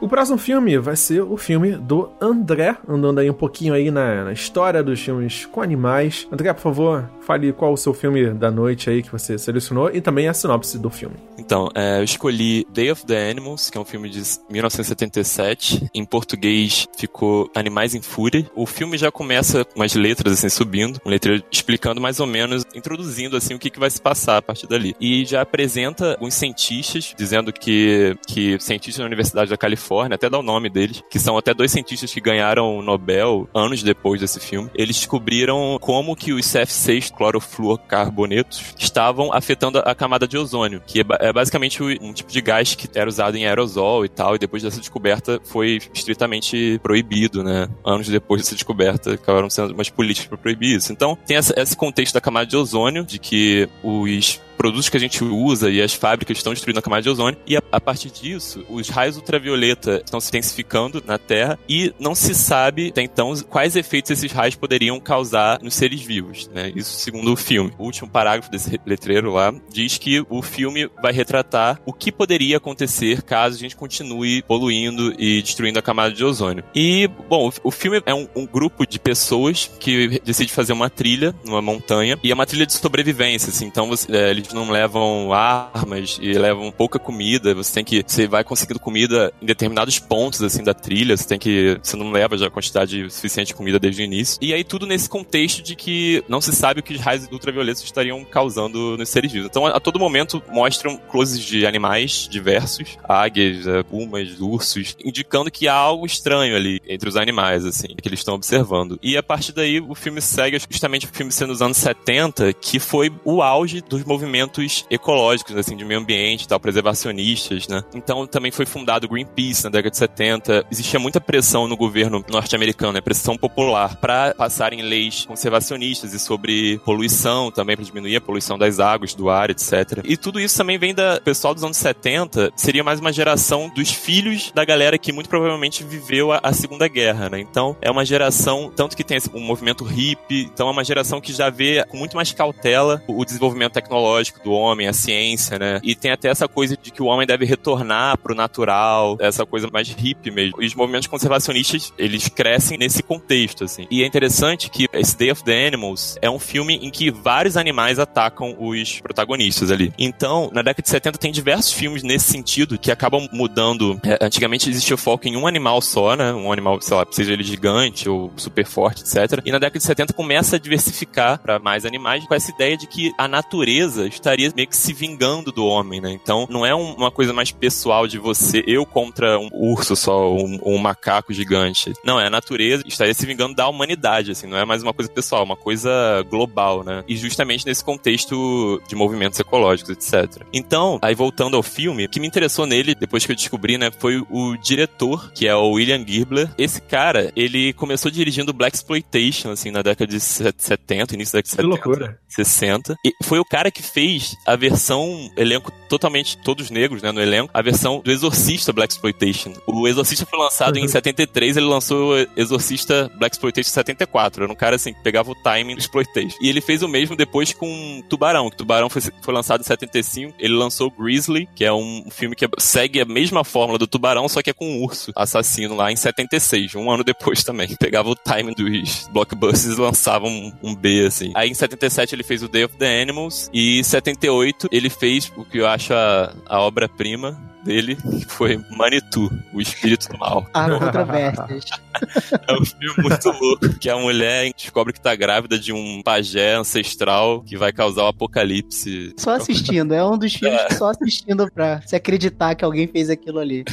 O 0.00 0.06
próximo 0.06 0.38
filme 0.38 0.78
vai 0.78 0.94
ser 0.94 1.22
o 1.22 1.36
filme 1.36 1.72
do 1.72 2.08
André, 2.20 2.76
andando 2.86 3.18
aí 3.18 3.28
um 3.28 3.34
pouquinho 3.34 3.74
aí 3.74 3.90
na, 3.90 4.26
na, 4.26 4.32
história 4.32 4.80
dos 4.80 5.00
filmes 5.00 5.44
com 5.46 5.60
animais. 5.60 6.28
André, 6.30 6.52
por 6.52 6.60
favor, 6.60 7.10
fale 7.28 7.52
qual 7.52 7.74
o 7.74 7.76
seu 7.76 7.92
filme 7.92 8.30
da 8.30 8.50
noite 8.50 8.88
aí 8.88 9.02
que 9.02 9.12
você 9.12 9.36
selecionou 9.36 9.90
e 9.92 10.00
também 10.00 10.28
a 10.28 10.32
sinopse 10.32 10.78
do 10.78 10.88
filme. 10.88 11.16
Então, 11.36 11.68
é, 11.74 11.98
eu 11.98 12.04
escolhi 12.04 12.66
Day 12.72 12.90
of 12.90 13.04
the 13.04 13.30
Animals, 13.30 13.68
que 13.68 13.76
é 13.76 13.80
um 13.80 13.84
filme 13.84 14.08
de 14.08 14.22
1977. 14.48 15.90
Em 15.94 16.06
português 16.06 16.88
ficou 16.96 17.50
Animais 17.54 17.94
em 17.94 18.00
Fúria. 18.00 18.50
O 18.56 18.64
filme 18.64 18.96
já 18.96 19.12
começa 19.12 19.62
com 19.62 19.78
umas 19.80 19.94
letras 19.94 20.32
assim 20.32 20.48
subindo, 20.48 20.98
uma 21.04 21.10
letra 21.10 21.42
explicando 21.52 22.00
mais 22.00 22.18
ou 22.18 22.26
menos, 22.26 22.64
introduzindo 22.74 23.36
assim 23.36 23.52
o 23.52 23.58
que, 23.58 23.68
que 23.68 23.78
vai 23.78 23.90
se 23.90 24.00
passar 24.00 24.38
a 24.38 24.42
partir 24.42 24.66
dali. 24.66 24.96
E 24.98 25.26
já 25.26 25.42
apresenta 25.42 26.12
alguns 26.12 26.32
cientistas 26.32 27.14
dizendo 27.14 27.52
que, 27.52 28.16
que 28.26 28.58
cientistas 28.58 29.02
da 29.02 29.06
Universidade 29.06 29.50
da 29.50 29.56
Califórnia 29.58 30.14
até 30.14 30.30
dá 30.30 30.38
o 30.38 30.42
nome 30.42 30.70
deles, 30.70 31.02
que 31.10 31.18
são 31.18 31.36
até 31.36 31.52
dois 31.52 31.70
cientistas 31.70 32.10
que 32.10 32.22
ganharam 32.22 32.78
o 32.78 32.82
Nobel 32.82 33.46
anos 33.54 33.82
depois 33.82 34.18
desse 34.18 34.40
filme. 34.40 34.70
Eles 34.74 34.96
descobriram 34.96 35.76
como 35.78 36.16
que 36.16 36.32
os 36.32 36.46
CF6 36.46 37.17
clorofluorcarbonetos 37.18 38.74
estavam 38.78 39.32
afetando 39.32 39.80
a 39.80 39.94
camada 39.94 40.28
de 40.28 40.38
ozônio, 40.38 40.80
que 40.86 41.00
é, 41.00 41.04
é 41.18 41.32
basicamente 41.32 41.82
um 41.82 42.12
tipo 42.12 42.30
de 42.30 42.40
gás 42.40 42.76
que 42.76 42.88
era 42.94 43.08
usado 43.08 43.36
em 43.36 43.44
aerosol 43.44 44.04
e 44.04 44.08
tal, 44.08 44.36
e 44.36 44.38
depois 44.38 44.62
dessa 44.62 44.78
descoberta 44.78 45.40
foi 45.44 45.80
estritamente 45.92 46.78
proibido, 46.80 47.42
né? 47.42 47.68
Anos 47.84 48.08
depois 48.08 48.42
dessa 48.42 48.54
descoberta, 48.54 49.14
acabaram 49.14 49.50
sendo 49.50 49.74
umas 49.74 49.90
políticas 49.90 50.28
para 50.28 50.38
proibir 50.38 50.76
isso. 50.76 50.92
Então, 50.92 51.18
tem 51.26 51.36
esse 51.36 51.76
contexto 51.76 52.14
da 52.14 52.20
camada 52.20 52.46
de 52.46 52.56
ozônio, 52.56 53.04
de 53.04 53.18
que 53.18 53.68
os 53.82 54.40
produtos 54.58 54.88
que 54.88 54.96
a 54.96 55.00
gente 55.00 55.24
usa 55.24 55.70
e 55.70 55.80
as 55.80 55.94
fábricas 55.94 56.36
estão 56.36 56.52
destruindo 56.52 56.80
a 56.80 56.82
camada 56.82 57.02
de 57.02 57.08
ozônio. 57.08 57.38
E 57.46 57.56
a, 57.56 57.62
a 57.72 57.80
partir 57.80 58.10
disso, 58.10 58.64
os 58.68 58.88
raios 58.88 59.16
ultravioleta 59.16 60.02
estão 60.04 60.20
se 60.20 60.28
intensificando 60.28 61.02
na 61.06 61.16
Terra 61.16 61.58
e 61.68 61.94
não 61.98 62.14
se 62.14 62.34
sabe 62.34 62.88
até 62.88 63.02
então 63.02 63.34
quais 63.48 63.76
efeitos 63.76 64.10
esses 64.10 64.32
raios 64.32 64.56
poderiam 64.56 64.98
causar 65.00 65.60
nos 65.62 65.74
seres 65.74 66.02
vivos, 66.02 66.48
né? 66.48 66.72
Isso 66.74 66.90
segundo 66.98 67.32
o 67.32 67.36
filme. 67.36 67.72
O 67.78 67.84
último 67.84 68.10
parágrafo 68.10 68.50
desse 68.50 68.78
letreiro 68.84 69.32
lá 69.32 69.54
diz 69.70 69.96
que 69.96 70.24
o 70.28 70.42
filme 70.42 70.90
vai 71.00 71.12
retratar 71.12 71.80
o 71.86 71.92
que 71.92 72.10
poderia 72.10 72.56
acontecer 72.56 73.22
caso 73.22 73.56
a 73.56 73.58
gente 73.58 73.76
continue 73.76 74.42
poluindo 74.42 75.14
e 75.18 75.40
destruindo 75.42 75.78
a 75.78 75.82
camada 75.82 76.14
de 76.14 76.24
ozônio. 76.24 76.64
E, 76.74 77.08
bom, 77.28 77.50
o, 77.62 77.70
filme 77.70 78.02
é 78.04 78.14
um, 78.14 78.26
um 78.34 78.46
grupo 78.46 78.86
de 78.86 78.98
pessoas 78.98 79.70
que 79.78 80.20
decide 80.24 80.52
fazer 80.52 80.72
uma 80.72 80.90
trilha 80.90 81.34
numa 81.44 81.62
montanha 81.62 82.18
e 82.22 82.30
é 82.30 82.34
uma 82.34 82.46
trilha 82.46 82.66
de 82.66 82.72
sobrevivência, 82.72 83.50
assim. 83.50 83.66
Então, 83.66 83.88
você, 83.88 84.10
é, 84.10 84.30
eles 84.30 84.47
não 84.54 84.70
levam 84.70 85.32
armas 85.32 86.18
e 86.20 86.32
levam 86.32 86.70
pouca 86.70 86.98
comida. 86.98 87.54
Você 87.54 87.74
tem 87.74 87.84
que. 87.84 88.04
Você 88.06 88.26
vai 88.26 88.44
conseguindo 88.44 88.80
comida 88.80 89.32
em 89.40 89.46
determinados 89.46 89.98
pontos, 89.98 90.42
assim, 90.42 90.62
da 90.62 90.74
trilha. 90.74 91.16
Você 91.16 91.26
tem 91.26 91.38
que. 91.38 91.78
Você 91.82 91.96
não 91.96 92.10
leva 92.10 92.36
já 92.36 92.46
a 92.46 92.50
quantidade 92.50 93.10
suficiente 93.10 93.48
de 93.48 93.54
comida 93.54 93.78
desde 93.78 94.02
o 94.02 94.04
início. 94.04 94.38
E 94.40 94.52
aí 94.52 94.64
tudo 94.64 94.86
nesse 94.86 95.08
contexto 95.08 95.62
de 95.62 95.74
que 95.74 96.22
não 96.28 96.40
se 96.40 96.52
sabe 96.52 96.80
o 96.80 96.82
que 96.82 96.94
os 96.94 97.00
raios 97.00 97.26
ultravioletos 97.30 97.82
estariam 97.82 98.24
causando 98.24 98.96
nos 98.96 99.08
seres 99.08 99.32
vivos. 99.32 99.48
Então, 99.48 99.66
a 99.66 99.80
todo 99.80 99.98
momento 99.98 100.42
mostram 100.48 100.96
closes 100.96 101.42
de 101.42 101.66
animais 101.66 102.28
diversos, 102.30 102.96
águias, 103.08 103.66
é, 103.66 103.82
pumas, 103.82 104.40
ursos, 104.40 104.96
indicando 105.04 105.50
que 105.50 105.68
há 105.68 105.74
algo 105.74 106.06
estranho 106.06 106.56
ali 106.56 106.80
entre 106.86 107.08
os 107.08 107.16
animais, 107.16 107.64
assim, 107.64 107.88
que 108.00 108.08
eles 108.08 108.20
estão 108.20 108.34
observando. 108.34 108.98
E 109.02 109.16
a 109.16 109.22
partir 109.22 109.52
daí 109.52 109.80
o 109.80 109.94
filme 109.94 110.20
segue 110.20 110.58
justamente 110.70 111.06
o 111.06 111.08
filme 111.08 111.32
sendo 111.32 111.48
nos 111.48 111.62
anos 111.62 111.76
70, 111.78 112.52
que 112.52 112.78
foi 112.78 113.10
o 113.24 113.42
auge 113.42 113.80
dos 113.80 114.04
movimentos 114.04 114.37
movimentos 114.38 114.86
ecológicos, 114.90 115.56
assim, 115.56 115.76
de 115.76 115.84
meio 115.84 116.00
ambiente 116.00 116.46
tal, 116.46 116.60
preservacionistas, 116.60 117.66
né? 117.66 117.82
Então 117.94 118.26
também 118.26 118.50
foi 118.50 118.66
fundado 118.66 119.06
o 119.06 119.08
Greenpeace 119.08 119.64
na 119.64 119.70
década 119.70 119.90
de 119.90 119.96
70. 119.96 120.66
Existia 120.70 121.00
muita 121.00 121.20
pressão 121.20 121.66
no 121.66 121.76
governo 121.76 122.24
norte-americano, 122.30 122.92
né? 122.92 123.00
Pressão 123.00 123.36
popular 123.36 123.96
para 123.96 124.34
passarem 124.34 124.82
leis 124.82 125.24
conservacionistas 125.26 126.14
e 126.14 126.18
sobre 126.18 126.78
poluição 126.84 127.50
também, 127.50 127.76
para 127.76 127.84
diminuir 127.84 128.16
a 128.16 128.20
poluição 128.20 128.56
das 128.58 128.78
águas, 128.78 129.14
do 129.14 129.28
ar, 129.28 129.50
etc. 129.50 130.00
E 130.04 130.16
tudo 130.16 130.40
isso 130.40 130.56
também 130.56 130.78
vem 130.78 130.94
da 130.94 131.20
pessoal 131.20 131.54
dos 131.54 131.64
anos 131.64 131.76
70, 131.76 132.52
seria 132.54 132.84
mais 132.84 133.00
uma 133.00 133.12
geração 133.12 133.70
dos 133.74 133.90
filhos 133.90 134.52
da 134.54 134.64
galera 134.64 134.98
que 134.98 135.12
muito 135.12 135.28
provavelmente 135.28 135.82
viveu 135.82 136.32
a, 136.32 136.40
a 136.42 136.52
Segunda 136.52 136.86
Guerra, 136.86 137.28
né? 137.30 137.40
Então 137.40 137.76
é 137.80 137.90
uma 137.90 138.04
geração, 138.04 138.72
tanto 138.74 138.96
que 138.96 139.04
tem 139.04 139.18
um 139.34 139.40
movimento 139.40 139.84
hippie, 139.84 140.42
então 140.52 140.68
é 140.68 140.70
uma 140.70 140.84
geração 140.84 141.20
que 141.20 141.32
já 141.32 141.50
vê 141.50 141.84
com 141.88 141.96
muito 141.96 142.16
mais 142.16 142.32
cautela 142.32 143.02
o 143.08 143.24
desenvolvimento 143.24 143.72
tecnológico 143.72 144.27
do 144.42 144.52
homem, 144.52 144.88
a 144.88 144.92
ciência, 144.92 145.58
né? 145.58 145.80
E 145.82 145.94
tem 145.94 146.10
até 146.10 146.28
essa 146.28 146.48
coisa 146.48 146.76
de 146.76 146.90
que 146.90 147.02
o 147.02 147.06
homem 147.06 147.26
deve 147.26 147.44
retornar 147.44 148.18
pro 148.18 148.34
natural, 148.34 149.16
essa 149.20 149.44
coisa 149.44 149.68
mais 149.72 149.88
hippie 149.88 150.30
mesmo. 150.30 150.62
E 150.62 150.66
os 150.66 150.74
movimentos 150.74 151.08
conservacionistas, 151.08 151.92
eles 151.98 152.28
crescem 152.28 152.78
nesse 152.78 153.02
contexto, 153.02 153.64
assim. 153.64 153.86
E 153.90 154.02
é 154.02 154.06
interessante 154.06 154.70
que 154.70 154.86
esse 154.92 155.16
Day 155.16 155.30
of 155.30 155.42
the 155.44 155.66
Animals 155.66 156.16
é 156.20 156.30
um 156.30 156.38
filme 156.38 156.76
em 156.76 156.90
que 156.90 157.10
vários 157.10 157.56
animais 157.56 157.98
atacam 157.98 158.56
os 158.58 159.00
protagonistas 159.00 159.70
ali. 159.70 159.92
Então, 159.98 160.50
na 160.52 160.62
década 160.62 160.82
de 160.82 160.88
70 160.88 161.18
tem 161.18 161.32
diversos 161.32 161.72
filmes 161.72 162.02
nesse 162.02 162.30
sentido 162.30 162.78
que 162.78 162.90
acabam 162.90 163.28
mudando. 163.32 164.00
É, 164.04 164.24
antigamente 164.24 164.68
existia 164.68 164.96
foco 164.96 165.26
em 165.28 165.36
um 165.36 165.46
animal 165.46 165.80
só, 165.80 166.16
né? 166.16 166.32
Um 166.32 166.52
animal, 166.52 166.80
sei 166.80 166.96
lá, 166.96 167.06
seja 167.10 167.32
ele 167.32 167.42
gigante 167.42 168.08
ou 168.08 168.32
super 168.36 168.66
forte, 168.66 169.02
etc. 169.02 169.40
E 169.44 169.52
na 169.52 169.58
década 169.58 169.78
de 169.78 169.84
70 169.84 170.12
começa 170.12 170.56
a 170.56 170.58
diversificar 170.58 171.38
para 171.40 171.58
mais 171.58 171.84
animais 171.84 172.24
com 172.26 172.34
essa 172.34 172.50
ideia 172.50 172.76
de 172.76 172.86
que 172.86 173.12
a 173.18 173.26
natureza 173.28 174.06
estaria 174.18 174.52
meio 174.54 174.68
que 174.68 174.76
se 174.76 174.92
vingando 174.92 175.50
do 175.52 175.64
homem, 175.66 176.00
né? 176.00 176.12
Então 176.12 176.46
não 176.50 176.64
é 176.64 176.74
um, 176.74 176.94
uma 176.94 177.10
coisa 177.10 177.32
mais 177.32 177.50
pessoal 177.50 178.06
de 178.06 178.18
você, 178.18 178.62
eu 178.66 178.84
contra 178.84 179.38
um 179.38 179.48
urso 179.52 179.96
só, 179.96 180.32
um, 180.32 180.58
um 180.64 180.78
macaco 180.78 181.32
gigante. 181.32 181.92
Não, 182.04 182.20
é 182.20 182.26
a 182.26 182.30
natureza 182.30 182.84
estaria 182.86 183.14
se 183.14 183.26
vingando 183.26 183.54
da 183.54 183.68
humanidade, 183.68 184.32
assim, 184.32 184.46
não 184.46 184.56
é 184.56 184.64
mais 184.64 184.82
uma 184.82 184.92
coisa 184.92 185.10
pessoal, 185.10 185.42
é 185.42 185.44
uma 185.44 185.56
coisa 185.56 186.22
global, 186.30 186.84
né? 186.84 187.04
E 187.08 187.16
justamente 187.16 187.66
nesse 187.66 187.84
contexto 187.84 188.80
de 188.88 188.94
movimentos 188.94 189.38
ecológicos, 189.38 189.90
etc. 189.90 190.42
Então, 190.52 190.98
aí 191.02 191.14
voltando 191.14 191.56
ao 191.56 191.62
filme, 191.62 192.04
o 192.04 192.08
que 192.08 192.20
me 192.20 192.26
interessou 192.26 192.66
nele, 192.66 192.94
depois 192.94 193.24
que 193.24 193.32
eu 193.32 193.36
descobri, 193.36 193.78
né, 193.78 193.90
foi 193.98 194.24
o 194.30 194.56
diretor, 194.56 195.32
que 195.32 195.46
é 195.46 195.54
o 195.54 195.70
William 195.72 196.04
Girbler. 196.06 196.50
Esse 196.58 196.80
cara, 196.80 197.32
ele 197.34 197.72
começou 197.72 198.10
dirigindo 198.10 198.52
Black 198.52 198.76
Exploitation, 198.76 199.50
assim, 199.50 199.70
na 199.70 199.82
década 199.82 200.10
de 200.10 200.20
70, 200.20 201.14
início 201.14 201.32
da 201.32 201.38
década 201.38 201.42
de 201.42 201.48
70. 201.48 201.62
Que 201.62 201.62
loucura. 201.62 202.18
60. 202.28 202.96
E 203.04 203.12
foi 203.24 203.38
o 203.38 203.44
cara 203.44 203.70
que 203.70 203.82
fez 203.82 203.97
a 204.46 204.56
versão, 204.56 205.30
elenco 205.36 205.72
totalmente, 205.88 206.36
todos 206.36 206.70
negros, 206.70 207.02
né, 207.02 207.10
no 207.10 207.20
elenco, 207.20 207.50
a 207.52 207.62
versão 207.62 208.00
do 208.04 208.10
Exorcista 208.10 208.72
Black 208.72 208.92
Exploitation. 208.92 209.54
O 209.66 209.88
Exorcista 209.88 210.26
foi 210.26 210.38
lançado 210.38 210.76
uhum. 210.76 210.84
em 210.84 210.88
73, 210.88 211.56
ele 211.56 211.66
lançou 211.66 212.14
Exorcista 212.36 213.10
Black 213.18 213.34
Exploitation 213.34 213.70
74. 213.70 214.44
Era 214.44 214.52
um 214.52 214.56
cara, 214.56 214.76
assim, 214.76 214.92
que 214.92 215.02
pegava 215.02 215.30
o 215.30 215.34
timing 215.34 215.74
do 215.74 215.80
Exploitation. 215.80 216.36
E 216.40 216.48
ele 216.48 216.60
fez 216.60 216.82
o 216.82 216.88
mesmo 216.88 217.16
depois 217.16 217.52
com 217.52 218.02
Tubarão, 218.08 218.50
que 218.50 218.56
Tubarão 218.56 218.88
foi, 218.90 219.02
foi 219.22 219.34
lançado 219.34 219.60
em 219.60 219.64
75. 219.64 220.34
Ele 220.38 220.54
lançou 220.54 220.90
Grizzly, 220.90 221.48
que 221.54 221.64
é 221.64 221.72
um 221.72 222.04
filme 222.10 222.36
que 222.36 222.46
segue 222.58 223.00
a 223.00 223.04
mesma 223.04 223.44
fórmula 223.44 223.78
do 223.78 223.86
Tubarão, 223.86 224.28
só 224.28 224.42
que 224.42 224.50
é 224.50 224.52
com 224.52 224.68
um 224.68 224.82
urso 224.82 225.12
assassino 225.16 225.74
lá 225.74 225.90
em 225.90 225.96
76, 225.96 226.74
um 226.74 226.90
ano 226.90 227.02
depois 227.02 227.42
também. 227.42 227.74
Pegava 227.78 228.08
o 228.08 228.14
timing 228.14 228.54
dos 228.54 229.08
blockbusters 229.12 229.76
e 229.76 229.80
lançava 229.80 230.26
um, 230.26 230.52
um 230.62 230.74
B, 230.74 231.06
assim. 231.06 231.32
Aí 231.34 231.48
em 231.48 231.54
77 231.54 232.14
ele 232.14 232.22
fez 232.22 232.42
o 232.42 232.48
Day 232.48 232.64
of 232.64 232.76
the 232.76 233.02
Animals 233.02 233.48
e 233.52 233.78
em 233.78 233.82
78 233.88 234.68
ele 234.70 234.90
fez 234.90 235.32
o 235.36 235.44
que 235.44 235.58
eu 235.58 235.66
acho 235.66 235.94
a, 235.94 236.34
a 236.46 236.60
obra-prima 236.60 237.47
dele, 237.68 237.96
que 237.96 238.24
foi 238.24 238.58
Manitou, 238.70 239.30
o 239.52 239.60
espírito 239.60 240.08
do 240.08 240.18
mal. 240.18 240.48
Há 240.54 240.70
controvérsias. 240.70 241.64
é 242.48 242.52
um 242.54 242.64
filme 242.64 242.94
muito 242.96 243.30
louco, 243.30 243.78
que 243.78 243.90
a 243.90 243.98
mulher 243.98 244.50
descobre 244.56 244.94
que 244.94 245.00
tá 245.00 245.14
grávida 245.14 245.58
de 245.58 245.70
um 245.70 246.00
pajé 246.02 246.54
ancestral 246.54 247.42
que 247.42 247.58
vai 247.58 247.70
causar 247.70 248.02
o 248.02 248.06
um 248.06 248.08
apocalipse. 248.08 249.12
Só 249.18 249.32
assistindo, 249.32 249.92
é 249.92 250.02
um 250.02 250.16
dos 250.16 250.32
filmes 250.32 250.60
é. 250.60 250.74
só 250.74 250.88
assistindo 250.88 251.50
pra 251.52 251.82
se 251.82 251.94
acreditar 251.94 252.54
que 252.54 252.64
alguém 252.64 252.86
fez 252.86 253.10
aquilo 253.10 253.38
ali. 253.38 253.64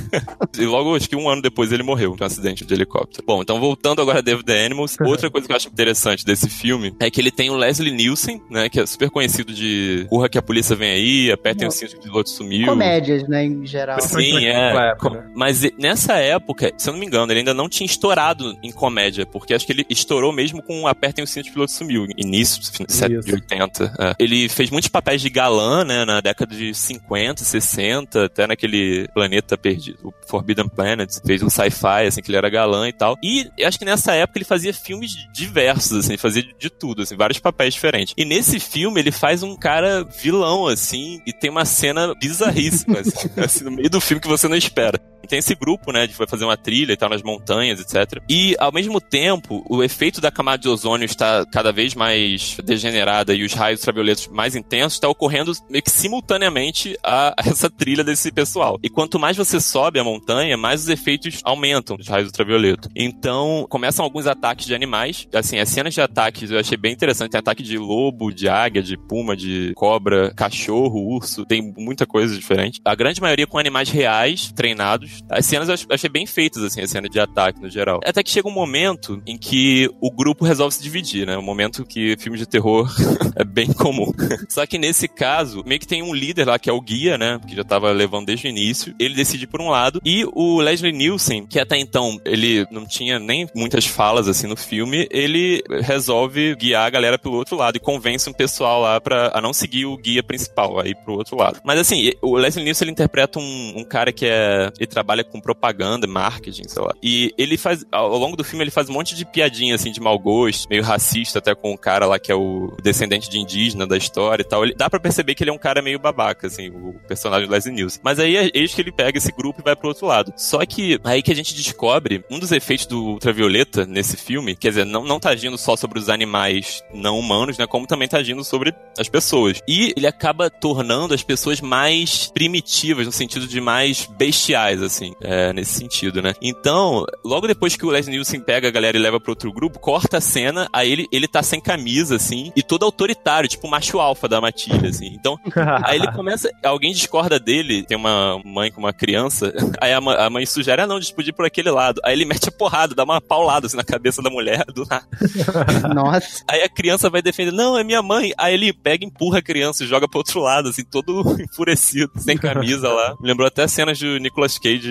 e 0.58 0.64
logo, 0.64 0.96
acho 0.96 1.08
que 1.08 1.16
um 1.16 1.28
ano 1.28 1.42
depois 1.42 1.70
ele 1.72 1.82
morreu 1.82 2.16
num 2.18 2.26
acidente 2.26 2.64
de 2.64 2.72
helicóptero. 2.72 3.22
Bom, 3.26 3.42
então 3.42 3.60
voltando 3.60 4.00
agora 4.00 4.20
a 4.20 4.22
David 4.22 4.46
the 4.46 4.64
Animals, 4.64 4.96
outra 5.04 5.30
coisa 5.30 5.46
que 5.46 5.52
eu 5.52 5.56
acho 5.56 5.68
interessante 5.68 6.24
desse 6.24 6.48
filme 6.48 6.94
é 6.98 7.10
que 7.10 7.20
ele 7.20 7.30
tem 7.30 7.50
o 7.50 7.56
Leslie 7.56 7.92
Nielsen, 7.92 8.40
né, 8.48 8.70
que 8.70 8.80
é 8.80 8.86
super 8.86 9.10
conhecido 9.10 9.52
de 9.52 10.06
Curra 10.08 10.28
que 10.28 10.38
a 10.38 10.42
polícia 10.42 10.74
vem 10.74 10.90
aí, 10.90 11.30
apertem 11.30 11.68
o 11.68 11.70
cinto 11.70 11.92
que 11.92 11.98
o 11.98 12.02
piloto 12.02 12.30
sumiu. 12.30 12.66
Comédias, 12.66 13.28
né, 13.28 13.41
em 13.44 13.66
geral. 13.66 14.00
Sim, 14.00 14.46
é. 14.46 14.90
Época. 14.92 15.30
Mas 15.34 15.62
nessa 15.78 16.14
época, 16.14 16.72
se 16.76 16.88
eu 16.88 16.92
não 16.92 17.00
me 17.00 17.06
engano, 17.06 17.32
ele 17.32 17.40
ainda 17.40 17.54
não 17.54 17.68
tinha 17.68 17.86
estourado 17.86 18.56
em 18.62 18.72
comédia, 18.72 19.26
porque 19.26 19.54
acho 19.54 19.66
que 19.66 19.72
ele 19.72 19.86
estourou 19.88 20.32
mesmo 20.32 20.62
com 20.62 20.86
Apertem 20.86 21.24
o 21.24 21.26
cinto 21.26 21.44
que 21.44 21.50
o 21.50 21.54
piloto 21.54 21.72
sumiu, 21.72 22.06
início 22.16 22.60
de 22.62 23.32
80. 23.32 23.94
É. 23.98 24.14
Ele 24.18 24.48
fez 24.48 24.70
muitos 24.70 24.88
papéis 24.88 25.20
de 25.20 25.30
galã, 25.30 25.84
né, 25.84 26.04
na 26.04 26.20
década 26.20 26.54
de 26.54 26.74
50, 26.74 27.44
60, 27.44 28.26
até 28.26 28.46
naquele 28.46 29.08
planeta 29.14 29.56
perdido, 29.56 29.98
o 30.04 30.12
Forbidden 30.26 30.68
Planet, 30.68 31.10
fez 31.24 31.42
um 31.42 31.50
sci-fi, 31.50 32.06
assim, 32.06 32.22
que 32.22 32.30
ele 32.30 32.36
era 32.36 32.48
galã 32.48 32.88
e 32.88 32.92
tal. 32.92 33.16
E 33.22 33.50
acho 33.64 33.78
que 33.78 33.84
nessa 33.84 34.14
época 34.14 34.38
ele 34.38 34.44
fazia 34.44 34.72
filmes 34.72 35.12
diversos, 35.32 36.04
assim, 36.04 36.16
fazia 36.16 36.42
de 36.42 36.70
tudo, 36.70 37.02
assim, 37.02 37.16
vários 37.16 37.38
papéis 37.38 37.74
diferentes. 37.74 38.14
E 38.16 38.24
nesse 38.24 38.58
filme 38.58 39.00
ele 39.00 39.12
faz 39.12 39.42
um 39.42 39.56
cara 39.56 40.04
vilão, 40.04 40.66
assim, 40.66 41.20
e 41.26 41.32
tem 41.32 41.50
uma 41.50 41.64
cena 41.64 42.14
bizarríssima, 42.14 43.00
assim, 43.00 43.21
assim, 43.42 43.64
no 43.64 43.70
meio 43.70 43.90
do 43.90 44.00
filme 44.00 44.20
que 44.20 44.28
você 44.28 44.48
não 44.48 44.56
espera. 44.56 45.00
Tem 45.28 45.38
esse 45.38 45.54
grupo, 45.54 45.92
né, 45.92 46.06
de 46.06 46.14
fazer 46.14 46.44
uma 46.44 46.56
trilha 46.56 46.92
e 46.92 46.96
tal 46.96 47.08
nas 47.08 47.22
montanhas, 47.22 47.80
etc. 47.80 48.22
E, 48.28 48.54
ao 48.58 48.72
mesmo 48.72 49.00
tempo, 49.00 49.64
o 49.68 49.82
efeito 49.82 50.20
da 50.20 50.30
camada 50.30 50.58
de 50.58 50.68
ozônio 50.68 51.04
está 51.04 51.44
cada 51.46 51.72
vez 51.72 51.94
mais 51.94 52.56
degenerada 52.64 53.34
e 53.34 53.44
os 53.44 53.52
raios 53.52 53.80
ultravioletos 53.80 54.28
mais 54.28 54.54
intensos 54.54 54.94
está 54.94 55.08
ocorrendo 55.08 55.52
meio 55.68 55.82
que 55.82 55.90
simultaneamente 55.90 56.96
a 57.02 57.34
essa 57.44 57.70
trilha 57.70 58.04
desse 58.04 58.30
pessoal. 58.32 58.78
E 58.82 58.88
quanto 58.88 59.18
mais 59.18 59.36
você 59.36 59.60
sobe 59.60 59.98
a 59.98 60.04
montanha, 60.04 60.56
mais 60.56 60.82
os 60.82 60.88
efeitos 60.88 61.40
aumentam 61.44 61.96
dos 61.96 62.08
raios 62.08 62.26
ultravioletos. 62.26 62.88
Então, 62.94 63.66
começam 63.68 64.04
alguns 64.04 64.26
ataques 64.26 64.66
de 64.66 64.74
animais. 64.74 65.28
Assim, 65.34 65.58
as 65.58 65.68
cenas 65.68 65.94
de 65.94 66.00
ataques 66.00 66.50
eu 66.50 66.58
achei 66.58 66.76
bem 66.76 66.92
interessante. 66.92 67.30
Tem 67.30 67.38
ataque 67.38 67.62
de 67.62 67.78
lobo, 67.78 68.32
de 68.32 68.48
águia, 68.48 68.82
de 68.82 68.96
puma, 68.96 69.36
de 69.36 69.72
cobra, 69.74 70.32
cachorro, 70.34 71.14
urso. 71.14 71.44
Tem 71.44 71.72
muita 71.76 72.06
coisa 72.06 72.34
diferente. 72.34 72.80
A 72.84 72.94
grande 72.94 73.20
maioria 73.20 73.46
com 73.46 73.58
animais 73.58 73.88
reais, 73.88 74.52
treinados. 74.52 75.21
As 75.28 75.46
cenas 75.46 75.68
eu 75.68 75.74
achei 75.90 76.10
bem 76.10 76.26
feitas, 76.26 76.62
assim, 76.62 76.80
a 76.80 76.86
cena 76.86 77.08
de 77.08 77.18
ataque 77.18 77.60
no 77.60 77.70
geral. 77.70 78.00
Até 78.04 78.22
que 78.22 78.30
chega 78.30 78.48
um 78.48 78.52
momento 78.52 79.22
em 79.26 79.36
que 79.36 79.90
o 80.00 80.10
grupo 80.10 80.44
resolve 80.44 80.74
se 80.74 80.82
dividir, 80.82 81.26
né? 81.26 81.36
Um 81.36 81.42
momento 81.42 81.84
que 81.84 82.16
filmes 82.18 82.40
de 82.40 82.46
terror 82.46 82.90
é 83.36 83.44
bem 83.44 83.72
comum. 83.72 84.12
Só 84.48 84.66
que 84.66 84.78
nesse 84.78 85.08
caso, 85.08 85.62
meio 85.64 85.80
que 85.80 85.86
tem 85.86 86.02
um 86.02 86.14
líder 86.14 86.46
lá 86.46 86.58
que 86.58 86.68
é 86.68 86.72
o 86.72 86.80
guia, 86.80 87.16
né? 87.16 87.40
Que 87.46 87.56
já 87.56 87.64
tava 87.64 87.90
levando 87.92 88.26
desde 88.26 88.46
o 88.46 88.50
início. 88.50 88.94
Ele 88.98 89.14
decide 89.14 89.46
por 89.46 89.60
um 89.60 89.68
lado. 89.68 90.00
E 90.04 90.24
o 90.32 90.60
Leslie 90.60 90.92
Nielsen, 90.92 91.46
que 91.46 91.58
até 91.58 91.78
então 91.78 92.20
ele 92.24 92.66
não 92.70 92.86
tinha 92.86 93.18
nem 93.18 93.48
muitas 93.54 93.86
falas 93.86 94.28
assim 94.28 94.46
no 94.46 94.56
filme, 94.56 95.08
ele 95.10 95.62
resolve 95.82 96.54
guiar 96.56 96.86
a 96.86 96.90
galera 96.90 97.18
pelo 97.18 97.36
outro 97.36 97.56
lado 97.56 97.76
e 97.76 97.80
convence 97.80 98.28
um 98.28 98.32
pessoal 98.32 98.80
lá 98.80 99.00
pra 99.00 99.30
a 99.34 99.40
não 99.40 99.52
seguir 99.52 99.86
o 99.86 99.96
guia 99.96 100.22
principal, 100.22 100.78
aí 100.80 100.94
pro 100.94 101.14
outro 101.14 101.36
lado. 101.36 101.60
Mas 101.64 101.78
assim, 101.78 102.12
o 102.20 102.36
Leslie 102.36 102.64
Nielsen 102.64 102.86
ele 102.86 102.92
interpreta 102.92 103.38
um, 103.38 103.72
um 103.76 103.84
cara 103.84 104.12
que 104.12 104.26
é. 104.26 104.70
Ele 104.78 104.86
trabalha 105.02 105.24
com 105.24 105.40
propaganda, 105.40 106.06
marketing, 106.06 106.68
sei 106.68 106.82
lá. 106.82 106.94
E 107.02 107.34
ele 107.36 107.58
faz. 107.58 107.84
Ao 107.90 108.16
longo 108.16 108.36
do 108.36 108.44
filme, 108.44 108.62
ele 108.62 108.70
faz 108.70 108.88
um 108.88 108.92
monte 108.92 109.14
de 109.16 109.24
piadinha, 109.24 109.74
assim, 109.74 109.90
de 109.90 110.00
mau 110.00 110.18
gosto, 110.18 110.68
meio 110.70 110.82
racista 110.82 111.40
até 111.40 111.54
com 111.54 111.72
o 111.72 111.78
cara 111.78 112.06
lá 112.06 112.18
que 112.18 112.30
é 112.30 112.34
o 112.34 112.76
descendente 112.82 113.28
de 113.28 113.38
indígena 113.38 113.86
da 113.86 113.96
história 113.96 114.42
e 114.42 114.46
tal. 114.46 114.64
Ele, 114.64 114.74
dá 114.74 114.88
para 114.88 115.00
perceber 115.00 115.34
que 115.34 115.42
ele 115.42 115.50
é 115.50 115.52
um 115.52 115.58
cara 115.58 115.82
meio 115.82 115.98
babaca, 115.98 116.46
assim, 116.46 116.68
o 116.68 116.94
personagem 117.08 117.48
do 117.48 117.52
Leslie 117.52 117.74
Nielsen. 117.74 118.00
Mas 118.02 118.18
aí 118.18 118.36
é 118.36 118.50
eis 118.54 118.72
que 118.72 118.80
ele 118.80 118.92
pega 118.92 119.18
esse 119.18 119.32
grupo 119.32 119.60
e 119.60 119.64
vai 119.64 119.74
pro 119.74 119.88
outro 119.88 120.06
lado. 120.06 120.32
Só 120.36 120.64
que 120.64 121.00
aí 121.02 121.22
que 121.22 121.32
a 121.32 121.36
gente 121.36 121.54
descobre 121.54 122.24
um 122.30 122.38
dos 122.38 122.52
efeitos 122.52 122.86
do 122.86 123.02
ultravioleta 123.02 123.84
nesse 123.84 124.16
filme, 124.16 124.54
quer 124.54 124.68
dizer, 124.68 124.86
não, 124.86 125.04
não 125.04 125.18
tá 125.18 125.30
agindo 125.30 125.58
só 125.58 125.74
sobre 125.76 125.98
os 125.98 126.08
animais 126.08 126.82
não 126.94 127.18
humanos, 127.18 127.58
né? 127.58 127.66
Como 127.66 127.86
também 127.86 128.06
tá 128.06 128.18
agindo 128.18 128.44
sobre 128.44 128.72
as 128.98 129.08
pessoas. 129.08 129.60
E 129.66 129.92
ele 129.96 130.06
acaba 130.06 130.48
tornando 130.48 131.14
as 131.14 131.22
pessoas 131.22 131.60
mais 131.60 132.30
primitivas, 132.32 133.06
no 133.06 133.12
sentido 133.12 133.46
de 133.46 133.60
mais 133.60 134.06
bestiais, 134.06 134.82
assim, 134.82 134.91
é, 135.20 135.52
nesse 135.52 135.74
sentido, 135.74 136.20
né? 136.22 136.34
Então, 136.40 137.04
logo 137.24 137.46
depois 137.46 137.76
que 137.76 137.86
o 137.86 137.90
Leslie 137.90 138.16
Nielsen 138.16 138.40
pega 138.40 138.68
a 138.68 138.70
galera 138.70 138.96
e 138.96 139.00
leva 139.00 139.20
pro 139.20 139.32
outro 139.32 139.52
grupo, 139.52 139.78
corta 139.78 140.18
a 140.18 140.20
cena, 140.20 140.68
aí 140.72 140.90
ele, 140.90 141.06
ele 141.12 141.28
tá 141.28 141.42
sem 141.42 141.60
camisa, 141.60 142.16
assim, 142.16 142.52
e 142.54 142.62
todo 142.62 142.84
autoritário, 142.84 143.48
tipo 143.48 143.66
o 143.66 143.70
macho 143.70 144.00
alfa 144.00 144.28
da 144.28 144.40
matilha, 144.40 144.88
assim. 144.88 145.08
Então, 145.14 145.38
aí 145.84 145.96
ele 145.96 146.10
começa, 146.12 146.50
alguém 146.64 146.92
discorda 146.92 147.38
dele, 147.38 147.84
tem 147.84 147.96
uma 147.96 148.40
mãe 148.44 148.70
com 148.70 148.80
uma 148.80 148.92
criança, 148.92 149.52
aí 149.80 149.92
a, 149.92 149.98
a 149.98 150.30
mãe 150.30 150.44
sugere, 150.46 150.82
ah 150.82 150.86
não, 150.86 151.00
disputir 151.00 151.32
por 151.32 151.46
aquele 151.46 151.70
lado. 151.70 152.00
Aí 152.04 152.14
ele 152.14 152.24
mete 152.24 152.48
a 152.48 152.52
porrada, 152.52 152.94
dá 152.94 153.04
uma 153.04 153.20
paulada, 153.20 153.66
assim, 153.66 153.76
na 153.76 153.84
cabeça 153.84 154.22
da 154.22 154.30
mulher, 154.30 154.64
do 154.74 154.84
nada. 154.86 155.06
Nossa. 155.94 156.44
Aí 156.48 156.62
a 156.62 156.68
criança 156.68 157.08
vai 157.08 157.22
defender, 157.22 157.52
não, 157.52 157.78
é 157.78 157.84
minha 157.84 158.02
mãe. 158.02 158.32
Aí 158.36 158.54
ele 158.54 158.72
pega, 158.72 159.04
empurra 159.04 159.38
a 159.38 159.42
criança 159.42 159.84
e 159.84 159.86
joga 159.86 160.08
pro 160.08 160.18
outro 160.18 160.40
lado, 160.40 160.68
assim, 160.68 160.84
todo 160.84 161.36
enfurecido, 161.40 162.10
sem 162.16 162.36
camisa 162.36 162.88
lá. 162.88 163.14
Me 163.20 163.28
lembrou 163.28 163.46
até 163.46 163.66
cenas 163.66 163.98
de 163.98 164.18
Nicolas 164.18 164.58
Cage 164.58 164.81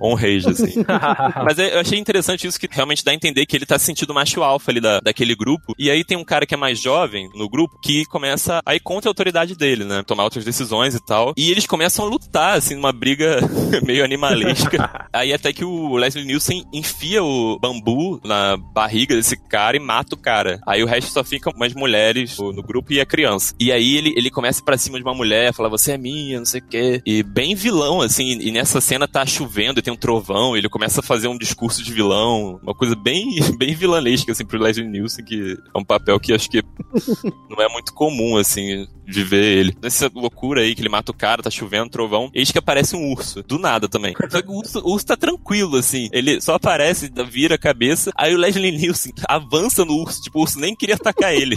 on 0.00 0.14
rage, 0.14 0.48
assim. 0.48 0.84
Mas 1.44 1.58
eu 1.58 1.80
achei 1.80 1.98
interessante 1.98 2.46
isso 2.46 2.58
que 2.58 2.68
realmente 2.70 3.04
dá 3.04 3.10
a 3.10 3.14
entender 3.14 3.46
que 3.46 3.56
ele 3.56 3.66
tá 3.66 3.78
se 3.78 3.86
sentindo 3.86 4.14
macho 4.14 4.42
alfa 4.42 4.70
ali 4.70 4.80
da, 4.80 5.00
daquele 5.00 5.34
grupo. 5.34 5.74
E 5.78 5.90
aí 5.90 6.04
tem 6.04 6.16
um 6.16 6.24
cara 6.24 6.46
que 6.46 6.54
é 6.54 6.56
mais 6.56 6.78
jovem 6.80 7.28
no 7.34 7.48
grupo 7.48 7.78
que 7.82 8.04
começa 8.06 8.60
a 8.64 8.74
ir 8.74 8.80
contra 8.80 9.08
a 9.08 9.10
autoridade 9.10 9.56
dele, 9.56 9.84
né? 9.84 10.02
Tomar 10.06 10.24
outras 10.24 10.44
decisões 10.44 10.94
e 10.94 11.04
tal. 11.04 11.32
E 11.36 11.50
eles 11.50 11.66
começam 11.66 12.04
a 12.04 12.08
lutar, 12.08 12.56
assim, 12.56 12.74
numa 12.74 12.92
briga 12.92 13.40
meio 13.84 14.04
animalesca. 14.04 15.08
aí 15.12 15.32
até 15.32 15.52
que 15.52 15.64
o 15.64 15.96
Leslie 15.96 16.24
Nielsen 16.24 16.64
enfia 16.72 17.22
o 17.22 17.58
bambu 17.58 18.20
na 18.24 18.56
barriga 18.56 19.14
desse 19.14 19.36
cara 19.36 19.76
e 19.76 19.80
mata 19.80 20.14
o 20.14 20.18
cara. 20.18 20.60
Aí 20.66 20.82
o 20.82 20.86
resto 20.86 21.12
só 21.12 21.24
fica 21.24 21.50
umas 21.54 21.74
mulheres 21.74 22.38
no 22.38 22.62
grupo 22.62 22.92
e 22.92 23.00
a 23.00 23.06
criança. 23.06 23.54
E 23.58 23.72
aí 23.72 23.96
ele, 23.96 24.12
ele 24.16 24.30
começa 24.30 24.62
para 24.62 24.76
cima 24.76 24.98
de 24.98 25.04
uma 25.04 25.14
mulher, 25.14 25.52
fala, 25.52 25.68
você 25.68 25.92
é 25.92 25.98
minha, 25.98 26.38
não 26.38 26.46
sei 26.46 26.60
o 26.60 26.64
quê. 26.64 27.02
E 27.04 27.22
bem 27.22 27.54
vilão, 27.54 28.00
assim. 28.00 28.38
E 28.40 28.50
nessa 28.50 28.80
cena 28.80 29.06
tá 29.06 29.24
chovendo 29.38 29.78
e 29.78 29.82
tem 29.82 29.92
um 29.92 29.96
trovão. 29.96 30.56
ele 30.56 30.68
começa 30.68 31.00
a 31.00 31.02
fazer 31.02 31.28
um 31.28 31.38
discurso 31.38 31.82
de 31.82 31.92
vilão. 31.92 32.58
Uma 32.62 32.74
coisa 32.74 32.96
bem, 32.96 33.38
bem 33.56 33.74
vilanesca, 33.74 34.32
assim, 34.32 34.44
pro 34.44 34.60
Leslie 34.60 34.86
Nielsen, 34.86 35.24
que 35.24 35.56
é 35.74 35.78
um 35.78 35.84
papel 35.84 36.18
que 36.18 36.32
acho 36.32 36.50
que 36.50 36.62
não 37.48 37.62
é 37.62 37.68
muito 37.68 37.92
comum, 37.94 38.36
assim, 38.36 38.86
de 39.06 39.22
ver 39.22 39.58
ele. 39.58 39.76
Nessa 39.80 40.10
loucura 40.14 40.62
aí 40.62 40.74
que 40.74 40.82
ele 40.82 40.88
mata 40.88 41.12
o 41.12 41.14
cara, 41.14 41.42
tá 41.42 41.50
chovendo, 41.50 41.90
trovão. 41.90 42.30
Eis 42.34 42.50
que 42.50 42.58
aparece 42.58 42.96
um 42.96 43.10
urso. 43.10 43.42
Do 43.42 43.58
nada 43.58 43.88
também. 43.88 44.14
Só 44.28 44.42
que 44.42 44.48
o 44.48 44.54
urso, 44.54 44.80
o 44.80 44.92
urso 44.92 45.06
tá 45.06 45.16
tranquilo, 45.16 45.76
assim. 45.76 46.08
Ele 46.12 46.40
só 46.40 46.54
aparece, 46.54 47.10
vira 47.30 47.54
a 47.54 47.58
cabeça. 47.58 48.10
Aí 48.16 48.34
o 48.34 48.38
Leslie 48.38 48.72
Nielsen 48.72 49.12
avança 49.28 49.84
no 49.84 49.94
urso. 49.94 50.20
Tipo, 50.20 50.38
o 50.38 50.42
urso 50.42 50.58
nem 50.58 50.74
queria 50.74 50.96
atacar 50.96 51.34
ele. 51.34 51.56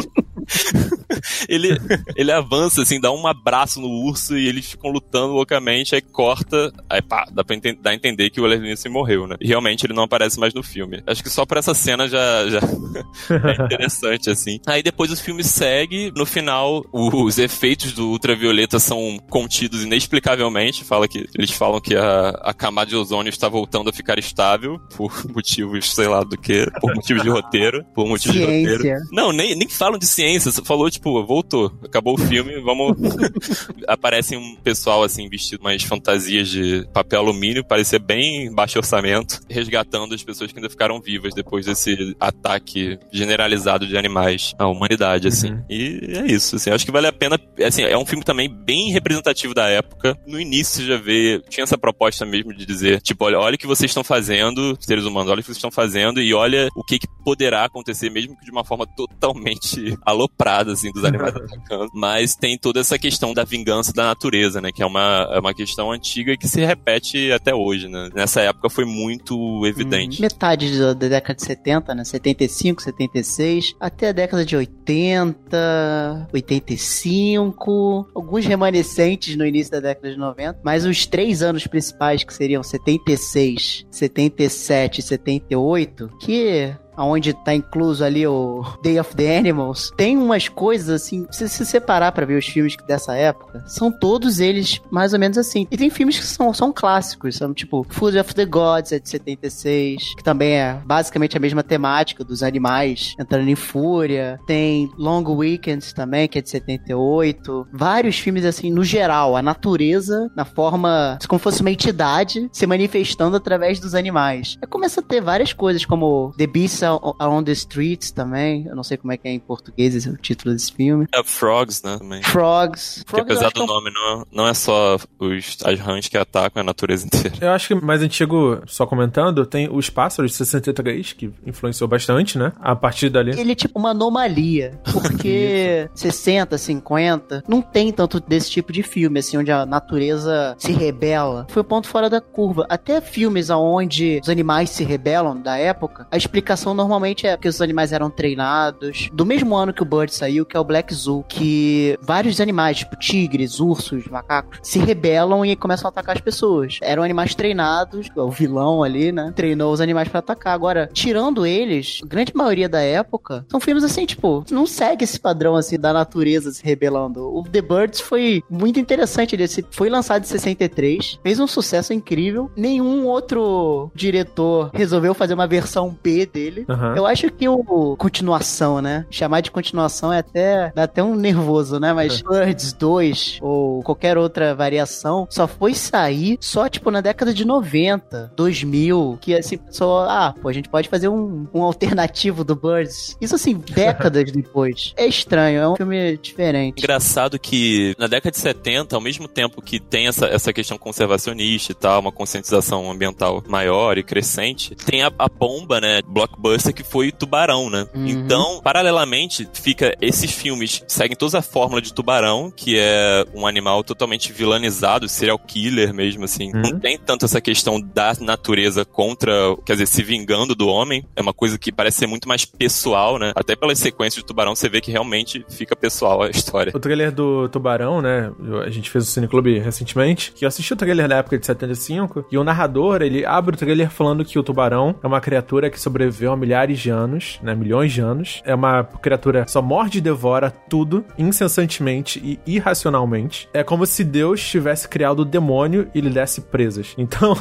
ele, 1.47 1.77
ele 2.15 2.31
avança, 2.31 2.81
assim, 2.81 2.99
dá 2.99 3.11
um 3.11 3.27
abraço 3.27 3.79
no 3.79 3.87
urso 3.87 4.37
e 4.37 4.47
eles 4.47 4.71
ficam 4.71 4.91
lutando 4.91 5.33
loucamente, 5.33 5.95
aí 5.95 6.01
corta, 6.01 6.71
aí 6.89 7.01
pá, 7.01 7.25
dá 7.31 7.43
pra 7.43 7.55
ent 7.55 7.70
dar 7.73 7.91
a 7.91 7.95
entender 7.95 8.29
que 8.29 8.41
o 8.41 8.47
Nielsen 8.47 8.91
morreu, 8.91 9.27
né? 9.27 9.35
E 9.39 9.47
realmente 9.47 9.85
ele 9.85 9.93
não 9.93 10.03
aparece 10.03 10.39
mais 10.39 10.53
no 10.53 10.63
filme. 10.63 11.01
Acho 11.05 11.23
que 11.23 11.29
só 11.29 11.45
por 11.45 11.57
essa 11.57 11.73
cena 11.73 12.07
já, 12.07 12.47
já 12.49 12.59
é 13.59 13.63
interessante, 13.63 14.29
assim. 14.29 14.59
Aí 14.65 14.83
depois 14.83 15.11
o 15.11 15.17
filme 15.17 15.43
segue, 15.43 16.11
no 16.15 16.25
final 16.25 16.85
os 16.91 17.37
efeitos 17.37 17.93
do 17.93 18.09
ultravioleta 18.09 18.79
são 18.79 19.19
contidos 19.29 19.83
inexplicavelmente, 19.83 20.83
fala 20.83 21.07
que 21.07 21.27
eles 21.37 21.51
falam 21.51 21.79
que 21.79 21.95
a, 21.95 22.29
a 22.41 22.53
camada 22.53 22.89
de 22.89 22.95
ozônio 22.95 23.29
está 23.29 23.47
voltando 23.47 23.89
a 23.89 23.93
ficar 23.93 24.19
estável 24.19 24.79
por 24.95 25.11
motivos, 25.33 25.93
sei 25.93 26.07
lá 26.07 26.23
do 26.23 26.37
que, 26.37 26.65
por 26.79 26.93
motivos 26.95 27.23
de 27.23 27.29
roteiro, 27.29 27.85
por 27.93 28.07
motivos 28.07 28.37
ciência. 28.37 28.77
de 28.77 28.77
roteiro. 28.77 28.99
Não, 29.11 29.31
nem, 29.31 29.55
nem 29.55 29.67
falam 29.69 29.97
de 29.97 30.05
ciência, 30.05 30.51
falou 30.63 30.89
tipo, 30.89 31.23
voltou, 31.25 31.71
acabou 31.83 32.15
o 32.15 32.17
filme, 32.17 32.59
vamos 32.61 32.97
aparece 33.87 34.35
um 34.35 34.55
pessoal 34.55 35.03
assim 35.03 35.29
vestido 35.29 35.63
mais 35.63 35.83
fantasias 35.83 36.49
de 36.49 36.87
papel 36.93 37.19
alumínio, 37.19 37.60
parecia 37.63 37.99
bem 37.99 38.53
baixo 38.53 38.77
orçamento, 38.77 39.39
resgatando 39.49 40.13
as 40.13 40.23
pessoas 40.23 40.51
que 40.51 40.57
ainda 40.57 40.69
ficaram 40.69 40.99
vivas 40.99 41.33
depois 41.33 41.65
desse 41.65 42.15
ataque 42.19 42.97
generalizado 43.11 43.87
de 43.87 43.97
animais 43.97 44.53
à 44.57 44.67
humanidade, 44.67 45.27
assim. 45.27 45.51
Uhum. 45.51 45.65
E 45.69 45.99
é 46.17 46.25
isso, 46.25 46.55
assim, 46.55 46.69
acho 46.69 46.85
que 46.85 46.91
vale 46.91 47.07
a 47.07 47.13
pena, 47.13 47.39
assim, 47.65 47.83
é 47.83 47.97
um 47.97 48.05
filme 48.05 48.23
também 48.23 48.49
bem 48.49 48.91
representativo 48.91 49.53
da 49.53 49.67
época. 49.67 50.17
No 50.27 50.39
início 50.39 50.81
você 50.81 50.85
já 50.85 50.97
vê, 50.97 51.41
tinha 51.49 51.63
essa 51.63 51.77
proposta 51.77 52.25
mesmo 52.25 52.53
de 52.53 52.65
dizer, 52.65 53.01
tipo, 53.01 53.25
olha, 53.25 53.39
olha 53.39 53.55
o 53.55 53.57
que 53.57 53.67
vocês 53.67 53.89
estão 53.89 54.03
fazendo, 54.03 54.77
seres 54.79 55.05
humanos, 55.05 55.31
olha 55.31 55.39
o 55.39 55.41
que 55.41 55.47
vocês 55.47 55.57
estão 55.57 55.71
fazendo 55.71 56.21
e 56.21 56.33
olha 56.33 56.69
o 56.75 56.83
que, 56.83 56.99
que 56.99 57.07
poderá 57.23 57.65
acontecer, 57.65 58.09
mesmo 58.09 58.37
que 58.37 58.45
de 58.45 58.51
uma 58.51 58.63
forma 58.63 58.85
totalmente 58.95 59.97
aloprada, 60.05 60.73
assim, 60.73 60.91
dos 60.91 61.03
animais 61.03 61.35
atacando. 61.35 61.89
Mas 61.93 62.35
tem 62.35 62.57
toda 62.57 62.79
essa 62.79 62.97
questão 62.97 63.33
da 63.33 63.43
vingança 63.43 63.93
da 63.93 64.05
natureza, 64.05 64.61
né, 64.61 64.71
que 64.71 64.81
é 64.81 64.85
uma, 64.85 65.27
é 65.31 65.39
uma 65.39 65.53
questão 65.53 65.91
antiga 65.91 66.35
que 66.37 66.47
se 66.47 66.63
repete 66.63 67.31
até 67.31 67.50
hoje, 67.53 67.87
né. 67.87 68.09
Nessa 68.13 68.41
época 68.41 68.69
foi 68.69 68.85
muito 68.85 69.65
evidente. 69.65 70.19
Hum, 70.19 70.21
metade 70.21 70.79
da 70.79 70.93
década 70.93 71.35
de 71.35 71.43
70, 71.43 71.95
né, 71.95 72.03
75, 72.03 72.81
76, 72.81 73.75
até 73.79 74.09
a 74.09 74.11
década 74.11 74.45
de 74.45 74.55
80, 74.55 76.27
85, 76.33 78.07
alguns 78.13 78.45
remanescentes 78.45 79.35
no 79.35 79.45
início 79.45 79.71
da 79.71 79.79
década 79.79 80.11
de 80.11 80.17
90, 80.17 80.59
mas 80.63 80.85
os 80.85 81.05
três 81.05 81.41
anos 81.41 81.67
principais, 81.67 82.23
que 82.23 82.33
seriam 82.33 82.63
76, 82.63 83.85
77 83.89 84.99
e 84.99 85.01
78, 85.03 86.09
que 86.19 86.73
onde 86.97 87.33
tá 87.33 87.53
incluso 87.53 88.03
ali 88.03 88.25
o 88.27 88.63
Day 88.83 88.99
of 88.99 89.15
the 89.15 89.37
Animals, 89.37 89.91
tem 89.95 90.17
umas 90.17 90.47
coisas 90.47 90.89
assim, 90.89 91.25
se 91.31 91.47
você 91.47 91.65
separar 91.65 92.11
para 92.11 92.25
ver 92.25 92.37
os 92.37 92.45
filmes 92.45 92.75
dessa 92.87 93.15
época, 93.15 93.63
são 93.67 93.91
todos 93.91 94.39
eles 94.39 94.81
mais 94.89 95.13
ou 95.13 95.19
menos 95.19 95.37
assim. 95.37 95.67
E 95.71 95.77
tem 95.77 95.89
filmes 95.89 96.19
que 96.19 96.25
são, 96.25 96.53
são 96.53 96.71
clássicos, 96.71 97.35
são 97.35 97.53
tipo 97.53 97.85
Food 97.89 98.17
of 98.17 98.33
the 98.35 98.45
Gods, 98.45 98.91
é 98.91 98.99
de 98.99 99.09
76, 99.09 100.15
que 100.15 100.23
também 100.23 100.53
é 100.53 100.73
basicamente 100.85 101.37
a 101.37 101.39
mesma 101.39 101.63
temática 101.63 102.23
dos 102.23 102.43
animais 102.43 103.15
entrando 103.19 103.47
em 103.47 103.55
fúria. 103.55 104.39
Tem 104.45 104.89
Long 104.97 105.23
Weekends 105.23 105.93
também, 105.93 106.27
que 106.27 106.39
é 106.39 106.41
de 106.41 106.49
78. 106.49 107.67
Vários 107.71 108.17
filmes 108.17 108.45
assim, 108.45 108.71
no 108.71 108.83
geral, 108.83 109.35
a 109.35 109.41
natureza 109.41 110.29
na 110.35 110.45
forma 110.45 111.17
como 111.27 111.39
fosse 111.39 111.61
uma 111.61 111.71
entidade 111.71 112.49
se 112.51 112.67
manifestando 112.67 113.37
através 113.37 113.79
dos 113.79 113.95
animais. 113.95 114.57
Aí 114.61 114.67
começa 114.67 114.99
a 114.99 115.03
ter 115.03 115.21
várias 115.21 115.53
coisas 115.53 115.85
como 115.85 116.33
The 116.37 116.47
Beast 116.47 116.80
on 116.83 117.43
the 117.43 117.51
Streets 117.51 118.11
também. 118.11 118.65
Eu 118.67 118.75
não 118.75 118.83
sei 118.83 118.97
como 118.97 119.11
é 119.11 119.17
que 119.17 119.27
é 119.27 119.31
em 119.31 119.39
português 119.39 119.95
esse 119.95 120.07
é 120.07 120.11
o 120.11 120.17
título 120.17 120.53
desse 120.53 120.73
filme. 120.73 121.07
É 121.13 121.23
Frogs, 121.23 121.81
né? 121.83 121.97
Também. 121.97 122.23
Frogs. 122.23 123.03
Frogs 123.05 123.31
apesar 123.31 123.51
do 123.51 123.63
é 123.63 123.65
nome, 123.65 123.91
não, 123.93 124.25
não 124.31 124.47
é 124.47 124.53
só 124.53 124.97
os, 125.19 125.57
as 125.63 125.79
rãs 125.79 126.07
que 126.07 126.17
atacam, 126.17 126.59
é 126.59 126.61
a 126.61 126.65
natureza 126.65 127.05
inteira. 127.05 127.35
Eu 127.41 127.51
acho 127.51 127.67
que 127.67 127.75
mais 127.75 128.01
antigo, 128.01 128.61
só 128.67 128.85
comentando, 128.85 129.45
tem 129.45 129.69
os 129.71 129.89
Pássaros 129.89 130.31
de 130.31 130.37
63, 130.37 131.13
que 131.13 131.31
influenciou 131.45 131.87
bastante, 131.87 132.37
né? 132.37 132.53
A 132.59 132.75
partir 132.75 133.09
dali. 133.09 133.39
Ele 133.39 133.51
é 133.51 133.55
tipo 133.55 133.77
uma 133.77 133.91
anomalia, 133.91 134.79
porque 134.91 135.89
60, 135.95 136.57
50, 136.57 137.43
não 137.47 137.61
tem 137.61 137.91
tanto 137.91 138.19
desse 138.19 138.49
tipo 138.49 138.71
de 138.71 138.83
filme, 138.83 139.19
assim, 139.19 139.37
onde 139.37 139.51
a 139.51 139.65
natureza 139.65 140.55
se 140.57 140.71
rebela. 140.71 141.45
Foi 141.49 141.61
o 141.61 141.65
ponto 141.65 141.87
fora 141.87 142.09
da 142.09 142.21
curva. 142.21 142.65
Até 142.69 143.01
filmes 143.01 143.49
onde 143.49 144.19
os 144.21 144.29
animais 144.29 144.69
se 144.69 144.83
rebelam 144.83 145.39
da 145.39 145.57
época, 145.57 146.07
a 146.11 146.17
explicação 146.17 146.70
normalmente 146.73 147.27
é 147.27 147.35
porque 147.35 147.47
os 147.47 147.61
animais 147.61 147.91
eram 147.91 148.09
treinados. 148.09 149.09
Do 149.13 149.25
mesmo 149.25 149.55
ano 149.55 149.73
que 149.73 149.81
o 149.81 149.85
Bird 149.85 150.13
saiu, 150.13 150.45
que 150.45 150.55
é 150.55 150.59
o 150.59 150.63
Black 150.63 150.93
Zoo, 150.93 151.23
que 151.27 151.97
vários 152.01 152.39
animais, 152.39 152.79
tipo 152.79 152.95
tigres, 152.97 153.59
ursos, 153.59 154.05
macacos, 154.07 154.59
se 154.61 154.79
rebelam 154.79 155.45
e 155.45 155.55
começam 155.55 155.87
a 155.87 155.89
atacar 155.89 156.15
as 156.15 156.21
pessoas. 156.21 156.79
Eram 156.81 157.03
animais 157.03 157.35
treinados, 157.35 158.07
o 158.15 158.29
vilão 158.29 158.83
ali, 158.83 159.11
né? 159.11 159.31
Treinou 159.35 159.71
os 159.73 159.81
animais 159.81 160.07
para 160.07 160.19
atacar. 160.19 160.53
Agora, 160.53 160.89
tirando 160.93 161.45
eles, 161.45 161.99
a 162.03 162.07
grande 162.07 162.35
maioria 162.35 162.69
da 162.69 162.81
época, 162.81 163.45
são 163.49 163.59
filmes 163.59 163.83
assim, 163.83 164.05
tipo, 164.05 164.43
não 164.51 164.65
segue 164.65 165.03
esse 165.03 165.19
padrão 165.19 165.55
assim 165.55 165.79
da 165.79 165.93
natureza 165.93 166.51
se 166.51 166.63
rebelando. 166.63 167.21
O 167.35 167.43
The 167.43 167.61
Birds 167.61 168.01
foi 168.01 168.43
muito 168.49 168.79
interessante, 168.79 169.35
ele 169.35 169.47
foi 169.71 169.89
lançado 169.89 170.23
em 170.23 170.27
63, 170.27 171.19
fez 171.23 171.39
um 171.39 171.47
sucesso 171.47 171.93
incrível. 171.93 172.51
Nenhum 172.55 173.05
outro 173.05 173.91
diretor 173.93 174.71
resolveu 174.73 175.13
fazer 175.13 175.33
uma 175.33 175.47
versão 175.47 175.97
B 176.01 176.25
dele 176.25 176.60
dele. 176.65 176.79
Uhum. 176.79 176.95
Eu 176.95 177.05
acho 177.05 177.29
que 177.31 177.47
o 177.47 177.95
continuação, 177.97 178.81
né? 178.81 179.05
Chamar 179.09 179.41
de 179.41 179.51
continuação 179.51 180.11
é 180.11 180.19
até 180.19 180.71
dá 180.73 180.83
até 180.83 181.03
um 181.03 181.15
nervoso, 181.15 181.79
né? 181.79 181.93
Mas 181.93 182.21
uhum. 182.21 182.31
Birds 182.31 182.73
2 182.73 183.39
ou 183.41 183.83
qualquer 183.83 184.17
outra 184.17 184.55
variação 184.55 185.27
só 185.29 185.47
foi 185.47 185.73
sair 185.73 186.37
só 186.39 186.67
tipo 186.69 186.91
na 186.91 187.01
década 187.01 187.33
de 187.33 187.45
90, 187.45 188.31
2000, 188.35 189.17
que 189.21 189.35
assim, 189.35 189.59
só, 189.69 190.05
ah, 190.09 190.33
pô, 190.41 190.47
a 190.49 190.53
gente 190.53 190.69
pode 190.69 190.89
fazer 190.89 191.07
um, 191.07 191.47
um 191.53 191.63
alternativo 191.63 192.43
do 192.43 192.55
Birds. 192.55 193.17
Isso 193.19 193.35
assim, 193.35 193.55
décadas 193.73 194.31
depois. 194.31 194.93
É 194.95 195.05
estranho, 195.05 195.61
é 195.61 195.69
um 195.69 195.75
filme 195.75 196.17
diferente. 196.17 196.79
Engraçado 196.79 197.39
que 197.39 197.95
na 197.97 198.07
década 198.07 198.31
de 198.31 198.37
70, 198.37 198.95
ao 198.95 199.01
mesmo 199.01 199.27
tempo 199.27 199.61
que 199.61 199.79
tem 199.79 200.07
essa, 200.07 200.25
essa 200.27 200.53
questão 200.53 200.77
conservacionista 200.77 201.71
e 201.71 201.75
tal, 201.75 202.01
uma 202.01 202.11
conscientização 202.11 202.89
ambiental 202.91 203.43
maior 203.47 203.97
e 203.97 204.03
crescente, 204.03 204.75
tem 204.75 205.03
a, 205.03 205.11
a 205.17 205.27
bomba, 205.27 205.79
né, 205.79 206.01
blockbuster 206.05 206.50
blockbuster 206.51 206.73
que 206.73 206.83
foi 206.83 207.11
Tubarão, 207.11 207.69
né? 207.69 207.87
Uhum. 207.93 208.07
Então, 208.07 208.61
paralelamente, 208.61 209.47
fica 209.53 209.95
esses 210.01 210.31
filmes 210.31 210.83
seguem 210.87 211.15
toda 211.15 211.39
a 211.39 211.41
fórmula 211.41 211.81
de 211.81 211.93
Tubarão, 211.93 212.51
que 212.55 212.77
é 212.77 213.25
um 213.33 213.45
animal 213.45 213.83
totalmente 213.83 214.31
vilanizado, 214.31 215.07
serial 215.07 215.39
killer 215.39 215.93
mesmo, 215.93 216.23
assim. 216.23 216.51
Uhum. 216.53 216.61
Não 216.61 216.79
tem 216.79 216.97
tanto 216.97 217.25
essa 217.25 217.39
questão 217.39 217.79
da 217.79 218.13
natureza 218.19 218.83
contra, 218.85 219.31
quer 219.65 219.73
dizer, 219.73 219.87
se 219.87 220.03
vingando 220.03 220.55
do 220.55 220.67
homem. 220.67 221.05
É 221.15 221.21
uma 221.21 221.33
coisa 221.33 221.57
que 221.57 221.71
parece 221.71 221.99
ser 221.99 222.07
muito 222.07 222.27
mais 222.27 222.45
pessoal, 222.45 223.17
né? 223.17 223.31
Até 223.35 223.55
pelas 223.55 223.79
sequências 223.79 224.21
de 224.21 224.27
Tubarão, 224.27 224.55
você 224.55 224.69
vê 224.69 224.81
que 224.81 224.91
realmente 224.91 225.45
fica 225.49 225.75
pessoal 225.75 226.23
a 226.23 226.29
história. 226.29 226.71
O 226.75 226.79
trailer 226.79 227.11
do 227.11 227.47
Tubarão, 227.49 228.01
né? 228.01 228.31
A 228.65 228.69
gente 228.69 228.89
fez 228.89 229.07
o 229.07 229.11
Cineclube 229.11 229.59
recentemente, 229.59 230.31
que 230.31 230.45
eu 230.45 230.47
assisti 230.47 230.73
o 230.73 230.75
trailer 230.75 231.07
da 231.07 231.17
época 231.17 231.37
de 231.37 231.45
75, 231.45 232.25
e 232.31 232.37
o 232.37 232.43
narrador, 232.43 233.01
ele 233.01 233.25
abre 233.25 233.55
o 233.55 233.57
trailer 233.57 233.89
falando 233.89 234.23
que 234.25 234.37
o 234.37 234.43
tubarão 234.43 234.95
é 235.01 235.07
uma 235.07 235.21
criatura 235.21 235.69
que 235.69 235.79
sobreviveu 235.79 236.31
a 236.31 236.35
milhares 236.41 236.79
de 236.79 236.89
anos, 236.89 237.39
né? 237.41 237.55
Milhões 237.55 237.93
de 237.93 238.01
anos. 238.01 238.41
É 238.43 238.53
uma 238.53 238.83
criatura 238.83 239.45
que 239.45 239.51
só 239.51 239.61
morde 239.61 239.99
e 239.99 240.01
devora 240.01 240.51
tudo 240.51 241.05
incessantemente 241.17 242.19
e 242.23 242.39
irracionalmente. 242.45 243.47
É 243.53 243.63
como 243.63 243.85
se 243.85 244.03
Deus 244.03 244.43
tivesse 244.43 244.87
criado 244.87 245.19
o 245.19 245.25
demônio 245.25 245.89
e 245.93 246.01
lhe 246.01 246.09
desse 246.09 246.41
presas. 246.41 246.95
Então, 247.11 247.35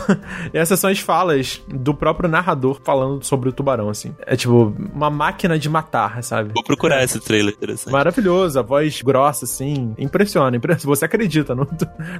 essas 0.53 0.81
são 0.81 0.91
as 0.91 0.99
falas 0.99 1.63
do 1.69 1.95
próprio 1.95 2.29
narrador 2.29 2.81
falando 2.83 3.23
sobre 3.23 3.51
o 3.51 3.53
tubarão, 3.53 3.89
assim. 3.89 4.15
É 4.27 4.35
tipo 4.35 4.75
uma 4.93 5.09
máquina 5.09 5.59
de 5.59 5.69
matar, 5.69 6.23
sabe? 6.25 6.51
Vou 6.55 6.65
procurar 6.65 7.05
esse 7.05 7.21
trailer, 7.21 7.55
interessante. 7.55 7.93
Maravilhoso, 7.93 8.59
a 8.59 8.63
voz 8.63 9.01
grossa, 9.01 9.45
assim. 9.45 9.95
Impressiona, 9.97 10.57
impressiona. 10.57 10.97
Você 10.97 11.05
acredita 11.05 11.55
no, 11.55 11.69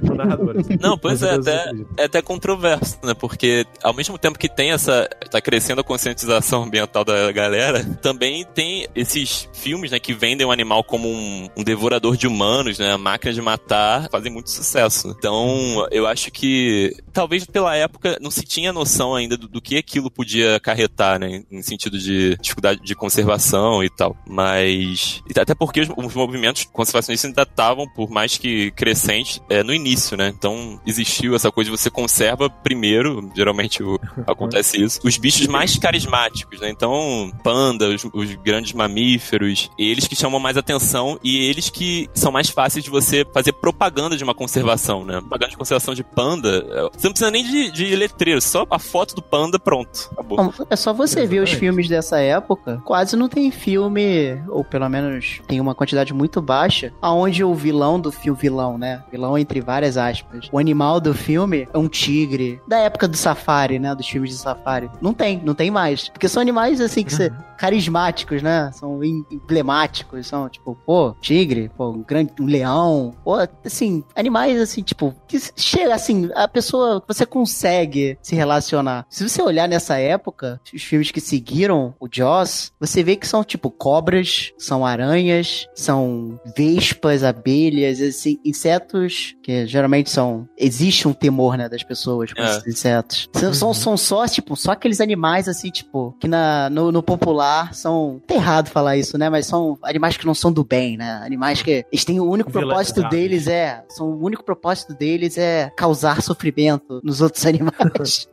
no 0.01 0.15
narrador. 0.15 0.59
Assim. 0.59 0.77
Não, 0.79 0.97
pois 0.97 1.21
é, 1.23 1.33
até, 1.33 1.71
é 1.97 2.03
até 2.05 2.21
controverso, 2.21 2.99
né? 3.03 3.13
Porque 3.13 3.65
ao 3.83 3.93
mesmo 3.93 4.17
tempo 4.17 4.39
que 4.39 4.47
tem 4.47 4.71
essa. 4.71 5.09
tá 5.29 5.41
crescendo 5.41 5.81
a 5.81 5.83
conscientização 5.83 6.69
ambiental 6.71 7.03
da 7.03 7.29
galera, 7.33 7.83
também 8.01 8.45
tem 8.45 8.87
esses 8.95 9.49
filmes, 9.53 9.91
né, 9.91 9.99
que 9.99 10.13
vendem 10.13 10.47
o 10.47 10.51
animal 10.51 10.83
como 10.83 11.09
um, 11.09 11.49
um 11.57 11.63
devorador 11.63 12.15
de 12.15 12.25
humanos, 12.25 12.79
né, 12.79 12.95
máquina 12.95 13.33
de 13.33 13.41
matar, 13.41 14.09
fazem 14.09 14.31
muito 14.31 14.49
sucesso. 14.49 15.13
Então, 15.17 15.85
eu 15.91 16.07
acho 16.07 16.31
que 16.31 16.95
talvez 17.11 17.45
pela 17.45 17.75
época 17.75 18.17
não 18.21 18.31
se 18.31 18.43
tinha 18.43 18.71
noção 18.71 19.13
ainda 19.13 19.35
do, 19.35 19.49
do 19.49 19.61
que 19.61 19.77
aquilo 19.77 20.09
podia 20.09 20.55
acarretar, 20.55 21.19
né, 21.19 21.43
em 21.51 21.61
sentido 21.61 21.99
de 21.99 22.37
dificuldade 22.37 22.81
de 22.81 22.95
conservação 22.95 23.83
e 23.83 23.89
tal. 23.89 24.15
Mas 24.25 25.21
até 25.37 25.53
porque 25.53 25.81
os, 25.81 25.89
os 25.89 26.13
movimentos 26.13 26.63
conservacionistas 26.63 27.29
ainda 27.29 27.43
estavam, 27.43 27.87
por 27.87 28.09
mais 28.09 28.37
que 28.37 28.71
crescentes, 28.71 29.41
é, 29.49 29.63
no 29.63 29.73
início, 29.73 30.15
né? 30.15 30.27
Então 30.29 30.79
existiu 30.85 31.35
essa 31.35 31.51
coisa 31.51 31.69
de 31.69 31.77
você 31.77 31.89
conserva 31.89 32.49
primeiro, 32.49 33.29
geralmente 33.35 33.79
acontece 34.27 34.81
isso, 34.81 34.99
os 35.03 35.17
bichos 35.17 35.47
mais 35.47 35.77
carismáticos, 35.77 36.60
né? 36.61 36.69
Então, 36.69 37.31
panda, 37.43 37.89
os, 37.89 38.05
os, 38.13 38.35
grandes 38.35 38.73
mamíferos, 38.73 39.69
eles 39.77 40.07
que 40.07 40.15
chamam 40.15 40.39
mais 40.39 40.57
atenção 40.57 41.19
e 41.23 41.49
eles 41.49 41.69
que 41.69 42.09
são 42.13 42.31
mais 42.31 42.49
fáceis 42.49 42.83
de 42.83 42.89
você 42.89 43.25
fazer 43.33 43.53
propaganda 43.53 44.15
de 44.15 44.23
uma 44.23 44.33
conservação, 44.33 45.03
né? 45.03 45.19
Propaganda 45.19 45.51
de 45.51 45.57
conservação 45.57 45.93
de 45.93 46.03
panda, 46.03 46.65
é, 46.69 46.81
você 46.97 47.07
não 47.07 47.13
precisa 47.13 47.31
nem 47.31 47.43
de, 47.43 47.71
de 47.71 47.95
letreiro, 47.95 48.41
só 48.41 48.65
a 48.69 48.79
foto 48.79 49.15
do 49.15 49.21
panda, 49.21 49.59
pronto. 49.59 50.09
Acabou. 50.13 50.53
É 50.69 50.75
só 50.75 50.93
você 50.93 51.25
ver 51.25 51.41
os 51.41 51.51
filmes 51.51 51.87
dessa 51.87 52.19
época, 52.19 52.81
quase 52.85 53.15
não 53.15 53.27
tem 53.27 53.51
filme, 53.51 54.41
ou 54.47 54.63
pelo 54.63 54.87
menos 54.89 55.41
tem 55.47 55.59
uma 55.59 55.75
quantidade 55.75 56.13
muito 56.13 56.41
baixa, 56.41 56.93
aonde 57.01 57.43
o 57.43 57.53
vilão 57.53 57.99
do 57.99 58.11
filme, 58.11 58.39
vilão, 58.39 58.77
né? 58.77 59.03
Vilão 59.11 59.37
entre 59.37 59.61
várias 59.61 59.97
aspas. 59.97 60.49
O 60.51 60.59
animal 60.59 60.99
do 60.99 61.13
filme 61.13 61.67
é 61.73 61.77
um 61.77 61.87
tigre. 61.87 62.61
Da 62.67 62.79
época 62.79 63.07
do 63.07 63.17
safari, 63.17 63.79
né? 63.79 63.95
Dos 63.95 64.07
filmes 64.07 64.31
de 64.31 64.37
safari. 64.37 64.89
Não 65.01 65.13
tem, 65.13 65.41
não 65.43 65.53
tem 65.53 65.71
mais. 65.71 66.09
Porque 66.09 66.27
são 66.27 66.41
animais, 66.41 66.50
assim, 66.59 67.03
que 67.03 67.13
uhum. 67.13 67.29
carismáticos, 67.57 68.41
né? 68.41 68.71
São 68.73 69.03
emblemáticos, 69.03 70.27
são, 70.27 70.49
tipo, 70.49 70.77
pô, 70.85 71.15
tigre, 71.21 71.69
pô, 71.75 71.89
um 71.89 72.03
grande 72.03 72.31
um 72.39 72.45
leão, 72.45 73.13
pô, 73.23 73.35
assim, 73.65 74.03
animais, 74.15 74.59
assim, 74.59 74.81
tipo, 74.81 75.13
que 75.27 75.39
chega, 75.55 75.93
assim, 75.93 76.29
a 76.35 76.47
pessoa, 76.47 77.03
você 77.07 77.25
consegue 77.25 78.17
se 78.21 78.35
relacionar. 78.35 79.05
Se 79.09 79.27
você 79.27 79.41
olhar 79.41 79.67
nessa 79.67 79.97
época, 79.97 80.59
os 80.73 80.83
filmes 80.83 81.11
que 81.11 81.21
seguiram 81.21 81.93
o 81.99 82.07
Jaws, 82.11 82.71
você 82.79 83.03
vê 83.03 83.15
que 83.15 83.27
são, 83.27 83.43
tipo, 83.43 83.69
cobras, 83.69 84.53
são 84.57 84.85
aranhas, 84.85 85.67
são 85.75 86.39
vespas, 86.55 87.23
abelhas, 87.23 88.01
assim, 88.01 88.39
insetos 88.43 89.35
que 89.43 89.65
geralmente 89.65 90.09
são, 90.09 90.47
existe 90.57 91.07
um 91.07 91.13
temor, 91.13 91.57
né, 91.57 91.69
das 91.69 91.83
pessoas 91.83 92.33
com 92.33 92.41
é. 92.41 92.45
esses 92.45 92.67
insetos. 92.67 93.29
São, 93.33 93.53
são, 93.53 93.73
são 93.73 93.97
só, 93.97 94.27
tipo, 94.27 94.55
só 94.55 94.71
aqueles 94.71 95.01
animais, 95.01 95.47
assim, 95.47 95.69
tipo, 95.69 96.15
que 96.19 96.27
na, 96.31 96.69
no, 96.69 96.91
no 96.91 97.03
popular 97.03 97.73
são, 97.73 98.21
tá 98.25 98.33
errado 98.35 98.69
falar 98.69 98.97
isso, 98.97 99.17
né, 99.17 99.29
mas 99.29 99.45
são 99.45 99.77
animais 99.83 100.17
que 100.17 100.25
não 100.25 100.33
são 100.33 100.51
do 100.51 100.63
bem, 100.63 100.97
né, 100.97 101.21
animais 101.23 101.61
que 101.61 101.85
eles 101.91 102.05
têm 102.05 102.19
o 102.19 102.29
único 102.29 102.51
propósito 102.51 103.07
deles 103.09 103.47
é, 103.47 103.83
são, 103.89 104.07
o 104.07 104.23
único 104.23 104.43
propósito 104.43 104.93
deles 104.93 105.37
é 105.37 105.69
causar 105.75 106.21
sofrimento 106.21 107.01
nos 107.03 107.21
outros 107.21 107.45
animais. 107.45 108.27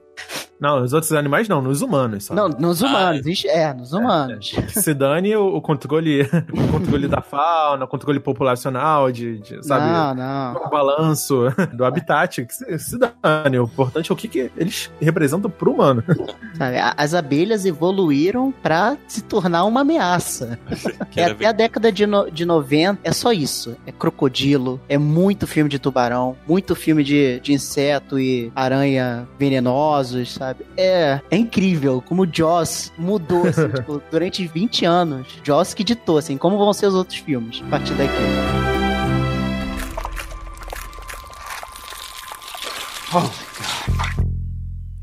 Não, 0.60 0.80
nos 0.80 0.92
outros 0.92 1.12
animais 1.12 1.48
não, 1.48 1.62
nos 1.62 1.82
humanos 1.82 2.24
só. 2.24 2.34
Não, 2.34 2.48
nos 2.48 2.82
humanos, 2.82 3.44
ah, 3.46 3.48
é, 3.48 3.72
nos 3.72 3.92
humanos. 3.92 4.52
É, 4.56 4.60
é. 4.60 4.68
Se 4.68 4.92
dane 4.92 5.34
o, 5.36 5.56
o, 5.56 5.60
controle, 5.60 6.22
o 6.52 6.72
controle 6.72 7.06
da 7.06 7.20
fauna, 7.20 7.84
o 7.84 7.88
controle 7.88 8.18
populacional, 8.18 9.12
de, 9.12 9.38
de 9.38 9.64
sabe? 9.64 9.86
Não, 9.86 10.14
não. 10.14 10.66
O 10.66 10.68
balanço 10.68 11.44
do 11.72 11.84
habitat, 11.84 12.44
que 12.44 12.52
se, 12.52 12.78
se 12.78 12.98
dane. 12.98 13.58
O 13.58 13.64
importante 13.64 14.10
é 14.10 14.14
o 14.14 14.16
que, 14.16 14.26
que 14.26 14.50
eles 14.56 14.90
representam 15.00 15.48
pro 15.48 15.72
humano. 15.72 16.02
Sabe, 16.54 16.76
as 16.96 17.14
abelhas 17.14 17.64
evoluíram 17.64 18.52
pra 18.62 18.96
se 19.06 19.22
tornar 19.22 19.64
uma 19.64 19.82
ameaça. 19.82 20.58
é 21.14 21.24
até 21.24 21.46
a 21.46 21.52
década 21.52 21.92
de, 21.92 22.04
no, 22.04 22.28
de 22.30 22.44
90, 22.44 23.00
é 23.04 23.12
só 23.12 23.32
isso. 23.32 23.76
É 23.86 23.92
crocodilo, 23.92 24.80
é 24.88 24.98
muito 24.98 25.46
filme 25.46 25.70
de 25.70 25.78
tubarão, 25.78 26.36
muito 26.48 26.74
filme 26.74 27.04
de, 27.04 27.38
de 27.40 27.52
inseto 27.52 28.18
e 28.18 28.50
aranha 28.56 29.28
venenosos, 29.38 30.07
sabe? 30.08 30.26
sabe? 30.26 30.66
É, 30.76 31.20
é 31.30 31.36
incrível 31.36 32.02
como 32.04 32.22
o 32.22 32.28
Joss 32.30 32.92
mudou, 32.96 33.46
assim, 33.46 33.68
tipo, 33.74 34.02
durante 34.10 34.46
20 34.46 34.84
anos. 34.84 35.26
Joss 35.44 35.74
que 35.74 35.84
ditou, 35.84 36.18
assim, 36.18 36.36
como 36.36 36.58
vão 36.58 36.72
ser 36.72 36.86
os 36.86 36.94
outros 36.94 37.18
filmes 37.18 37.62
a 37.66 37.70
partir 37.70 37.94
daqui. 37.94 38.12
Oh. 43.14 43.47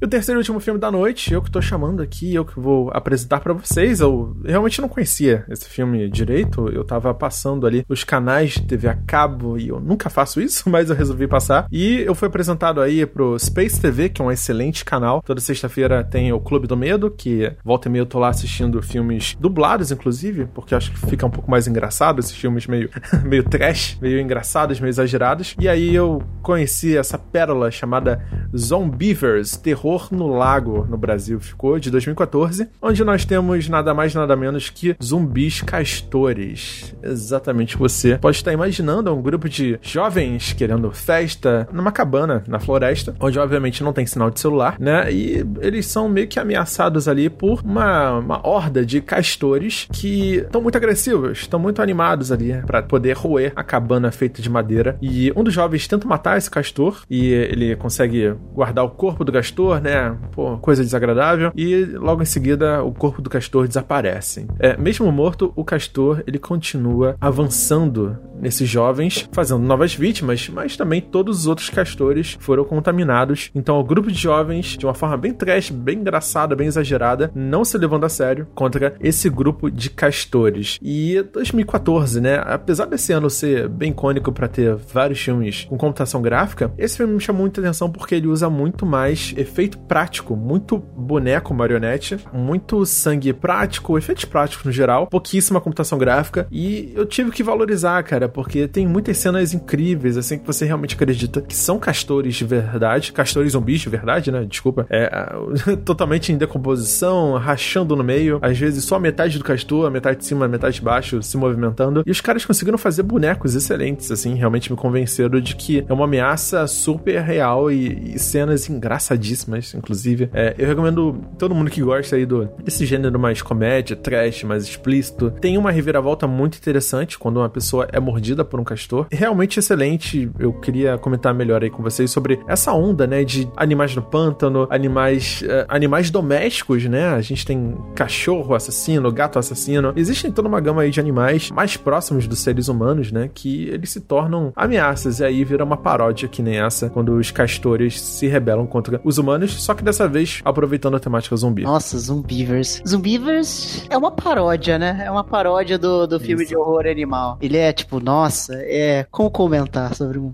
O 0.06 0.08
terceiro 0.08 0.38
e 0.38 0.42
último 0.42 0.60
filme 0.60 0.80
da 0.80 0.92
noite, 0.92 1.34
eu 1.34 1.42
que 1.42 1.50
tô 1.50 1.60
chamando 1.60 2.00
aqui, 2.00 2.36
eu 2.36 2.46
que 2.46 2.60
vou 2.60 2.92
apresentar 2.94 3.40
para 3.40 3.54
vocês. 3.54 4.02
Eu 4.02 4.38
realmente 4.46 4.80
não 4.80 4.88
conhecia 4.88 5.44
esse 5.50 5.68
filme 5.68 6.08
direito. 6.08 6.70
Eu 6.70 6.84
tava 6.84 7.12
passando 7.12 7.66
ali 7.66 7.84
os 7.90 8.04
canais 8.04 8.52
de 8.52 8.68
TV 8.68 8.88
a 8.88 8.94
cabo 8.94 9.58
e 9.58 9.70
eu 9.70 9.80
nunca 9.80 10.08
faço 10.08 10.40
isso, 10.40 10.66
mas 10.70 10.92
eu 10.92 10.96
resolvi 10.96 11.28
passar. 11.28 11.66
E 11.72 12.02
eu 12.02 12.14
fui 12.14 12.28
apresentado 12.28 12.82
aí 12.82 13.04
pro 13.04 13.36
Space 13.40 13.82
TV, 13.82 14.10
que 14.10 14.22
é 14.22 14.26
um 14.26 14.32
excelente 14.32 14.86
canal. 14.86 15.24
Toda 15.24 15.42
sexta-feira 15.42 16.04
tem 16.04 16.32
o 16.32 16.40
Clube 16.40 16.68
do 16.68 16.78
Medo, 16.78 17.10
que 17.10 17.52
volta 17.64 17.88
e 17.88 17.92
meia 17.92 18.04
eu 18.04 18.06
tô 18.06 18.20
lá 18.20 18.30
assistindo 18.30 18.80
filmes 18.84 19.36
dublados, 19.40 19.92
inclusive, 19.92 20.46
porque 20.54 20.76
acho 20.76 20.92
que 20.92 21.00
fica 21.00 21.26
um 21.26 21.32
pouco 21.32 21.50
mais 21.50 21.66
engraçado 21.66 22.20
esses 22.20 22.36
filmes 22.36 22.68
meio, 22.68 22.92
meio 23.26 23.44
trash, 23.44 23.98
meio 24.00 24.20
engraçados, 24.20 24.80
meio 24.80 24.92
exagerados. 24.92 25.56
E 25.60 25.68
aí 25.68 25.96
eu 25.96 26.22
conheci 26.44 26.96
essa 26.96 27.18
pérola 27.18 27.72
chamada 27.72 28.24
Zombievers, 28.56 29.58
terror 29.58 29.95
No 30.12 30.28
Lago 30.28 30.86
no 30.90 30.98
Brasil 30.98 31.40
ficou 31.40 31.80
de 31.80 31.90
2014, 31.90 32.68
onde 32.82 33.04
nós 33.04 33.26
temos 33.26 33.68
nada 33.70 33.94
mais 33.94 34.14
nada 34.14 34.36
menos 34.36 34.70
que 34.70 34.96
zumbis 35.04 35.62
castores. 35.62 36.96
Exatamente 37.02 37.78
você 37.78 38.18
pode 38.18 38.38
estar 38.38 38.54
imaginando 38.54 39.14
um 39.14 39.22
grupo 39.22 39.48
de 39.50 39.80
jovens 39.82 40.54
querendo 40.54 40.92
festa 40.92 41.68
numa 41.72 41.92
cabana 41.92 42.44
na 42.48 42.60
floresta, 42.60 43.16
onde 43.20 43.40
obviamente 43.40 43.84
não 43.84 43.94
tem 43.94 44.06
sinal 44.06 44.30
de 44.30 44.40
celular, 44.40 44.78
né? 44.80 45.12
E 45.12 45.46
eles 45.62 45.86
são 45.86 46.10
meio 46.10 46.28
que 46.28 46.40
ameaçados 46.40 47.08
ali 47.08 47.30
por 47.30 47.62
uma, 47.64 48.20
uma 48.20 48.48
horda 48.48 48.86
de 48.86 49.02
castores 49.02 49.88
que 49.92 50.38
estão 50.38 50.62
muito 50.62 50.76
agressivos, 50.76 51.40
estão 51.40 51.60
muito 51.60 51.82
animados 51.82 52.32
ali 52.32 52.54
para 52.66 52.82
poder 52.84 53.14
roer 53.14 53.54
a 53.56 53.64
cabana 53.64 54.12
feita 54.12 54.42
de 54.42 54.50
madeira. 54.50 54.98
E 55.02 55.32
um 55.36 55.44
dos 55.44 55.54
jovens 55.54 55.88
tenta 55.88 56.08
matar 56.08 56.38
esse 56.38 56.50
castor 56.50 57.04
e 57.10 57.28
ele 57.28 57.76
consegue 57.76 58.34
guardar 58.54 58.86
o 58.86 58.90
corpo 58.90 59.24
do 59.24 59.32
castor 59.32 59.75
castor, 59.76 59.82
né? 59.82 60.18
Pô, 60.32 60.58
coisa 60.58 60.84
desagradável. 60.84 61.52
E 61.56 61.86
logo 61.86 62.22
em 62.22 62.26
seguida 62.26 62.84
o 62.84 62.92
corpo 62.92 63.22
do 63.22 63.30
castor 63.30 63.68
desaparece. 63.68 64.48
É, 64.60 64.78
mesmo 64.78 65.12
morto, 65.12 65.52
o 65.56 65.64
castor 65.64 66.24
ele 66.28 66.40
continua 66.40 67.16
avançando 67.20 68.18
nesses 68.40 68.70
jovens, 68.70 69.28
fazendo 69.32 69.62
novas 69.62 69.96
vítimas, 69.96 70.50
mas 70.50 70.78
também 70.78 71.02
todos 71.02 71.40
os 71.40 71.48
outros 71.48 71.70
castores 71.70 72.38
foram 72.40 72.64
contaminados. 72.64 73.52
Então 73.54 73.80
o 73.80 73.84
grupo 73.84 74.12
de 74.12 74.20
jovens, 74.20 74.78
de 74.78 74.86
uma 74.86 74.94
forma 74.94 75.18
bem 75.18 75.34
trash, 75.34 75.70
bem 75.70 76.00
engraçada, 76.00 76.56
bem 76.56 76.68
exagerada, 76.68 77.32
não 77.34 77.64
se 77.66 77.78
levando 77.78 78.06
a 78.06 78.10
sério 78.10 78.48
contra 78.54 78.96
esse 79.00 79.30
grupo 79.30 79.70
de 79.70 79.90
castores. 79.90 80.80
E 80.82 81.22
2014, 81.34 82.22
né? 82.22 82.42
Apesar 82.46 82.86
desse 82.86 83.12
ano 83.14 83.30
ser 83.30 83.68
bem 83.68 83.92
icônico 83.92 84.32
para 84.32 84.48
ter 84.48 84.76
vários 84.76 85.20
filmes 85.20 85.66
com 85.66 85.78
computação 85.78 86.22
gráfica, 86.22 86.72
esse 86.78 86.98
filme 86.98 87.14
me 87.14 87.20
chamou 87.20 87.42
muita 87.42 87.62
atenção 87.62 87.90
porque 87.90 88.16
ele 88.16 88.28
usa 88.28 88.50
muito 88.50 88.86
mais 88.86 89.34
efeito 89.38 89.78
prático, 89.80 90.36
muito 90.36 90.78
boneco 90.78 91.54
marionete, 91.54 92.18
muito 92.34 92.86
sangue 92.86 93.34
prático, 93.34 93.98
efeitos 93.98 94.26
práticos 94.26 94.66
no 94.66 94.72
geral, 94.72 95.08
pouquíssima 95.08 95.62
computação 95.62 95.98
gráfica 95.98 96.48
e 96.52 96.92
eu 96.96 97.06
tive 97.06 97.32
que 97.32 97.44
valorizar, 97.44 98.02
cara, 98.04 98.25
porque 98.28 98.68
tem 98.68 98.88
muitas 98.88 99.18
cenas 99.18 99.54
incríveis, 99.54 100.18
assim, 100.18 100.38
que 100.38 100.46
você 100.46 100.66
realmente 100.66 100.96
acredita 100.96 101.42
que 101.42 101.56
são 101.56 101.80
castores 101.80 102.36
de 102.36 102.46
verdade, 102.46 103.12
castores 103.12 103.54
zumbis 103.54 103.82
de 103.82 103.90
verdade, 103.90 104.32
né? 104.32 104.46
Desculpa. 104.46 104.86
É, 104.90 105.10
totalmente 105.84 106.32
em 106.32 106.38
decomposição, 106.38 107.34
rachando 107.38 107.96
no 107.96 108.04
meio, 108.04 108.40
às 108.42 108.58
vezes 108.58 108.84
só 108.84 108.96
a 108.96 109.00
metade 109.00 109.38
do 109.38 109.44
castor, 109.44 109.88
a 109.88 109.90
metade 109.90 110.20
de 110.20 110.26
cima, 110.26 110.46
a 110.46 110.50
metade 110.50 110.76
de 110.76 110.82
baixo 110.82 111.22
se 111.22 111.38
movimentando. 111.38 112.04
E 112.06 112.12
os 112.12 112.22
caras 112.22 112.46
conseguiram 112.46 112.78
fazer 112.78 113.04
bonecos 113.04 113.56
excelentes, 113.56 114.12
assim, 114.12 114.36
realmente 114.36 114.72
me 114.72 114.78
convenceram 114.78 115.40
de 115.40 115.56
que 115.56 115.86
é 115.88 115.94
uma 115.94 116.06
ameaça 116.06 116.68
super 116.68 117.22
real 117.22 117.72
e, 117.72 118.16
e 118.16 118.20
cenas 118.20 118.70
engraçadíssimas 118.70 119.74
inclusive. 119.74 120.30
É, 120.34 120.56
eu 120.58 120.68
recomendo 120.68 121.22
todo 121.38 121.56
mundo 121.56 121.70
que 121.70 121.82
gosta 121.82 122.16
aí 122.16 122.26
do, 122.26 122.46
desse 122.64 122.86
gênero 122.86 123.20
mais 123.20 123.42
comédia, 123.42 123.96
trash, 123.96 124.44
mais 124.44 124.64
explícito. 124.64 125.32
Tem 125.32 125.58
uma 125.58 125.72
reviravolta 125.72 126.28
muito 126.28 126.58
interessante 126.58 127.18
quando 127.18 127.38
uma 127.38 127.50
pessoa 127.50 127.88
é 127.92 128.00
mordida 128.00 128.15
por 128.46 128.60
um 128.60 128.64
castor. 128.64 129.08
Realmente 129.12 129.60
excelente. 129.60 130.30
Eu 130.40 130.54
queria 130.54 130.98
comentar 130.98 131.34
melhor 131.34 131.64
aí 131.64 131.70
com 131.70 131.84
vocês 131.84 132.10
sobre 132.12 132.40
essa 132.48 132.74
onda, 132.74 133.06
né, 133.06 133.24
de 133.24 133.48
animais 133.56 133.96
no 133.96 134.02
pântano, 134.02 134.68
animais, 134.70 135.42
uh, 135.44 135.66
animais 135.68 136.10
domésticos, 136.10 136.86
né? 136.86 137.10
A 137.10 137.22
gente 137.22 137.46
tem 137.46 137.76
cachorro 137.94 138.56
assassino, 138.56 139.12
gato 139.12 139.38
assassino. 139.38 139.94
Existem 139.96 140.32
toda 140.32 140.48
uma 140.48 140.60
gama 140.60 140.82
aí 140.82 140.92
de 140.92 141.00
animais 141.00 141.52
mais 141.52 141.78
próximos 141.78 142.28
dos 142.28 142.40
seres 142.40 142.68
humanos, 142.68 143.12
né, 143.12 143.30
que 143.34 143.68
eles 143.70 143.90
se 143.90 144.02
tornam 144.02 144.52
ameaças 144.56 145.20
e 145.20 145.24
aí 145.24 145.44
vira 145.44 145.64
uma 145.64 145.78
paródia 145.78 146.28
que 146.28 146.42
nem 146.42 146.60
essa 146.60 146.90
quando 146.90 147.16
os 147.16 147.32
castores 147.32 148.00
se 148.00 148.28
rebelam 148.28 148.66
contra 148.66 149.00
os 149.04 149.18
humanos 149.18 149.26
humanos, 149.26 149.64
só 149.64 149.74
que 149.74 149.84
dessa 149.84 150.08
vez 150.08 150.42
aproveitando 150.46 150.96
a 150.96 151.00
temática 151.00 151.36
zumbi. 151.36 151.64
Nossa, 151.64 151.98
Zumbivers. 151.98 152.82
Zumbivers 152.88 153.86
é 153.90 153.98
uma 153.98 154.12
paródia, 154.12 154.78
né? 154.78 155.04
É 155.06 155.12
uma 155.12 155.24
paródia 155.24 155.78
do, 155.78 156.06
do 156.06 156.20
filme 156.20 156.44
Isso. 156.44 156.52
de 156.52 156.58
horror 156.58 156.86
animal. 156.86 157.38
Ele 157.42 157.58
é, 157.58 157.74
tipo, 157.74 158.00
nossa, 158.06 158.54
é. 158.58 159.04
Como 159.10 159.32
comentar 159.32 159.96
sobre 159.96 160.20
um, 160.20 160.32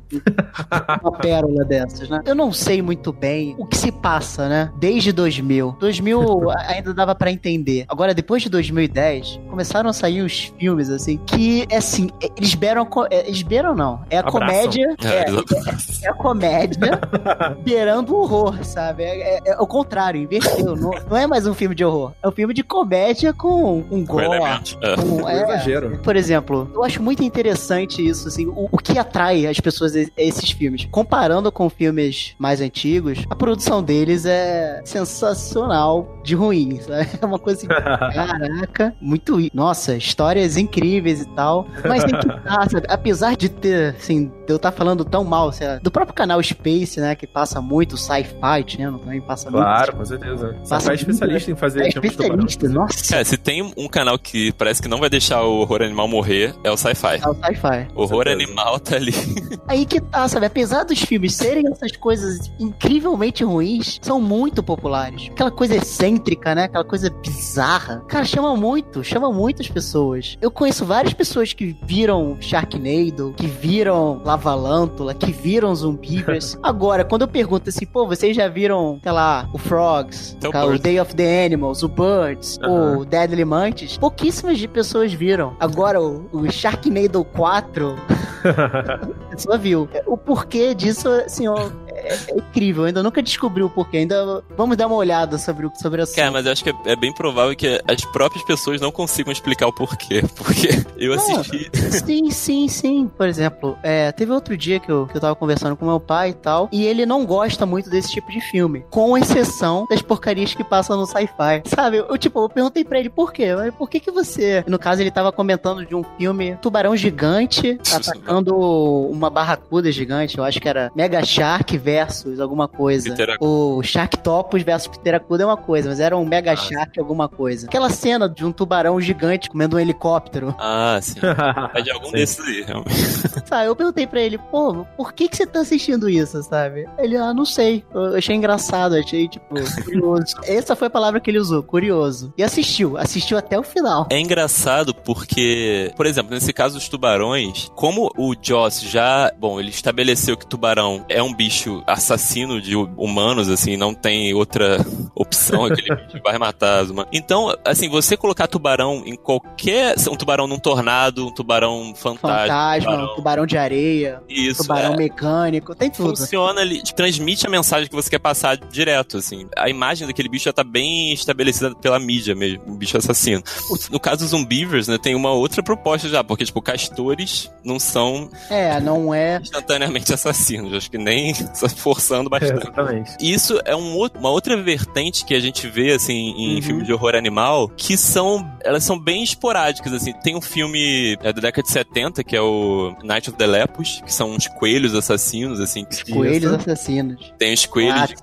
uma 1.02 1.12
pérola 1.20 1.64
dessas, 1.64 2.10
né? 2.10 2.20
Eu 2.26 2.36
não 2.36 2.52
sei 2.52 2.82
muito 2.82 3.14
bem 3.14 3.56
o 3.58 3.66
que 3.66 3.78
se 3.78 3.94
passa, 3.94 4.50
né? 4.50 4.70
Desde 4.78 5.14
2000. 5.14 5.78
2000 5.80 6.52
ainda 6.68 6.94
dava 6.94 7.16
para 7.16 7.32
entender. 7.32 7.86
Agora, 7.88 8.14
depois 8.14 8.44
de 8.44 8.50
2010, 8.50 9.40
começaram 9.50 9.90
a 9.90 9.94
sair 9.94 10.22
os 10.22 10.52
filmes, 10.60 10.90
assim, 10.90 11.18
que, 11.26 11.66
é 11.70 11.78
assim, 11.78 12.10
eles 12.36 12.54
beiram. 12.56 12.86
É, 13.10 13.26
eles 13.26 13.42
beiram, 13.42 13.74
não. 13.74 14.02
É 14.10 14.18
a 14.18 14.20
Abraçam. 14.20 14.42
comédia. 14.42 14.96
É, 15.02 15.08
é, 15.08 16.06
é, 16.06 16.10
a 16.10 16.14
comédia 16.14 17.00
beirando 17.64 18.14
o 18.14 18.20
horror, 18.20 18.66
sabe? 18.66 19.04
É, 19.04 19.38
é, 19.38 19.42
é, 19.46 19.62
o 19.62 19.66
contrário, 19.66 20.22
inverteu. 20.22 20.76
não, 20.76 20.92
não 21.10 21.16
é 21.16 21.26
mais 21.26 21.48
um 21.48 21.54
filme 21.54 21.74
de 21.74 21.86
horror. 21.86 22.12
É 22.22 22.28
um 22.28 22.32
filme 22.34 22.54
de 22.54 22.64
comédia 22.64 23.32
com 23.32 23.86
um 23.90 24.06
gore. 24.06 24.28
Com, 24.28 25.30
é, 25.30 25.42
exagero. 25.42 26.00
Por 26.04 26.18
exemplo, 26.18 26.70
eu 26.74 26.84
acho 26.84 27.02
muito 27.02 27.24
interessante 27.24 27.61
isso, 28.02 28.28
assim, 28.28 28.48
o, 28.48 28.68
o 28.72 28.78
que 28.78 28.98
atrai 28.98 29.46
as 29.46 29.60
pessoas 29.60 29.96
a 29.96 30.06
esses 30.18 30.52
filmes. 30.52 30.88
Comparando 30.92 31.52
com 31.52 31.70
filmes 31.70 32.36
mais 32.38 32.62
antigos, 32.62 33.26
a 33.30 33.36
produção 33.36 33.84
deles 33.84 34.26
é 34.26 34.82
sensacional 34.86 36.22
de 36.24 36.36
ruim, 36.36 36.80
sabe? 36.80 37.10
É 37.22 37.26
uma 37.26 37.38
coisa 37.38 37.60
assim, 37.60 37.68
caraca, 38.14 38.96
muito. 39.00 39.38
Nossa, 39.54 39.96
histórias 39.96 40.58
incríveis 40.58 41.22
e 41.22 41.26
tal. 41.36 41.68
Mas 41.88 42.04
tem 42.04 42.20
que 42.20 42.28
estar, 42.28 42.70
sabe? 42.70 42.86
Apesar 42.90 43.36
de 43.36 43.50
ter, 43.50 43.96
assim, 43.96 44.32
de 44.52 44.54
eu 44.54 44.58
estar 44.58 44.72
falando 44.72 45.06
tão 45.06 45.24
mal, 45.24 45.52
sei 45.52 45.68
lá, 45.68 45.76
do 45.78 45.90
próprio 45.90 46.14
canal 46.14 46.42
Space, 46.44 47.00
né, 47.00 47.16
que 47.16 47.26
passa 47.26 47.62
muito 47.62 47.98
sci-fi, 47.98 48.78
né? 48.78 48.92
Também 48.92 49.22
passa 49.22 49.50
claro, 49.50 49.66
muito. 49.66 49.76
Claro, 49.76 49.96
com 49.98 50.06
certeza. 50.06 50.56
Passa 50.70 50.92
é 50.92 50.96
especialista 50.96 51.52
em 51.52 51.56
fazer 51.56 51.84
é 51.84 51.88
especialista, 51.88 52.70
nossa. 52.70 53.16
É, 53.16 53.24
se 53.24 53.38
tem 53.38 53.62
um 53.78 53.88
canal 53.88 54.18
que 54.20 54.52
parece 54.54 54.82
que 54.82 54.88
não 54.88 55.00
vai 55.00 55.10
deixar 55.10 55.44
o 55.44 55.60
horror 55.60 55.82
animal 55.82 56.08
morrer, 56.08 56.54
é 56.64 56.72
o 56.72 56.78
sci-fi. 56.78 57.22
É 57.24 57.28
o 57.28 57.34
sci-fi. 57.34 57.88
Horror 57.96 58.28
animal 58.28 58.80
tá 58.80 58.96
ali. 58.96 59.14
Aí 59.68 59.86
que 59.86 60.02
tá, 60.02 60.28
sabe? 60.28 60.46
Apesar 60.46 60.84
dos 60.84 61.02
filmes 61.02 61.36
serem 61.36 61.68
essas 61.68 61.96
coisas 61.96 62.52
incrivelmente 62.60 63.44
ruins, 63.44 64.00
são 64.02 64.20
muito 64.20 64.62
populares. 64.62 65.30
Aquela 65.32 65.52
coisa 65.52 65.76
excêntrica, 65.76 66.54
né? 66.54 66.66
Aquela 66.66 66.84
coisa 66.84 67.10
bizarra. 67.10 68.04
Cara, 68.08 68.26
chama 68.26 68.56
muito, 68.56 69.04
chama 69.04 69.32
muitas 69.32 69.68
pessoas. 69.68 70.38
Eu 70.42 70.52
conheço 70.52 70.86
várias 70.86 71.14
pessoas 71.14 71.54
que 71.54 71.76
viram 71.84 72.38
Sharknado, 72.40 73.34
que 73.38 73.48
viram 73.48 74.22
Lavalântula, 74.42 75.14
que 75.14 75.32
viram 75.32 75.74
Zumbivers. 75.76 76.58
Agora, 76.64 77.06
quando 77.06 77.22
eu 77.22 77.28
pergunto 77.28 77.70
assim, 77.70 77.86
pô, 77.86 78.08
vocês 78.08 78.36
já 78.36 78.48
viram, 78.48 79.00
sei 79.02 79.12
lá, 79.12 79.48
o 79.54 79.58
Frogs, 79.58 80.36
o 80.44 80.80
Day 80.80 81.00
of 81.00 81.16
the 81.16 81.46
Animals, 81.46 81.84
o 81.84 81.88
Birds, 81.88 82.60
uhum. 82.64 83.00
o 83.00 83.06
Deadly 83.06 83.46
Mantis, 83.46 83.98
pouquíssimas 83.98 84.58
de 84.58 84.68
pessoas 84.68 85.14
viram. 85.14 85.56
Agora, 85.60 86.02
o, 86.02 86.28
o 86.32 86.52
Sharknado 86.52 87.24
4, 87.24 87.96
a 88.44 89.30
pessoa 89.30 89.58
viu. 89.58 89.88
O 90.08 90.18
porquê 90.18 90.74
disso, 90.74 91.08
assim, 91.10 91.48
ó, 91.48 91.70
é, 92.04 92.14
é, 92.14 92.38
incrível. 92.38 92.84
Eu 92.84 92.88
ainda 92.88 93.04
nunca 93.04 93.22
descobri 93.22 93.64
o 93.64 93.70
porquê. 93.70 93.98
Ainda 93.98 94.44
vamos 94.58 94.78
dar 94.78 94.88
uma 94.88 94.96
olhada 94.96 95.38
sobre, 95.38 95.66
o, 95.66 95.72
sobre 95.76 96.02
a 96.02 96.08
Cara, 96.08 96.32
mas 96.32 96.46
eu 96.46 96.52
acho 96.52 96.64
que 96.64 96.70
é, 96.70 96.74
é, 96.86 96.96
bem 96.96 97.14
provável 97.14 97.56
que 97.56 97.82
as 97.88 98.04
próprias 98.06 98.44
pessoas 98.44 98.82
não 98.82 98.92
consigam 98.92 99.32
explicar 99.32 99.68
o 99.68 99.74
porquê. 99.74 100.24
Porque 100.36 100.70
eu 100.98 101.14
assisti. 101.14 101.70
sim, 101.92 102.32
sim, 102.32 102.68
sim. 102.68 103.12
Por 103.16 103.28
exemplo, 103.28 103.78
é, 103.84 104.12
teve 104.12 104.32
outro 104.32 104.58
dia 104.58 104.80
que 104.80 104.92
eu, 104.92 105.08
que 105.08 105.16
eu 105.16 105.22
tava 105.22 105.36
conversando 105.36 105.76
com 105.76 105.86
meu 105.86 106.00
pai 106.00 106.30
e 106.30 106.34
tal, 106.34 106.70
e 106.72 106.86
ele 106.86 107.06
não 107.06 107.26
gosta 107.26 107.66
muito 107.66 107.90
desse 107.90 108.12
tipo 108.12 108.32
de 108.32 108.42
filme. 108.42 108.84
Com 108.90 109.18
exceção 109.18 109.86
das 109.90 110.02
porcarias 110.02 110.54
que 110.54 110.64
passam 110.64 110.98
no 110.98 111.06
sci-fi. 111.06 111.62
Sabe? 111.66 111.98
Eu, 111.98 112.18
tipo, 112.18 112.40
eu 112.40 112.50
perguntei 112.50 112.84
pra 112.84 113.00
ele 113.00 113.10
por 113.10 113.32
quê? 113.32 113.50
Por 113.78 113.90
que 113.90 114.00
que 114.00 114.12
você. 114.12 114.64
No 114.68 114.80
caso, 114.80 115.02
ele 115.02 115.12
tava 115.12 115.32
comentando 115.32 115.86
de 115.86 115.96
um 115.96 116.04
filme 116.18 116.58
Tubarão 116.62 116.96
Gigante 116.96 117.80
atacando 117.94 118.56
uma 118.58 119.30
barracuda 119.30 119.92
gigante. 119.92 120.38
Eu 120.38 120.44
acho 120.44 120.60
que 120.60 120.68
era 120.68 120.92
Mega 120.96 121.24
Shark 121.24 121.78
versus 121.92 122.40
alguma 122.40 122.68
coisa. 122.68 123.14
O 123.40 123.84
Sharktopus 123.84 124.64
versus 124.64 124.88
Pteracuda 124.88 125.44
é 125.44 125.46
uma 125.46 125.58
coisa, 125.58 125.90
mas 125.90 126.00
era 126.00 126.18
um 126.18 126.26
Mega 126.26 126.54
ah, 126.54 126.56
Shark 126.56 126.98
alguma 127.00 127.28
coisa. 127.28 127.68
Aquela 127.68 127.90
cena 127.90 128.30
de 128.30 128.46
um 128.46 128.52
tubarão 128.52 129.00
gigante 129.02 129.50
comendo 129.50 129.76
um 129.76 129.80
helicóptero. 129.80 130.56
Ah, 130.58 131.00
sim. 131.02 131.20
É 131.74 131.82
de 131.82 131.92
algum 131.92 132.08
sim. 132.08 132.12
desses 132.14 132.40
aí, 132.46 132.62
realmente. 132.64 132.96
Sabe, 133.48 133.68
eu 133.68 133.76
perguntei 133.76 134.08
pra 134.08 134.22
ele, 134.22 134.38
pô, 134.38 134.86
por 134.98 135.14
que 135.14 135.28
que 135.28 135.38
você 135.38 135.46
tá 135.46 135.62
assistindo 135.62 136.10
isso, 136.10 136.42
sabe? 136.44 136.88
Ele, 136.98 137.16
ah, 137.18 137.34
não 137.34 137.46
sei. 137.46 137.84
Eu 137.94 138.16
achei 138.16 138.36
engraçado, 138.36 138.96
achei, 138.96 139.28
tipo, 139.28 139.46
curioso. 139.84 140.36
Essa 140.44 140.76
foi 140.76 140.88
a 140.88 140.90
palavra 140.90 141.20
que 141.20 141.30
ele 141.30 141.40
usou, 141.40 141.64
curioso. 141.64 142.34
E 142.38 142.44
assistiu, 142.44 142.98
assistiu 142.98 143.38
até 143.38 143.58
o 143.60 143.64
final. 143.64 144.08
É 144.10 144.20
engraçado 144.20 144.94
porque, 144.94 145.92
por 145.96 146.06
exemplo, 146.06 146.34
nesse 146.34 146.54
caso 146.54 146.76
dos 146.76 146.90
tubarões, 146.90 147.72
como 147.76 148.12
o 148.18 148.34
Joss 148.40 148.82
já, 148.82 149.32
bom, 149.38 149.60
ele 149.60 149.70
estabeleceu 149.70 150.38
que 150.38 150.46
tubarão 150.46 151.06
é 151.08 151.22
um 151.22 151.34
bicho 151.34 151.81
assassino 151.88 152.62
de 152.62 152.76
humanos, 152.76 153.50
assim, 153.50 153.78
não 153.78 153.94
tem 153.94 154.34
outra 154.34 154.78
opção, 155.16 155.66
aquele 155.66 155.96
bicho 155.96 156.22
vai 156.24 156.38
matar 156.38 156.80
as 156.80 156.90
humanos. 156.90 157.12
Então, 157.14 157.56
assim, 157.66 157.90
você 157.90 158.16
colocar 158.16 158.48
tubarão 158.48 159.04
em 159.06 159.16
qualquer. 159.16 159.96
Um 160.10 160.16
tubarão 160.16 160.48
num 160.48 160.60
tornado, 160.60 161.28
um 161.28 161.34
tubarão 161.34 161.94
fantasma. 161.96 162.48
Fantasma, 162.48 162.92
tubarão, 162.92 163.12
um 163.12 163.16
tubarão 163.16 163.46
de 163.46 163.58
areia, 163.58 164.22
Isso, 164.30 164.64
tubarão 164.64 164.94
é, 164.94 164.98
mecânico, 164.98 165.76
tem 165.76 165.90
tudo. 165.90 166.18
Funciona 166.18 166.62
ali, 166.62 166.82
transmite 166.96 167.46
a 167.46 167.50
mensagem 167.50 167.90
que 167.90 167.96
você 167.96 168.10
quer 168.10 168.20
passar 168.20 168.58
direto, 168.58 169.18
assim. 169.18 169.48
A 169.58 169.70
imagem 169.70 170.08
daquele 170.08 170.30
bicho 170.30 170.46
já 170.46 170.54
tá 170.54 170.64
bem 170.64 171.14
estabelecida 171.14 171.74
pela 171.76 172.00
mídia 172.00 172.36
mesmo, 172.36 172.64
um 172.68 172.76
bicho 172.76 172.98
assassino. 172.98 173.44
No 173.90 174.00
caso 174.00 174.20
dos 174.20 174.30
Zumbivers, 174.30 174.88
né, 174.88 174.98
tem 174.98 175.16
uma 175.16 175.32
outra 175.32 175.62
proposta 175.62 176.08
já, 176.08 176.24
porque, 176.24 176.46
tipo, 176.46 176.62
castores 176.62 177.52
não 177.64 177.80
são. 177.80 178.30
É, 178.50 178.80
não 178.80 179.14
é. 179.14 179.40
Instantaneamente 179.42 180.14
assassinos. 180.14 180.74
Acho 180.74 180.90
que 180.90 180.98
nem 180.98 181.34
forçando 181.78 182.30
bastante. 182.30 182.54
É, 182.54 182.70
exatamente. 182.70 183.12
Isso 183.20 183.60
é 183.66 183.76
um, 183.76 183.98
uma 184.18 184.30
outra 184.30 184.56
vertente 184.62 185.26
que 185.26 185.34
a 185.34 185.40
gente 185.40 185.68
vê, 185.68 185.94
assim, 185.94 186.14
em 186.14 186.56
uhum. 186.56 186.62
filmes 186.62 186.86
de 186.86 186.94
horror 186.94 187.16
animal, 187.16 187.70
que 187.70 187.98
são, 187.98 188.50
elas 188.64 188.84
são 188.84 188.98
bem 188.98 189.24
esporádicas, 189.24 189.94
assim. 189.94 190.14
Tem 190.14 190.36
um 190.36 190.42
filme 190.42 191.18
é, 191.22 191.34
da 191.34 191.42
década 191.42 191.64
de 191.64 191.72
70, 191.72 192.24
que 192.24 192.36
é 192.36 192.42
o 192.42 192.96
Night 193.04 193.30
of 193.30 193.38
the 193.38 193.48
Lepus, 193.48 194.02
que 194.06 194.14
são 194.14 194.32
uns 194.32 194.48
coelhos 194.48 194.94
assassinos, 194.96 195.60
assim. 195.60 195.86
Coelhos 196.12 196.54
assassinos. 196.54 197.34
Tem 197.38 197.54
uns 197.54 197.66
coelhos 197.66 198.14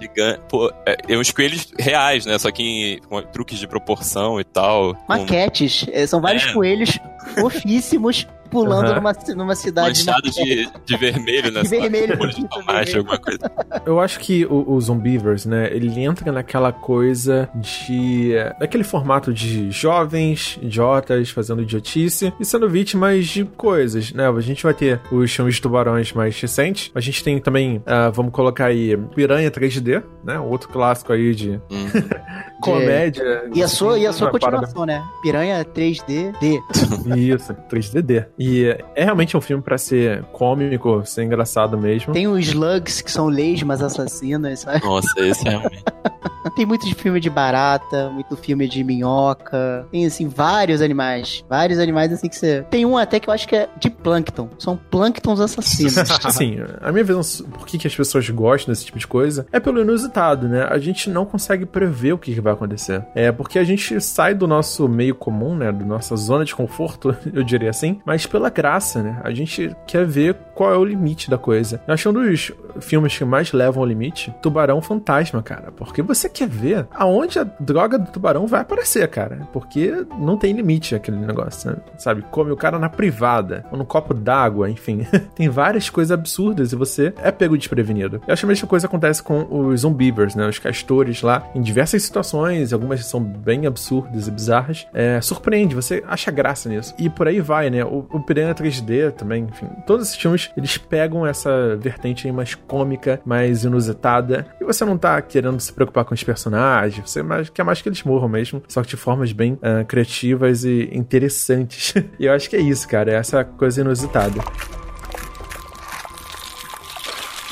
gigantes. 0.00 0.40
Pô, 0.48 0.72
é, 0.86 0.96
é, 1.08 1.18
uns 1.18 1.30
coelhos 1.30 1.68
reais, 1.78 2.26
né? 2.26 2.38
Só 2.38 2.50
que 2.50 2.62
em, 2.62 2.98
com 2.98 3.20
truques 3.22 3.58
de 3.58 3.66
proporção 3.66 4.40
e 4.40 4.44
tal. 4.44 4.96
Maquetes. 5.08 5.84
Com... 5.84 5.90
É, 5.92 6.06
são 6.06 6.20
vários 6.20 6.44
é. 6.44 6.52
coelhos 6.52 6.98
fofíssimos 7.34 8.26
pulando 8.50 8.88
uhum. 8.88 8.94
numa, 8.96 9.12
numa 9.36 9.54
cidade. 9.54 10.04
Manchado 10.04 10.30
de, 10.30 10.68
de 10.84 10.96
vermelho, 10.96 11.50
né? 11.50 11.62
De 11.62 11.68
vermelho. 11.68 12.16
de 12.28 12.48
tomate, 12.48 12.96
alguma 12.96 13.18
coisa. 13.18 13.50
Eu 13.86 14.00
acho 14.00 14.18
que 14.20 14.44
o, 14.46 14.72
o 14.72 14.80
Zombievers, 14.80 15.46
né? 15.46 15.68
Ele 15.72 16.00
entra 16.00 16.32
naquela 16.32 16.72
coisa 16.72 17.48
de. 17.54 18.32
daquele 18.58 18.84
formato 18.84 19.32
de 19.32 19.70
jovens, 19.70 20.58
idiotas, 20.60 21.30
fazendo 21.30 21.62
idiotice 21.62 22.32
e 22.38 22.44
sendo 22.44 22.68
vítimas 22.68 23.26
de 23.26 23.44
coisas, 23.44 24.12
né? 24.12 24.28
A 24.28 24.40
gente 24.40 24.62
vai 24.62 24.74
ter 24.74 25.00
os 25.10 25.30
filmes 25.32 25.56
de 25.56 25.62
tubarões 25.62 26.12
mais 26.12 26.38
recentes. 26.40 26.90
A 26.94 27.00
gente 27.00 27.22
tem 27.22 27.38
também, 27.38 27.78
uh, 27.78 28.12
vamos 28.12 28.32
colocar 28.32 28.66
aí, 28.66 28.96
Piranha 29.14 29.50
3D, 29.50 30.02
né? 30.24 30.38
Outro 30.38 30.68
clássico 30.68 31.12
aí 31.12 31.34
de. 31.34 31.60
Hum. 31.70 31.88
comédia. 32.60 33.48
E 33.54 33.62
a 33.62 33.68
sua, 33.68 33.98
e 33.98 34.06
a 34.06 34.12
sua 34.12 34.30
continuação, 34.30 34.84
né? 34.84 35.02
Piranha 35.22 35.64
3D 35.64 36.32
D. 36.40 36.60
Isso, 37.16 37.54
3DD. 37.70 38.26
E 38.38 38.76
é 38.94 39.04
realmente 39.04 39.36
um 39.36 39.40
filme 39.40 39.62
para 39.62 39.78
ser 39.78 40.22
cômico, 40.32 41.02
ser 41.04 41.24
engraçado 41.24 41.78
mesmo. 41.78 42.12
Tem 42.12 42.26
os 42.26 42.46
slugs 42.46 43.00
que 43.00 43.10
são 43.10 43.28
lesmas 43.28 43.82
assassinas, 43.82 44.60
sabe? 44.60 44.84
Nossa, 44.84 45.20
esse 45.20 45.46
é 45.46 45.50
realmente. 45.50 45.84
Tem 46.56 46.64
muito 46.64 46.86
de 46.86 46.94
filme 46.94 47.20
de 47.20 47.28
barata, 47.28 48.08
muito 48.10 48.36
filme 48.36 48.68
de 48.68 48.82
minhoca. 48.82 49.86
Tem, 49.90 50.06
assim, 50.06 50.28
vários 50.28 50.80
animais. 50.80 51.44
Vários 51.48 51.78
animais, 51.78 52.12
assim, 52.12 52.28
que 52.28 52.36
você. 52.36 52.64
Tem 52.70 52.86
um 52.86 52.96
até 52.96 53.20
que 53.20 53.28
eu 53.28 53.34
acho 53.34 53.46
que 53.46 53.56
é 53.56 53.68
de 53.78 53.90
plâncton. 53.90 54.48
São 54.58 54.76
plânctons 54.76 55.40
assassinos. 55.40 55.94
Sim, 56.32 56.58
a 56.80 56.90
minha 56.90 57.04
visão, 57.04 57.22
por 57.50 57.66
que, 57.66 57.78
que 57.78 57.86
as 57.86 57.94
pessoas 57.94 58.28
gostam 58.30 58.72
desse 58.72 58.86
tipo 58.86 58.98
de 58.98 59.06
coisa, 59.06 59.46
é 59.52 59.60
pelo 59.60 59.80
inusitado, 59.80 60.48
né? 60.48 60.66
A 60.70 60.78
gente 60.78 61.10
não 61.10 61.26
consegue 61.26 61.66
prever 61.66 62.12
o 62.12 62.18
que, 62.18 62.34
que 62.34 62.40
vai 62.48 62.54
acontecer. 62.54 63.04
É 63.14 63.30
porque 63.30 63.58
a 63.58 63.64
gente 63.64 64.00
sai 64.00 64.34
do 64.34 64.46
nosso 64.46 64.88
meio 64.88 65.14
comum, 65.14 65.54
né? 65.54 65.70
Da 65.70 65.84
nossa 65.84 66.16
zona 66.16 66.44
de 66.44 66.54
conforto, 66.54 67.16
eu 67.32 67.42
diria 67.42 67.70
assim, 67.70 68.00
mas 68.04 68.26
pela 68.26 68.50
graça, 68.50 69.02
né? 69.02 69.20
A 69.22 69.32
gente 69.32 69.74
quer 69.86 70.06
ver 70.06 70.34
qual 70.54 70.72
é 70.72 70.76
o 70.76 70.84
limite 70.84 71.30
da 71.30 71.38
coisa. 71.38 71.80
Eu 71.86 71.94
acho 71.94 72.10
um 72.10 72.12
dos 72.12 72.52
filmes 72.80 73.16
que 73.16 73.24
mais 73.24 73.52
levam 73.52 73.82
ao 73.82 73.88
limite 73.88 74.34
Tubarão 74.42 74.80
Fantasma, 74.80 75.42
cara. 75.42 75.70
Porque 75.72 76.02
você 76.02 76.28
quer 76.28 76.48
ver 76.48 76.86
aonde 76.92 77.38
a 77.38 77.44
droga 77.44 77.98
do 77.98 78.10
tubarão 78.10 78.46
vai 78.46 78.60
aparecer, 78.60 79.06
cara. 79.08 79.48
Porque 79.52 80.04
não 80.18 80.36
tem 80.36 80.52
limite 80.52 80.94
aquele 80.94 81.16
negócio, 81.18 81.70
né? 81.70 81.76
sabe? 81.96 82.24
Come 82.30 82.50
o 82.50 82.56
cara 82.56 82.78
na 82.78 82.88
privada, 82.88 83.64
ou 83.70 83.78
no 83.78 83.84
copo 83.84 84.14
d'água, 84.14 84.70
enfim. 84.70 85.06
tem 85.34 85.48
várias 85.48 85.88
coisas 85.90 86.12
absurdas 86.12 86.72
e 86.72 86.76
você 86.76 87.12
é 87.18 87.30
pego 87.30 87.56
desprevenido. 87.56 88.20
Eu 88.26 88.32
acho 88.32 88.42
que 88.42 88.46
a 88.46 88.48
mesma 88.48 88.68
coisa 88.68 88.86
acontece 88.86 89.22
com 89.22 89.46
os 89.50 89.80
zombievers, 89.80 90.34
né? 90.34 90.48
Os 90.48 90.58
castores 90.58 91.22
lá, 91.22 91.46
em 91.54 91.60
diversas 91.60 92.02
situações, 92.02 92.37
algumas 92.72 93.04
são 93.04 93.22
bem 93.22 93.66
absurdas 93.66 94.28
e 94.28 94.30
bizarras. 94.30 94.86
É, 94.92 95.20
surpreende, 95.20 95.74
você 95.74 96.02
acha 96.06 96.30
graça 96.30 96.68
nisso. 96.68 96.94
E 96.98 97.08
por 97.08 97.28
aí 97.28 97.40
vai, 97.40 97.70
né? 97.70 97.84
O, 97.84 98.06
o 98.10 98.20
Piranha 98.20 98.54
3D 98.54 99.12
também, 99.12 99.44
enfim. 99.44 99.68
Todos 99.86 100.08
esses 100.08 100.20
filmes, 100.20 100.50
eles 100.56 100.76
pegam 100.76 101.26
essa 101.26 101.76
vertente 101.76 102.26
aí 102.26 102.32
mais 102.32 102.54
cômica, 102.54 103.20
mais 103.24 103.64
inusitada. 103.64 104.46
E 104.60 104.64
você 104.64 104.84
não 104.84 104.98
tá 104.98 105.20
querendo 105.22 105.58
se 105.60 105.72
preocupar 105.72 106.04
com 106.04 106.14
os 106.14 106.22
personagens, 106.22 107.10
você 107.10 107.22
mais, 107.22 107.48
quer 107.48 107.62
mais 107.62 107.80
que 107.80 107.88
eles 107.88 108.02
morram 108.02 108.28
mesmo, 108.28 108.62
só 108.68 108.82
que 108.82 108.88
de 108.88 108.96
formas 108.96 109.32
bem 109.32 109.54
uh, 109.54 109.84
criativas 109.86 110.64
e 110.64 110.88
interessantes. 110.92 111.94
e 112.18 112.26
eu 112.26 112.32
acho 112.32 112.48
que 112.48 112.56
é 112.56 112.60
isso, 112.60 112.88
cara, 112.88 113.12
é 113.12 113.14
essa 113.14 113.44
coisa 113.44 113.80
inusitada. 113.80 114.40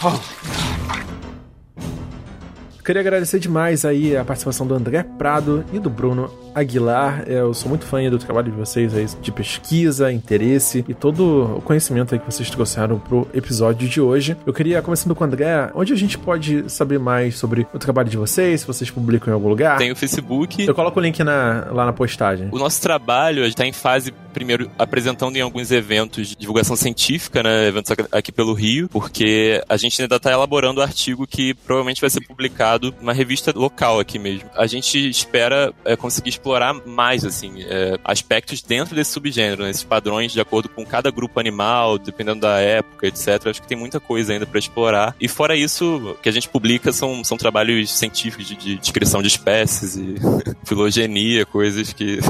Oh. 0.02 0.20
Queria 2.86 3.00
agradecer 3.00 3.40
demais 3.40 3.84
aí 3.84 4.16
a 4.16 4.24
participação 4.24 4.64
do 4.64 4.72
André 4.72 5.02
Prado 5.02 5.64
e 5.72 5.80
do 5.80 5.90
Bruno 5.90 6.30
Aguilar. 6.58 7.24
É, 7.26 7.40
eu 7.40 7.54
sou 7.54 7.68
muito 7.68 7.84
fã 7.84 7.96
do 8.10 8.18
trabalho 8.18 8.50
de 8.50 8.56
vocês 8.56 8.94
aí, 8.94 9.06
de 9.20 9.32
pesquisa, 9.32 10.12
interesse 10.12 10.84
e 10.88 10.94
todo 10.94 11.56
o 11.58 11.62
conhecimento 11.62 12.14
aí 12.14 12.18
que 12.18 12.26
vocês 12.26 12.48
trouxeram 12.50 12.98
pro 12.98 13.26
episódio 13.32 13.88
de 13.88 14.00
hoje. 14.00 14.36
Eu 14.44 14.52
queria, 14.52 14.82
começando 14.82 15.14
com 15.14 15.24
o 15.24 15.26
André, 15.26 15.70
onde 15.74 15.92
a 15.92 15.96
gente 15.96 16.18
pode 16.18 16.70
saber 16.70 16.98
mais 16.98 17.36
sobre 17.36 17.66
o 17.72 17.78
trabalho 17.78 18.08
de 18.08 18.16
vocês, 18.16 18.60
se 18.60 18.66
vocês 18.66 18.90
publicam 18.90 19.30
em 19.30 19.34
algum 19.34 19.48
lugar? 19.48 19.78
Tem 19.78 19.90
o 19.90 19.96
Facebook. 19.96 20.66
Eu 20.66 20.74
coloco 20.74 20.98
o 20.98 21.02
link 21.02 21.22
na, 21.22 21.68
lá 21.70 21.86
na 21.86 21.92
postagem. 21.92 22.48
O 22.52 22.58
nosso 22.58 22.80
trabalho 22.80 23.44
está 23.44 23.66
em 23.66 23.72
fase, 23.72 24.12
primeiro, 24.32 24.70
apresentando 24.78 25.36
em 25.36 25.40
alguns 25.40 25.70
eventos 25.70 26.28
de 26.28 26.36
divulgação 26.36 26.76
científica, 26.76 27.42
né, 27.42 27.68
eventos 27.68 27.94
aqui 28.12 28.30
pelo 28.30 28.52
Rio, 28.52 28.88
porque 28.88 29.62
a 29.68 29.76
gente 29.76 30.00
ainda 30.00 30.16
está 30.16 30.30
elaborando 30.30 30.80
o 30.80 30.82
um 30.82 30.86
artigo 30.86 31.26
que 31.26 31.54
provavelmente 31.54 32.00
vai 32.00 32.10
ser 32.10 32.20
publicado 32.20 32.46
publicado 32.46 32.94
numa 33.00 33.12
revista 33.12 33.52
local 33.54 33.98
aqui 33.98 34.18
mesmo. 34.18 34.48
A 34.54 34.66
gente 34.66 35.08
espera 35.08 35.72
é, 35.84 35.96
conseguir 35.96 36.30
explorar 36.46 36.74
mais, 36.86 37.24
assim, 37.24 37.62
é, 37.62 37.98
aspectos 38.04 38.62
dentro 38.62 38.94
desse 38.94 39.10
subgênero, 39.10 39.64
né, 39.64 39.70
esses 39.70 39.82
padrões 39.82 40.30
de 40.32 40.40
acordo 40.40 40.68
com 40.68 40.86
cada 40.86 41.10
grupo 41.10 41.40
animal, 41.40 41.98
dependendo 41.98 42.40
da 42.40 42.60
época, 42.60 43.08
etc. 43.08 43.46
Acho 43.46 43.60
que 43.60 43.66
tem 43.66 43.76
muita 43.76 43.98
coisa 43.98 44.32
ainda 44.32 44.46
para 44.46 44.58
explorar. 44.58 45.16
E 45.20 45.26
fora 45.26 45.56
isso, 45.56 46.12
o 46.12 46.14
que 46.14 46.28
a 46.28 46.32
gente 46.32 46.48
publica 46.48 46.92
são, 46.92 47.24
são 47.24 47.36
trabalhos 47.36 47.90
científicos 47.92 48.46
de, 48.46 48.54
de 48.54 48.76
descrição 48.76 49.20
de 49.20 49.28
espécies 49.28 49.96
e 49.96 50.14
filogenia, 50.64 51.44
coisas 51.44 51.92
que 51.92 52.20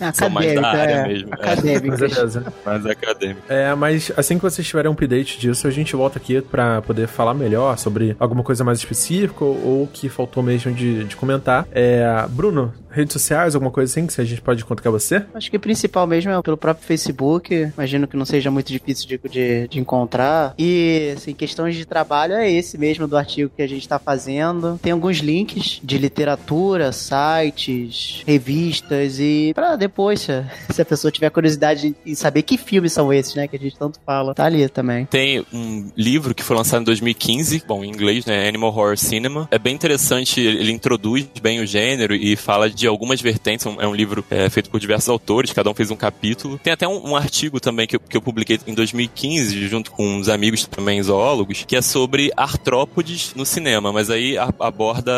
é 0.00 0.12
São 0.12 0.28
mais 0.28 0.54
da 0.54 0.68
área 0.68 0.92
é, 0.92 1.08
mesmo. 1.08 1.32
Acadêmica. 1.32 2.06
É. 2.06 2.66
Mais 2.66 2.86
acadêmico. 2.86 3.42
É, 3.48 3.74
mas 3.74 4.12
assim 4.16 4.36
que 4.36 4.42
vocês 4.42 4.66
tiverem 4.66 4.90
um 4.90 4.94
update 4.94 5.38
disso, 5.38 5.66
a 5.66 5.70
gente 5.70 5.96
volta 5.96 6.18
aqui 6.18 6.40
para 6.40 6.82
poder 6.82 7.06
falar 7.06 7.34
melhor 7.34 7.76
sobre 7.78 8.16
alguma 8.18 8.42
coisa 8.42 8.62
mais 8.64 8.78
específica 8.78 9.44
ou 9.44 9.88
que 9.92 10.08
faltou 10.08 10.42
mesmo 10.42 10.72
de, 10.72 11.04
de 11.04 11.16
comentar. 11.16 11.66
É, 11.72 12.26
Bruno, 12.28 12.72
redes 12.96 13.12
sociais, 13.12 13.54
alguma 13.54 13.70
coisa 13.70 13.90
assim 13.90 14.06
que 14.06 14.20
a 14.20 14.24
gente 14.24 14.40
pode 14.40 14.62
encontrar 14.62 14.90
você? 14.90 15.22
Acho 15.34 15.50
que 15.50 15.56
o 15.56 15.60
principal 15.60 16.06
mesmo 16.06 16.30
é 16.32 16.42
pelo 16.42 16.56
próprio 16.56 16.86
Facebook. 16.86 17.54
Imagino 17.76 18.08
que 18.08 18.16
não 18.16 18.24
seja 18.24 18.50
muito 18.50 18.72
difícil 18.72 19.06
de, 19.06 19.20
de, 19.28 19.68
de 19.68 19.78
encontrar. 19.78 20.54
E, 20.58 21.14
assim, 21.16 21.34
questões 21.34 21.76
de 21.76 21.84
trabalho 21.84 22.34
é 22.34 22.50
esse 22.50 22.78
mesmo 22.78 23.06
do 23.06 23.16
artigo 23.16 23.50
que 23.54 23.62
a 23.62 23.66
gente 23.66 23.82
está 23.82 23.98
fazendo. 23.98 24.78
Tem 24.82 24.92
alguns 24.92 25.18
links 25.18 25.80
de 25.82 25.98
literatura, 25.98 26.90
sites, 26.92 28.22
revistas 28.26 29.18
e 29.20 29.52
para 29.54 29.76
depois, 29.76 30.22
se 30.22 30.32
a, 30.32 30.44
se 30.72 30.82
a 30.82 30.84
pessoa 30.84 31.10
tiver 31.10 31.30
curiosidade 31.30 31.94
em 32.04 32.14
saber 32.14 32.42
que 32.42 32.56
filmes 32.56 32.92
são 32.92 33.12
esses, 33.12 33.34
né, 33.34 33.46
que 33.46 33.56
a 33.56 33.58
gente 33.58 33.76
tanto 33.76 34.00
fala, 34.04 34.34
tá 34.34 34.44
ali 34.44 34.68
também. 34.68 35.06
Tem 35.06 35.44
um 35.52 35.90
livro 35.96 36.34
que 36.34 36.42
foi 36.42 36.56
lançado 36.56 36.82
em 36.82 36.84
2015, 36.84 37.62
bom, 37.66 37.84
em 37.84 37.88
inglês, 37.88 38.24
né, 38.24 38.48
Animal 38.48 38.70
Horror 38.70 38.96
Cinema. 38.96 39.48
É 39.50 39.58
bem 39.58 39.74
interessante, 39.74 40.40
ele 40.40 40.72
introduz 40.72 41.26
bem 41.42 41.60
o 41.60 41.66
gênero 41.66 42.14
e 42.14 42.36
fala 42.36 42.70
de 42.70 42.85
algumas 42.86 43.20
vertentes. 43.20 43.66
É 43.66 43.86
um 43.86 43.94
livro 43.94 44.24
é, 44.30 44.48
feito 44.48 44.70
por 44.70 44.80
diversos 44.80 45.08
autores, 45.08 45.52
cada 45.52 45.70
um 45.70 45.74
fez 45.74 45.90
um 45.90 45.96
capítulo. 45.96 46.58
Tem 46.62 46.72
até 46.72 46.86
um, 46.86 47.10
um 47.10 47.16
artigo 47.16 47.60
também 47.60 47.86
que 47.86 47.96
eu, 47.96 48.00
que 48.00 48.16
eu 48.16 48.22
publiquei 48.22 48.58
em 48.66 48.74
2015, 48.74 49.68
junto 49.68 49.90
com 49.90 50.16
uns 50.16 50.28
amigos 50.28 50.66
também 50.66 51.02
zoólogos, 51.02 51.64
que 51.66 51.76
é 51.76 51.82
sobre 51.82 52.32
artrópodes 52.36 53.34
no 53.34 53.44
cinema, 53.46 53.92
mas 53.92 54.10
aí 54.10 54.36
a, 54.38 54.52
aborda 54.60 55.12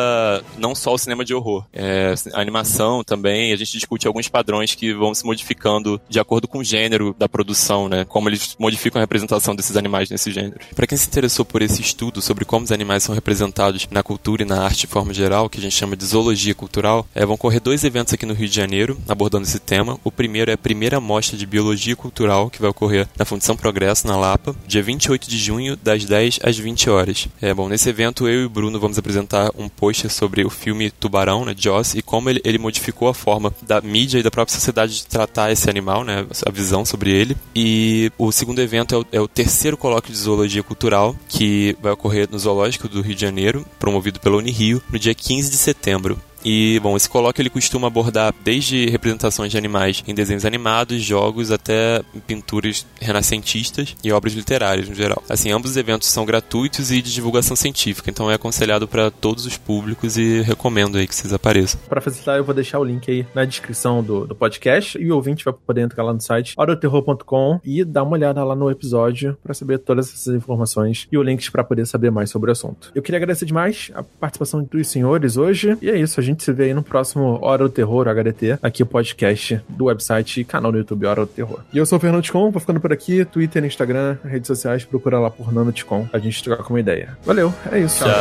não 0.58 0.74
só 0.74 0.94
o 0.94 0.98
cinema 0.98 1.24
de 1.24 1.34
horror, 1.34 1.64
é, 1.72 2.14
a 2.32 2.40
animação 2.40 3.02
também. 3.04 3.52
A 3.52 3.56
gente 3.56 3.72
discute 3.72 4.06
alguns 4.06 4.28
padrões 4.28 4.74
que 4.74 4.92
vão 4.92 5.14
se 5.14 5.24
modificando 5.24 6.00
de 6.08 6.20
acordo 6.20 6.48
com 6.48 6.58
o 6.58 6.64
gênero 6.64 7.14
da 7.18 7.28
produção, 7.28 7.88
né? 7.88 8.04
Como 8.04 8.28
eles 8.28 8.56
modificam 8.58 9.00
a 9.00 9.02
representação 9.02 9.54
desses 9.54 9.76
animais 9.76 10.10
nesse 10.10 10.30
gênero. 10.30 10.58
Para 10.74 10.86
quem 10.86 10.98
se 10.98 11.06
interessou 11.08 11.44
por 11.44 11.62
esse 11.62 11.80
estudo 11.80 12.20
sobre 12.20 12.44
como 12.44 12.64
os 12.64 12.72
animais 12.72 13.02
são 13.02 13.14
representados 13.14 13.86
na 13.90 14.02
cultura 14.02 14.42
e 14.42 14.46
na 14.46 14.62
arte 14.62 14.80
de 14.80 14.86
forma 14.86 15.12
geral, 15.12 15.48
que 15.48 15.58
a 15.58 15.62
gente 15.62 15.74
chama 15.74 15.96
de 15.96 16.04
zoologia 16.04 16.54
cultural, 16.54 17.06
é, 17.14 17.24
vão 17.24 17.36
correr 17.36 17.57
dois 17.61 17.84
eventos 17.84 18.14
aqui 18.14 18.26
no 18.26 18.34
Rio 18.34 18.48
de 18.48 18.54
Janeiro 18.54 18.98
abordando 19.09 19.46
esse 19.46 19.59
tema. 19.59 19.98
O 20.04 20.11
primeiro 20.11 20.50
é 20.50 20.54
a 20.54 20.59
primeira 20.59 21.00
mostra 21.00 21.36
de 21.36 21.46
biologia 21.46 21.96
cultural 21.96 22.50
que 22.50 22.61
vai 22.61 22.70
ocorrer 22.70 23.09
na 23.16 23.24
Fundação 23.24 23.56
Progresso, 23.56 24.06
na 24.06 24.16
Lapa, 24.16 24.54
dia 24.66 24.82
28 24.82 25.28
de 25.28 25.38
junho, 25.38 25.76
das 25.76 26.04
10 26.04 26.40
às 26.42 26.59
20 26.59 26.90
horas. 26.90 27.28
É, 27.40 27.52
bom, 27.52 27.68
nesse 27.68 27.88
evento 27.88 28.28
eu 28.28 28.42
e 28.42 28.44
o 28.44 28.50
Bruno 28.50 28.78
vamos 28.78 28.98
apresentar 28.98 29.50
um 29.56 29.68
pôster 29.68 30.11
sobre 30.11 30.44
o 30.44 30.50
filme 30.50 30.90
Tubarão, 30.90 31.44
né, 31.44 31.54
Joss, 31.56 31.96
e 31.96 32.02
como 32.02 32.30
ele, 32.30 32.40
ele 32.44 32.59
modificou 32.59 33.09
a 33.09 33.14
forma 33.14 33.52
da 33.62 33.80
mídia 33.80 34.18
e 34.18 34.22
da 34.22 34.30
própria 34.30 34.54
sociedade 34.54 34.96
de 34.96 35.06
tratar 35.06 35.50
esse 35.50 35.68
animal, 35.68 36.04
né, 36.04 36.26
a 36.44 36.50
visão 36.50 36.84
sobre 36.84 37.11
ele. 37.11 37.36
E 37.54 38.11
o 38.18 38.30
segundo 38.32 38.61
evento 38.61 38.94
é 38.94 38.98
o, 38.98 39.06
é 39.12 39.20
o 39.20 39.28
terceiro 39.28 39.76
colóquio 39.76 40.12
de 40.12 40.18
zoologia 40.18 40.62
cultural, 40.62 41.16
que 41.28 41.76
vai 41.80 41.92
ocorrer 41.92 42.28
no 42.30 42.38
Zoológico 42.38 42.88
do 42.88 43.00
Rio 43.00 43.14
de 43.14 43.20
Janeiro, 43.20 43.64
promovido 43.78 44.20
pela 44.20 44.36
Unirio, 44.36 44.82
no 44.90 44.98
dia 44.98 45.14
15 45.14 45.50
de 45.50 45.56
setembro. 45.56 46.18
E, 46.45 46.78
bom, 46.82 46.97
esse 46.97 47.09
colóquio 47.09 47.43
ele 47.43 47.51
costuma 47.51 47.89
abordar 47.89 48.34
desde 48.45 48.89
representações 48.89 49.51
de 49.51 49.59
animais 49.59 50.03
em 50.07 50.14
desenhos 50.14 50.45
animados, 50.45 51.03
jogos, 51.03 51.51
até 51.51 52.03
pinturas 52.26 52.86
renascentistas 53.01 53.97
e 54.03 54.12
obras 54.12 54.34
literárias 54.34 54.89
no 54.89 54.95
geral. 54.95 55.22
Assim, 55.28 55.51
ambos 55.51 55.72
os 55.72 55.76
eventos 55.76 56.09
são 56.09 56.24
gratuitos 56.24 56.91
e 56.91 57.03
de 57.03 57.12
divulgação 57.12 57.57
científica, 57.57 58.11
então 58.11 58.30
é 58.30 58.34
aconselhado 58.34 58.86
para 58.86 59.11
todos 59.11 59.47
os 59.47 59.57
públicos 59.57 60.16
e 60.16 60.41
recomendo 60.43 60.99
aí 60.99 61.07
que 61.07 61.14
vocês 61.14 61.32
apareçam. 61.32 61.80
Para 61.89 62.01
facilitar, 62.01 62.36
eu 62.36 62.45
vou 62.45 62.55
deixar 62.55 62.78
o 62.78 62.84
link 62.84 63.11
aí 63.11 63.26
na 63.34 63.45
descrição 63.45 64.03
do, 64.03 64.26
do 64.26 64.34
podcast 64.34 64.99
e 64.99 65.11
o 65.11 65.14
ouvinte 65.14 65.45
vai 65.45 65.55
poder 65.55 65.82
entrar 65.82 66.03
lá 66.03 66.12
no 66.12 66.20
site 66.20 66.55
oroterror.com 66.57 67.61
e 67.64 67.84
dar 67.84 68.03
uma 68.03 68.12
olhada 68.12 68.43
lá 68.45 68.55
no 68.55 68.70
episódio 68.70 69.36
para 69.43 69.55
saber 69.55 69.78
todas 69.78 70.12
essas 70.12 70.34
informações 70.34 71.07
e 71.11 71.18
o 71.18 71.22
link 71.22 71.51
para 71.51 71.64
poder 71.64 71.86
saber 71.86 72.11
mais 72.11 72.30
sobre 72.30 72.51
o 72.51 72.53
assunto. 72.53 72.91
Eu 72.95 73.03
queria 73.03 73.18
agradecer 73.18 73.47
demais 73.47 73.91
a 73.95 74.03
participação 74.03 74.62
dos 74.62 74.89
senhores 74.89 75.36
hoje 75.36 75.76
e 75.80 75.91
é 75.91 75.99
isso, 75.99 76.20
a 76.20 76.22
gente 76.29 76.45
se 76.45 76.53
vê 76.53 76.64
aí 76.64 76.74
no 76.74 76.83
próximo 76.83 77.39
Hora 77.43 77.64
do 77.64 77.70
Terror, 77.70 78.09
HDT, 78.09 78.59
aqui 78.62 78.83
o 78.83 78.87
podcast 78.87 79.61
do 79.68 79.87
website 79.87 80.41
e 80.41 80.45
canal 80.45 80.70
no 80.70 80.79
YouTube 80.79 81.07
Hora 81.07 81.22
do 81.22 81.26
Terror. 81.26 81.61
E 81.72 81.79
eu 81.79 81.87
sou 81.87 81.99
o 81.99 82.01
Fernando 82.01 82.22
Ticon, 82.22 82.51
vou 82.51 82.61
ficando 82.61 82.81
por 82.81 82.93
aqui, 82.93 83.24
Twitter, 83.24 83.64
Instagram, 83.64 84.16
redes 84.24 84.47
sociais, 84.47 84.85
procura 84.85 85.18
lá 85.18 85.31
por 85.31 85.53
Nano 85.53 85.72
Ticon, 85.72 86.07
a 86.12 86.18
gente 86.18 86.43
troca 86.43 86.68
uma 86.68 86.81
ideia. 86.81 87.16
Valeu, 87.24 87.53
é 87.70 87.81
isso. 87.81 88.05
Tchau, 88.05 88.12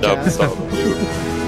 tchau 0.00 0.24
pessoal. 0.24 0.56